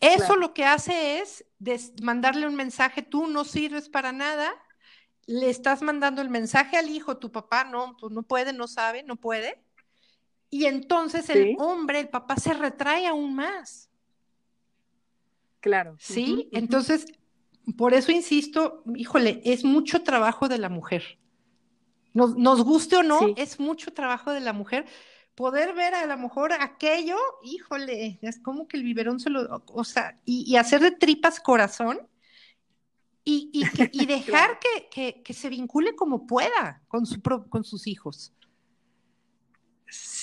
eso 0.01 0.35
lo 0.35 0.53
que 0.53 0.65
hace 0.65 1.21
es 1.21 1.45
mandarle 2.01 2.45
un 2.45 2.55
mensaje, 2.55 3.03
tú 3.03 3.27
no 3.27 3.45
sirves 3.45 3.87
para 3.87 4.11
nada, 4.11 4.51
le 5.27 5.49
estás 5.49 5.81
mandando 5.81 6.21
el 6.21 6.29
mensaje 6.29 6.75
al 6.75 6.89
hijo, 6.89 7.17
tu 7.17 7.31
papá 7.31 7.63
no, 7.63 7.95
pues 7.97 8.11
no 8.11 8.23
puede, 8.23 8.51
no 8.51 8.67
sabe, 8.67 9.03
no 9.03 9.15
puede. 9.15 9.63
Y 10.49 10.65
entonces 10.65 11.29
el 11.29 11.55
hombre, 11.59 11.99
el 11.99 12.09
papá 12.09 12.35
se 12.35 12.53
retrae 12.53 13.07
aún 13.07 13.33
más. 13.33 13.90
Claro. 15.61 15.95
Sí, 15.99 16.49
entonces, 16.51 17.05
por 17.77 17.93
eso 17.93 18.11
insisto, 18.11 18.83
híjole, 18.95 19.41
es 19.45 19.63
mucho 19.63 20.03
trabajo 20.03 20.49
de 20.49 20.57
la 20.57 20.69
mujer. 20.69 21.19
Nos, 22.13 22.35
nos 22.35 22.63
guste 22.63 22.97
o 22.97 23.03
no, 23.03 23.33
es 23.37 23.59
mucho 23.59 23.93
trabajo 23.93 24.31
de 24.31 24.41
la 24.41 24.51
mujer 24.51 24.85
poder 25.35 25.73
ver 25.73 25.93
a 25.93 26.05
lo 26.05 26.17
mejor 26.17 26.53
aquello, 26.53 27.17
híjole, 27.43 28.19
es 28.21 28.39
como 28.39 28.67
que 28.67 28.77
el 28.77 28.83
biberón 28.83 29.19
se 29.19 29.29
lo, 29.29 29.63
o 29.67 29.83
sea, 29.83 30.19
y, 30.25 30.55
hacer 30.55 30.81
de 30.81 30.91
tripas 30.91 31.39
corazón 31.39 31.99
y, 33.23 33.49
y, 33.53 34.05
dejar 34.05 34.59
que, 34.59 35.21
que, 35.23 35.33
se 35.33 35.49
vincule 35.49 35.95
como 35.95 36.27
pueda 36.27 36.83
con, 36.87 37.05
su, 37.05 37.21
con 37.21 37.63
sus 37.63 37.87
hijos. 37.87 38.33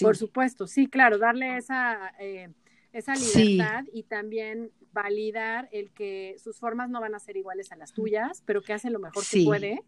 Por 0.00 0.16
supuesto, 0.16 0.66
sí, 0.66 0.86
claro, 0.86 1.18
darle 1.18 1.56
esa, 1.56 2.12
eh, 2.18 2.52
esa 2.92 3.14
libertad 3.14 3.84
y 3.92 4.04
también 4.04 4.70
validar 4.92 5.68
el 5.72 5.90
que 5.90 6.36
sus 6.42 6.58
formas 6.58 6.90
no 6.90 7.00
van 7.00 7.14
a 7.14 7.18
ser 7.18 7.36
iguales 7.36 7.72
a 7.72 7.76
las 7.76 7.92
tuyas, 7.92 8.42
pero 8.46 8.62
que 8.62 8.72
hace 8.72 8.90
lo 8.90 8.98
mejor 8.98 9.24
que 9.30 9.44
puede. 9.44 9.82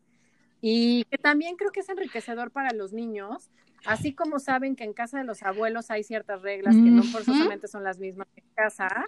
Y 0.61 1.05
que 1.05 1.17
también 1.17 1.57
creo 1.57 1.73
que 1.73 1.81
es 1.81 1.89
enriquecedor 1.89 2.51
para 2.51 2.75
los 2.75 2.93
niños 2.93 3.51
Así 3.85 4.15
como 4.15 4.39
saben 4.39 4.77
que 4.77 4.85
en 4.85 4.93
casa 4.93 5.19
de 5.19 5.25
los 5.25 5.43
abuelos 5.43 5.91
hay 5.91 6.05
ciertas 6.05 6.43
reglas 6.43 6.75
que 6.75 6.83
no 6.83 7.03
forzosamente 7.03 7.69
son 7.69 7.85
las 7.85 7.99
mismas 7.99 8.29
que 8.35 8.41
en 8.41 8.55
casa, 8.55 9.05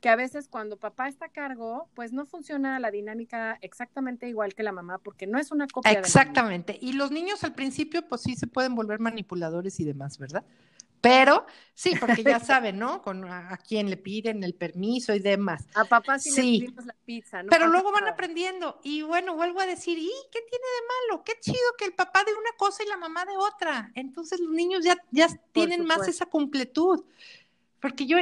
que 0.00 0.08
a 0.08 0.16
veces 0.16 0.48
cuando 0.48 0.76
papá 0.76 1.08
está 1.08 1.26
a 1.26 1.28
cargo, 1.28 1.88
pues 1.94 2.12
no 2.12 2.26
funciona 2.26 2.78
la 2.80 2.90
dinámica 2.90 3.58
exactamente 3.62 4.28
igual 4.28 4.54
que 4.54 4.62
la 4.62 4.72
mamá, 4.72 4.98
porque 4.98 5.26
no 5.26 5.38
es 5.38 5.52
una 5.52 5.66
copia. 5.68 5.92
Exactamente. 5.92 6.76
y 6.80 6.92
los 6.92 7.10
niños 7.10 7.44
al 7.44 7.54
principio, 7.54 8.06
pues 8.08 8.22
sí 8.22 8.34
se 8.34 8.46
pueden 8.46 8.74
volver 8.74 8.98
manipuladores 8.98 9.78
y 9.80 9.84
demás, 9.84 10.18
¿verdad? 10.18 10.44
Pero 11.06 11.46
sí, 11.72 11.94
porque 11.98 12.24
ya 12.24 12.40
saben, 12.40 12.78
¿no? 12.78 13.00
Con 13.02 13.24
a, 13.24 13.56
quién 13.58 13.88
le 13.88 13.96
piden 13.96 14.42
el 14.42 14.54
permiso 14.54 15.14
y 15.14 15.20
demás. 15.20 15.64
A 15.74 15.84
papá 15.84 16.18
sí, 16.18 16.58
le 16.58 16.66
pedimos 16.66 16.86
la 16.86 16.96
pizza, 17.04 17.42
¿no? 17.42 17.50
Pero 17.50 17.68
luego 17.68 17.92
van 17.92 18.08
aprendiendo 18.08 18.80
y 18.82 19.02
bueno, 19.02 19.36
vuelvo 19.36 19.60
a 19.60 19.66
decir, 19.66 19.98
¿y 19.98 20.10
qué 20.32 20.40
tiene 20.40 20.64
de 20.64 21.12
malo? 21.12 21.22
Qué 21.24 21.34
chido 21.40 21.56
que 21.78 21.84
el 21.84 21.94
papá 21.94 22.24
de 22.24 22.32
una 22.32 22.50
cosa 22.56 22.82
y 22.82 22.88
la 22.88 22.96
mamá 22.96 23.24
de 23.24 23.36
otra. 23.36 23.92
Entonces 23.94 24.40
los 24.40 24.50
niños 24.50 24.84
ya, 24.84 24.96
ya 25.12 25.28
tienen 25.52 25.84
más 25.84 26.08
esa 26.08 26.26
completud. 26.26 27.04
Porque 27.80 28.06
yo... 28.06 28.18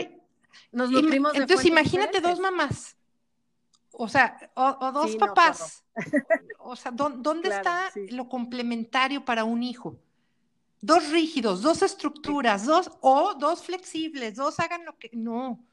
Nos 0.70 0.90
nutrimos 0.90 1.32
de 1.32 1.38
Entonces 1.38 1.66
imagínate 1.66 2.20
dos 2.20 2.38
mamás. 2.38 2.96
O 3.92 4.08
sea, 4.08 4.50
o, 4.54 4.92
dos 4.92 5.16
papás. 5.16 5.84
o 6.58 6.76
sea, 6.76 6.90
¿dónde 6.92 7.48
está 7.50 7.90
lo 8.10 8.28
complementario 8.28 9.24
para 9.24 9.44
un 9.44 9.62
hijo? 9.62 9.96
Dos 10.84 11.10
rígidos, 11.10 11.62
dos 11.62 11.80
estructuras, 11.82 12.66
dos 12.66 12.90
o 13.00 13.34
dos 13.34 13.62
flexibles, 13.62 14.36
dos 14.36 14.60
hagan 14.60 14.84
lo 14.84 14.98
que 14.98 15.10
no. 15.14 15.64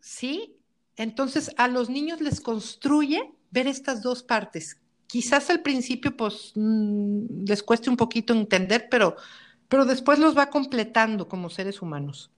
¿Sí? 0.00 0.56
Entonces 0.96 1.52
a 1.56 1.68
los 1.68 1.88
niños 1.88 2.20
les 2.20 2.40
construye 2.40 3.32
ver 3.50 3.68
estas 3.68 4.02
dos 4.02 4.22
partes. 4.22 4.80
Quizás 5.06 5.48
al 5.48 5.62
principio 5.62 6.16
pues 6.16 6.52
mm, 6.56 7.44
les 7.46 7.62
cueste 7.62 7.88
un 7.88 7.96
poquito 7.96 8.32
entender, 8.32 8.88
pero, 8.90 9.14
pero 9.68 9.84
después 9.84 10.18
los 10.18 10.36
va 10.36 10.50
completando 10.50 11.28
como 11.28 11.48
seres 11.48 11.80
humanos. 11.80 12.32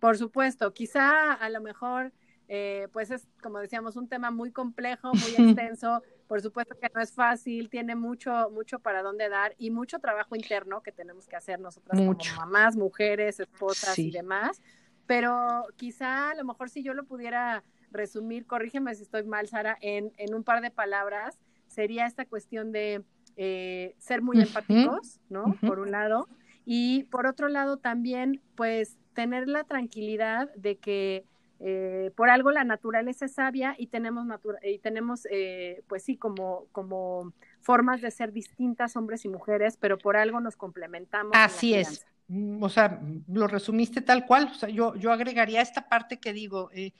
Por 0.00 0.16
supuesto, 0.16 0.72
quizá 0.72 1.34
a 1.34 1.50
lo 1.50 1.60
mejor 1.60 2.12
eh, 2.48 2.88
pues 2.94 3.10
es, 3.10 3.28
como 3.42 3.58
decíamos, 3.58 3.96
un 3.96 4.08
tema 4.08 4.30
muy 4.30 4.52
complejo, 4.52 5.12
muy 5.12 5.34
extenso. 5.48 6.02
Por 6.28 6.42
supuesto 6.42 6.76
que 6.78 6.90
no 6.94 7.00
es 7.00 7.12
fácil, 7.12 7.70
tiene 7.70 7.96
mucho, 7.96 8.50
mucho 8.50 8.78
para 8.78 9.02
dónde 9.02 9.28
dar 9.28 9.54
y 9.58 9.70
mucho 9.70 9.98
trabajo 9.98 10.36
interno 10.36 10.82
que 10.82 10.92
tenemos 10.92 11.26
que 11.26 11.36
hacer 11.36 11.58
nosotras 11.58 11.98
como 11.98 12.16
mamás, 12.36 12.76
mujeres, 12.76 13.40
esposas 13.40 13.98
y 13.98 14.10
demás. 14.10 14.60
Pero 15.06 15.64
quizá 15.76 16.30
a 16.30 16.34
lo 16.34 16.44
mejor 16.44 16.68
si 16.68 16.82
yo 16.82 16.92
lo 16.92 17.04
pudiera 17.04 17.64
resumir, 17.90 18.46
corrígeme 18.46 18.94
si 18.94 19.02
estoy 19.02 19.24
mal, 19.24 19.48
Sara, 19.48 19.78
en, 19.80 20.12
en 20.18 20.34
un 20.34 20.44
par 20.44 20.60
de 20.60 20.70
palabras, 20.70 21.38
sería 21.66 22.06
esta 22.06 22.26
cuestión 22.26 22.72
de 22.72 23.02
eh, 23.36 23.94
ser 23.98 24.20
muy 24.20 24.40
empáticos, 24.40 25.20
¿no? 25.30 25.56
Por 25.60 25.78
un 25.78 25.92
lado. 25.92 26.28
Y 26.64 27.04
por 27.04 27.26
otro 27.26 27.48
lado 27.48 27.78
también, 27.78 28.42
pues, 28.54 28.98
tener 29.14 29.48
la 29.48 29.64
tranquilidad 29.64 30.52
de 30.54 30.76
que 30.76 31.24
eh, 31.60 32.12
por 32.14 32.30
algo 32.30 32.52
la 32.52 32.62
naturaleza 32.62 33.24
es 33.24 33.34
sabia 33.34 33.74
y 33.76 33.88
tenemos, 33.88 34.26
y 34.62 34.78
tenemos 34.78 35.26
eh, 35.30 35.82
pues 35.88 36.04
sí, 36.04 36.16
como, 36.16 36.66
como 36.70 37.32
formas 37.60 38.00
de 38.00 38.12
ser 38.12 38.32
distintas 38.32 38.96
hombres 38.96 39.24
y 39.24 39.28
mujeres, 39.28 39.76
pero 39.76 39.98
por 39.98 40.16
algo 40.16 40.40
nos 40.40 40.56
complementamos. 40.56 41.32
Así 41.34 41.74
es. 41.74 42.06
mm, 42.28 42.62
o 42.62 42.68
sea, 42.68 43.00
lo 43.26 43.48
resumiste 43.48 44.00
tal 44.00 44.24
cual, 44.24 44.50
o 44.52 44.54
sea, 44.54 44.68
yo, 44.68 44.94
yo 44.94 45.10
agregaría 45.10 45.60
esta 45.60 45.88
parte 45.88 46.20
que 46.20 46.32
digo, 46.32 46.70
eh, 46.72 46.92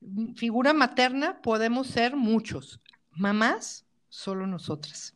mm, 0.00 0.34
figura 0.34 0.72
materna 0.72 1.42
podemos 1.42 1.86
ser 1.88 2.16
muchos, 2.16 2.80
mamás, 3.10 3.86
solo 4.08 4.46
nosotras. 4.46 5.14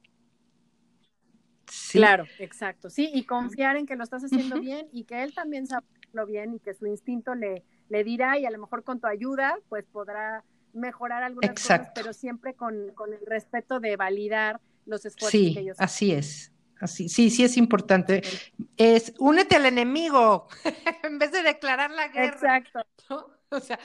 Claro, 1.93 2.27
exacto, 2.39 2.91
sí, 2.91 3.11
y 3.15 3.25
confiar 3.25 3.77
en 3.77 3.87
que 3.87 3.97
lo 3.97 4.05
estás 4.05 4.25
haciendo 4.25 4.61
bien 4.61 4.89
y 4.93 5.05
que 5.05 5.23
él 5.23 5.33
también 5.33 5.67
sabe 5.67 5.87
lo 6.13 6.27
bien 6.27 6.53
y 6.55 6.59
que 6.59 6.75
su 6.75 6.87
instinto 6.87 7.35
le, 7.37 7.65
le 7.91 8.05
dirá 8.05 8.39
y 8.39 8.47
a 8.47 8.51
lo 8.51 8.59
mejor 8.59 8.83
con 8.83 9.01
tu 9.01 9.07
ayuda 9.07 9.59
pues 9.69 9.85
podrá 9.85 10.43
mejorar 10.73 11.23
algunas 11.23 11.51
cosas, 11.51 11.89
pero 11.95 12.13
siempre 12.13 12.55
con, 12.55 12.75
el 12.75 13.27
respeto 13.27 13.81
de 13.81 13.97
validar 13.97 14.61
los 14.87 15.05
esfuerzos 15.05 15.55
que 15.55 15.61
ellos 15.61 15.77
hacen. 15.79 15.85
Así 15.85 16.13
es. 16.13 16.53
Así, 16.81 17.11
sí, 17.11 17.29
sí 17.29 17.45
es 17.45 17.59
importante. 17.59 18.23
Es 18.79 19.13
únete 19.19 19.57
al 19.57 19.67
enemigo 19.67 20.49
en 21.03 21.19
vez 21.19 21.31
de 21.33 21.43
declarar 21.43 21.91
la 21.91 22.09
guerra. 22.09 22.57
Exacto. 22.57 22.87
O 23.51 23.59
sea, 23.59 23.79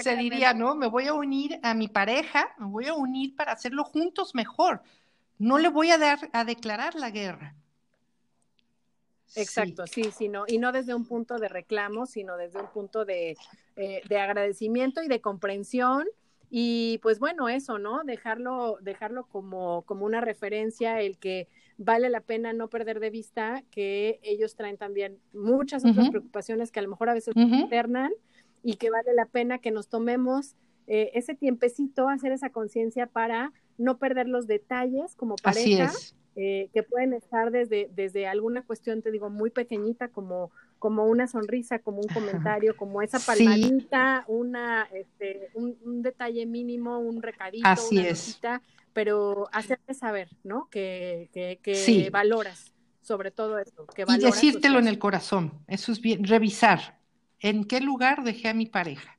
se 0.00 0.16
diría, 0.16 0.54
¿no? 0.54 0.76
Me 0.76 0.86
voy 0.86 1.08
a 1.08 1.14
unir 1.14 1.58
a 1.64 1.74
mi 1.74 1.88
pareja, 1.88 2.54
me 2.56 2.66
voy 2.66 2.86
a 2.86 2.94
unir 2.94 3.34
para 3.34 3.52
hacerlo 3.52 3.84
juntos 3.84 4.32
mejor. 4.34 4.82
No 5.38 5.58
le 5.58 5.68
voy 5.68 5.90
a 5.90 5.98
dar 5.98 6.30
a 6.32 6.44
declarar 6.44 6.94
la 6.94 7.10
guerra. 7.10 7.56
Exacto, 9.36 9.86
sí, 9.86 10.04
sí, 10.16 10.28
no, 10.28 10.44
y 10.46 10.58
no 10.58 10.72
desde 10.72 10.94
un 10.94 11.06
punto 11.06 11.38
de 11.38 11.48
reclamo, 11.48 12.06
sino 12.06 12.36
desde 12.36 12.60
un 12.60 12.68
punto 12.68 13.04
de, 13.04 13.36
eh, 13.76 14.02
de 14.08 14.18
agradecimiento 14.18 15.02
y 15.02 15.08
de 15.08 15.20
comprensión 15.20 16.06
y 16.54 16.98
pues 16.98 17.18
bueno, 17.18 17.48
eso, 17.48 17.78
¿no? 17.78 18.04
Dejarlo, 18.04 18.76
dejarlo 18.82 19.24
como, 19.24 19.82
como 19.86 20.04
una 20.04 20.20
referencia, 20.20 21.00
el 21.00 21.16
que 21.16 21.48
vale 21.78 22.10
la 22.10 22.20
pena 22.20 22.52
no 22.52 22.68
perder 22.68 23.00
de 23.00 23.08
vista 23.08 23.64
que 23.70 24.20
ellos 24.22 24.54
traen 24.54 24.76
también 24.76 25.18
muchas 25.32 25.82
otras 25.82 26.10
preocupaciones 26.10 26.70
que 26.70 26.80
a 26.80 26.82
lo 26.82 26.90
mejor 26.90 27.08
a 27.08 27.14
veces 27.14 27.34
uh 27.34 27.40
internan 27.40 28.12
y 28.62 28.74
que 28.74 28.90
vale 28.90 29.14
la 29.14 29.24
pena 29.24 29.60
que 29.60 29.70
nos 29.70 29.88
tomemos 29.88 30.54
eh, 30.86 31.10
ese 31.14 31.34
tiempecito, 31.34 32.10
hacer 32.10 32.32
esa 32.32 32.50
conciencia 32.50 33.06
para 33.06 33.52
no 33.78 33.96
perder 33.98 34.28
los 34.28 34.46
detalles 34.46 35.14
como 35.16 35.36
pareja. 35.36 35.90
Eh, 36.34 36.70
que 36.72 36.82
pueden 36.82 37.12
estar 37.12 37.50
desde, 37.50 37.90
desde 37.94 38.26
alguna 38.26 38.62
cuestión, 38.62 39.02
te 39.02 39.10
digo, 39.10 39.28
muy 39.28 39.50
pequeñita, 39.50 40.08
como, 40.08 40.50
como 40.78 41.04
una 41.04 41.26
sonrisa, 41.26 41.80
como 41.80 42.00
un 42.00 42.08
comentario, 42.08 42.74
como 42.74 43.02
esa 43.02 43.18
palmadita, 43.18 44.24
una, 44.28 44.88
este, 44.94 45.50
un, 45.52 46.00
detalle 46.00 46.46
mínimo, 46.46 46.98
un 46.98 47.20
recadito, 47.20 47.68
Así 47.68 47.98
una 47.98 48.08
es. 48.08 48.40
pero 48.94 49.46
hacerte 49.52 49.92
saber, 49.92 50.30
¿no? 50.42 50.68
Que, 50.70 51.28
que, 51.32 52.08
valoras 52.10 52.72
sobre 53.02 53.30
todo 53.30 53.58
esto. 53.58 53.86
Que 53.86 54.06
y 54.08 54.18
decírtelo 54.18 54.78
en 54.78 54.88
el 54.88 54.98
corazón, 54.98 55.52
eso 55.66 55.92
es 55.92 56.00
bien, 56.00 56.24
revisar 56.24 56.98
en 57.40 57.64
qué 57.64 57.82
lugar 57.82 58.24
dejé 58.24 58.48
a 58.48 58.54
mi 58.54 58.64
pareja. 58.64 59.18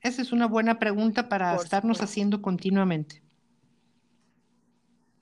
Esa 0.00 0.22
es 0.22 0.32
una 0.32 0.46
buena 0.46 0.78
pregunta 0.78 1.28
para 1.28 1.54
estarnos 1.56 2.00
haciendo 2.00 2.40
continuamente. 2.40 3.22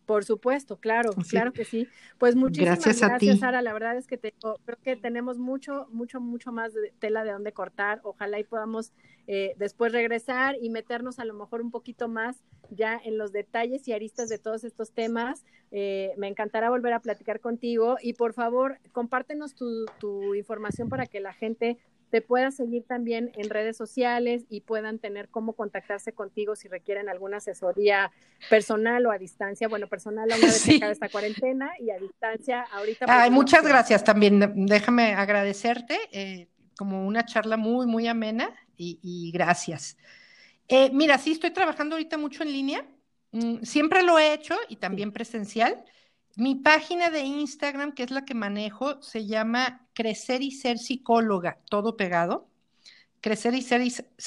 Por 0.06 0.24
supuesto, 0.24 0.78
claro, 0.78 1.10
claro 1.28 1.52
que 1.52 1.64
sí. 1.64 1.88
Pues 2.18 2.36
muchísimas 2.36 2.80
gracias, 2.80 3.40
Sara. 3.40 3.60
La 3.60 3.72
verdad 3.72 3.96
es 3.96 4.06
que 4.06 4.18
creo 4.18 4.78
que 4.82 4.94
tenemos 4.94 5.36
mucho, 5.36 5.88
mucho, 5.90 6.20
mucho 6.20 6.52
más 6.52 6.72
de 6.72 6.92
tela 7.00 7.24
de 7.24 7.32
dónde 7.32 7.52
cortar. 7.52 8.00
Ojalá 8.04 8.38
y 8.38 8.44
podamos 8.44 8.92
eh, 9.26 9.54
después 9.58 9.92
regresar 9.92 10.54
y 10.60 10.70
meternos 10.70 11.18
a 11.18 11.24
lo 11.24 11.34
mejor 11.34 11.60
un 11.60 11.72
poquito 11.72 12.06
más 12.06 12.44
ya 12.70 13.00
en 13.04 13.18
los 13.18 13.32
detalles 13.32 13.86
y 13.88 13.92
aristas 13.92 14.28
de 14.28 14.38
todos 14.38 14.62
estos 14.62 14.92
temas. 14.92 15.44
Eh, 15.72 16.14
me 16.16 16.28
encantará 16.28 16.70
volver 16.70 16.92
a 16.92 17.00
platicar 17.00 17.40
contigo 17.40 17.96
y 18.00 18.12
por 18.12 18.32
favor 18.32 18.78
compártenos 18.92 19.56
tu, 19.56 19.86
tu 19.98 20.36
información 20.36 20.88
para 20.88 21.06
que 21.06 21.18
la 21.18 21.32
gente 21.32 21.78
te 22.10 22.22
pueda 22.22 22.50
seguir 22.50 22.84
también 22.84 23.32
en 23.36 23.50
redes 23.50 23.76
sociales 23.76 24.44
y 24.48 24.60
puedan 24.60 24.98
tener 24.98 25.28
cómo 25.28 25.54
contactarse 25.54 26.12
contigo 26.12 26.56
si 26.56 26.68
requieren 26.68 27.08
alguna 27.08 27.38
asesoría 27.38 28.12
personal 28.48 29.04
o 29.06 29.10
a 29.10 29.18
distancia. 29.18 29.68
Bueno, 29.68 29.88
personal 29.88 30.30
a 30.30 30.36
una 30.36 30.46
vez 30.46 30.64
que 30.80 30.90
esta 30.90 31.08
cuarentena 31.08 31.72
y 31.80 31.90
a 31.90 31.98
distancia 31.98 32.62
ahorita. 32.72 33.06
Muchas 33.30 33.66
gracias 33.66 34.04
también. 34.04 34.66
Déjame 34.66 35.14
agradecerte 35.14 35.98
eh, 36.12 36.48
como 36.76 37.06
una 37.06 37.24
charla 37.24 37.56
muy, 37.56 37.86
muy 37.86 38.06
amena 38.06 38.50
y, 38.76 39.30
gracias. 39.32 39.96
Eh, 40.68 40.90
mira, 40.92 41.18
sí, 41.18 41.32
estoy 41.32 41.50
trabajando 41.50 41.96
ahorita 41.96 42.18
mucho 42.18 42.42
en 42.42 42.52
línea. 42.52 42.86
Mm, 43.32 43.62
siempre 43.62 44.02
lo 44.02 44.18
he 44.18 44.32
hecho 44.32 44.56
y 44.68 44.76
también 44.76 45.12
presencial. 45.12 45.84
Mi 46.36 46.54
página 46.54 47.10
de 47.10 47.20
Instagram, 47.20 47.92
que 47.92 48.02
es 48.02 48.10
la 48.10 48.26
que 48.26 48.34
manejo, 48.34 49.00
se 49.02 49.26
llama 49.26 49.88
Crecer 49.94 50.42
y 50.42 50.50
Ser 50.50 50.78
Psicóloga, 50.78 51.58
todo 51.70 51.96
pegado. 51.96 52.50
Crecer 53.22 53.54
y 53.54 53.62
Ser, 53.62 53.82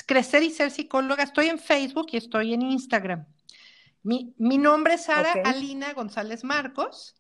crecer 0.08 0.42
y 0.42 0.50
ser 0.50 0.72
Psicóloga. 0.72 1.24
Estoy 1.24 1.50
en 1.50 1.60
Facebook 1.60 2.08
y 2.12 2.18
estoy 2.18 2.56
en 2.56 2.64
Instagram. 2.64 3.28
Mi, 4.02 4.34
nombre 4.58 4.96
es 4.96 5.04
Sara 5.04 5.34
Alina 5.46 5.94
González 5.94 6.44
Marcos. 6.44 7.16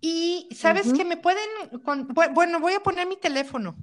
Y 0.00 0.48
sabes 0.54 0.92
que 0.92 1.04
me 1.04 1.18
pueden, 1.18 1.48
bueno, 2.32 2.60
voy 2.60 2.72
a 2.72 2.80
poner 2.80 3.06
mi 3.06 3.16
teléfono. 3.16 3.76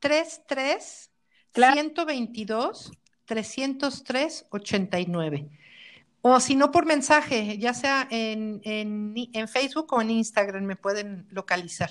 33 0.00 1.10
122 1.54 2.92
303 3.24 4.46
89. 4.50 5.50
O 6.24 6.38
si 6.38 6.54
no, 6.54 6.70
por 6.70 6.86
mensaje, 6.86 7.58
ya 7.58 7.74
sea 7.74 8.06
en, 8.08 8.60
en, 8.64 9.48
Facebook 9.48 9.92
o 9.92 10.00
en 10.00 10.10
Instagram, 10.10 10.64
me 10.64 10.76
pueden 10.76 11.26
localizar. 11.30 11.90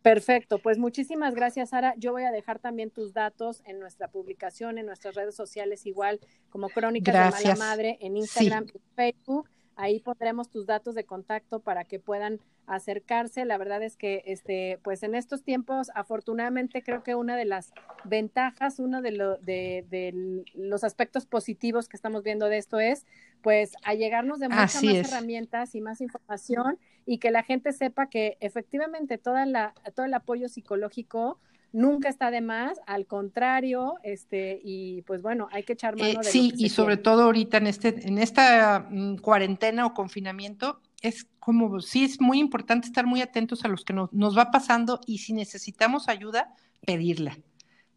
Perfecto, 0.00 0.58
pues 0.58 0.78
muchísimas 0.78 1.34
gracias, 1.34 1.70
Sara. 1.70 1.92
Yo 1.98 2.12
voy 2.12 2.22
a 2.22 2.30
dejar 2.30 2.58
también 2.58 2.90
tus 2.90 3.12
datos 3.12 3.62
en 3.66 3.78
nuestra 3.78 4.08
publicación, 4.08 4.78
en 4.78 4.86
nuestras 4.86 5.14
redes 5.14 5.34
sociales, 5.34 5.84
igual 5.84 6.20
como 6.48 6.70
Crónicas 6.70 7.14
de 7.14 7.48
Mala 7.48 7.56
Madre, 7.56 7.98
en 8.00 8.16
Instagram 8.16 8.66
y 8.72 8.80
Facebook. 8.96 9.50
Ahí 9.80 10.00
pondremos 10.00 10.50
tus 10.50 10.66
datos 10.66 10.96
de 10.96 11.04
contacto 11.04 11.60
para 11.60 11.84
que 11.84 12.00
puedan 12.00 12.40
acercarse. 12.66 13.44
La 13.44 13.58
verdad 13.58 13.80
es 13.84 13.96
que, 13.96 14.24
este, 14.26 14.80
pues 14.82 15.04
en 15.04 15.14
estos 15.14 15.44
tiempos, 15.44 15.92
afortunadamente, 15.94 16.82
creo 16.82 17.04
que 17.04 17.14
una 17.14 17.36
de 17.36 17.44
las 17.44 17.72
ventajas, 18.02 18.80
uno 18.80 19.02
de, 19.02 19.38
de, 19.40 20.44
los 20.54 20.82
aspectos 20.82 21.26
positivos 21.26 21.88
que 21.88 21.96
estamos 21.96 22.24
viendo 22.24 22.46
de 22.46 22.58
esto 22.58 22.80
es, 22.80 23.06
pues, 23.40 23.74
allegarnos 23.84 24.40
de 24.40 24.48
muchas 24.48 24.82
más 24.82 24.94
herramientas 24.96 25.76
y 25.76 25.80
más 25.80 26.00
información 26.00 26.80
y 27.06 27.18
que 27.18 27.30
la 27.30 27.44
gente 27.44 27.72
sepa 27.72 28.08
que 28.08 28.36
efectivamente 28.40 29.16
toda 29.16 29.46
la, 29.46 29.74
todo 29.94 30.06
el 30.06 30.14
apoyo 30.14 30.48
psicológico 30.48 31.38
nunca 31.72 32.08
está 32.08 32.30
de 32.30 32.40
más, 32.40 32.80
al 32.86 33.06
contrario, 33.06 33.94
este, 34.02 34.60
y 34.62 35.02
pues 35.02 35.22
bueno, 35.22 35.48
hay 35.52 35.62
que 35.62 35.74
echar 35.74 35.96
mano 35.96 36.20
eh, 36.20 36.24
de 36.24 36.30
Sí, 36.30 36.52
y 36.56 36.68
sobre 36.70 36.96
todo 36.96 37.24
ahorita 37.24 37.58
en 37.58 37.66
este, 37.66 38.08
en 38.08 38.18
esta 38.18 38.86
mm, 38.90 39.16
cuarentena 39.16 39.86
o 39.86 39.94
confinamiento, 39.94 40.80
es 41.02 41.26
como, 41.38 41.80
sí 41.80 42.04
es 42.04 42.20
muy 42.20 42.38
importante 42.38 42.86
estar 42.86 43.06
muy 43.06 43.20
atentos 43.20 43.64
a 43.64 43.68
los 43.68 43.84
que 43.84 43.92
nos, 43.92 44.12
nos 44.12 44.36
va 44.36 44.50
pasando 44.50 45.00
y 45.06 45.18
si 45.18 45.32
necesitamos 45.32 46.08
ayuda, 46.08 46.54
pedirla. 46.84 47.38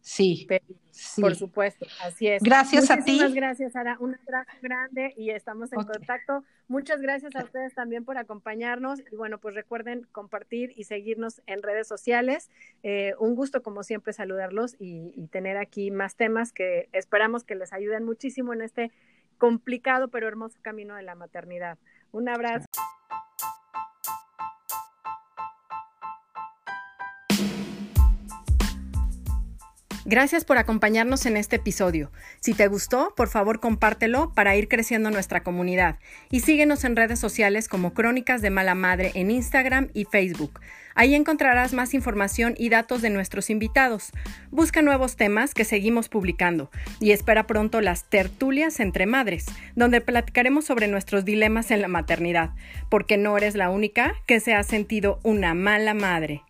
Sí, 0.00 0.46
Por 1.20 1.34
supuesto, 1.34 1.86
así 2.02 2.28
es. 2.28 2.42
Gracias 2.42 2.90
a 2.90 2.98
ti. 2.98 3.12
Muchas 3.12 3.34
gracias, 3.34 3.72
Sara. 3.72 3.96
Un 4.00 4.16
abrazo 4.26 4.50
grande 4.60 5.14
y 5.16 5.30
estamos 5.30 5.72
en 5.72 5.82
contacto. 5.84 6.44
Muchas 6.68 7.00
gracias 7.00 7.34
a 7.36 7.44
ustedes 7.44 7.74
también 7.74 8.04
por 8.04 8.18
acompañarnos. 8.18 9.00
Y 9.10 9.16
bueno, 9.16 9.38
pues 9.38 9.54
recuerden 9.54 10.06
compartir 10.12 10.72
y 10.76 10.84
seguirnos 10.84 11.42
en 11.46 11.62
redes 11.62 11.88
sociales. 11.88 12.50
Eh, 12.82 13.14
un 13.18 13.34
gusto, 13.34 13.62
como 13.62 13.82
siempre, 13.82 14.12
saludarlos 14.12 14.76
y, 14.78 15.12
y 15.16 15.26
tener 15.28 15.56
aquí 15.56 15.90
más 15.90 16.16
temas 16.16 16.52
que 16.52 16.88
esperamos 16.92 17.44
que 17.44 17.54
les 17.54 17.72
ayuden 17.72 18.04
muchísimo 18.04 18.52
en 18.52 18.62
este 18.62 18.92
complicado 19.38 20.06
pero 20.06 20.28
hermoso 20.28 20.58
camino 20.62 20.94
de 20.94 21.02
la 21.02 21.14
maternidad. 21.14 21.78
Un 22.12 22.28
abrazo. 22.28 22.66
Gracias 30.04 30.44
por 30.44 30.58
acompañarnos 30.58 31.26
en 31.26 31.36
este 31.36 31.56
episodio. 31.56 32.10
Si 32.40 32.54
te 32.54 32.66
gustó, 32.66 33.14
por 33.16 33.28
favor 33.28 33.60
compártelo 33.60 34.32
para 34.34 34.56
ir 34.56 34.66
creciendo 34.66 35.12
nuestra 35.12 35.44
comunidad 35.44 36.00
y 36.28 36.40
síguenos 36.40 36.82
en 36.82 36.96
redes 36.96 37.20
sociales 37.20 37.68
como 37.68 37.94
Crónicas 37.94 38.42
de 38.42 38.50
Mala 38.50 38.74
Madre 38.74 39.12
en 39.14 39.30
Instagram 39.30 39.90
y 39.94 40.06
Facebook. 40.06 40.58
Ahí 40.96 41.14
encontrarás 41.14 41.72
más 41.72 41.94
información 41.94 42.54
y 42.58 42.68
datos 42.68 43.00
de 43.00 43.10
nuestros 43.10 43.48
invitados. 43.48 44.10
Busca 44.50 44.82
nuevos 44.82 45.14
temas 45.14 45.54
que 45.54 45.64
seguimos 45.64 46.08
publicando 46.08 46.72
y 46.98 47.12
espera 47.12 47.46
pronto 47.46 47.80
las 47.80 48.10
tertulias 48.10 48.80
entre 48.80 49.06
madres, 49.06 49.46
donde 49.76 50.00
platicaremos 50.00 50.64
sobre 50.64 50.88
nuestros 50.88 51.24
dilemas 51.24 51.70
en 51.70 51.80
la 51.80 51.88
maternidad, 51.88 52.50
porque 52.90 53.18
no 53.18 53.38
eres 53.38 53.54
la 53.54 53.70
única 53.70 54.14
que 54.26 54.40
se 54.40 54.52
ha 54.52 54.64
sentido 54.64 55.20
una 55.22 55.54
mala 55.54 55.94
madre. 55.94 56.42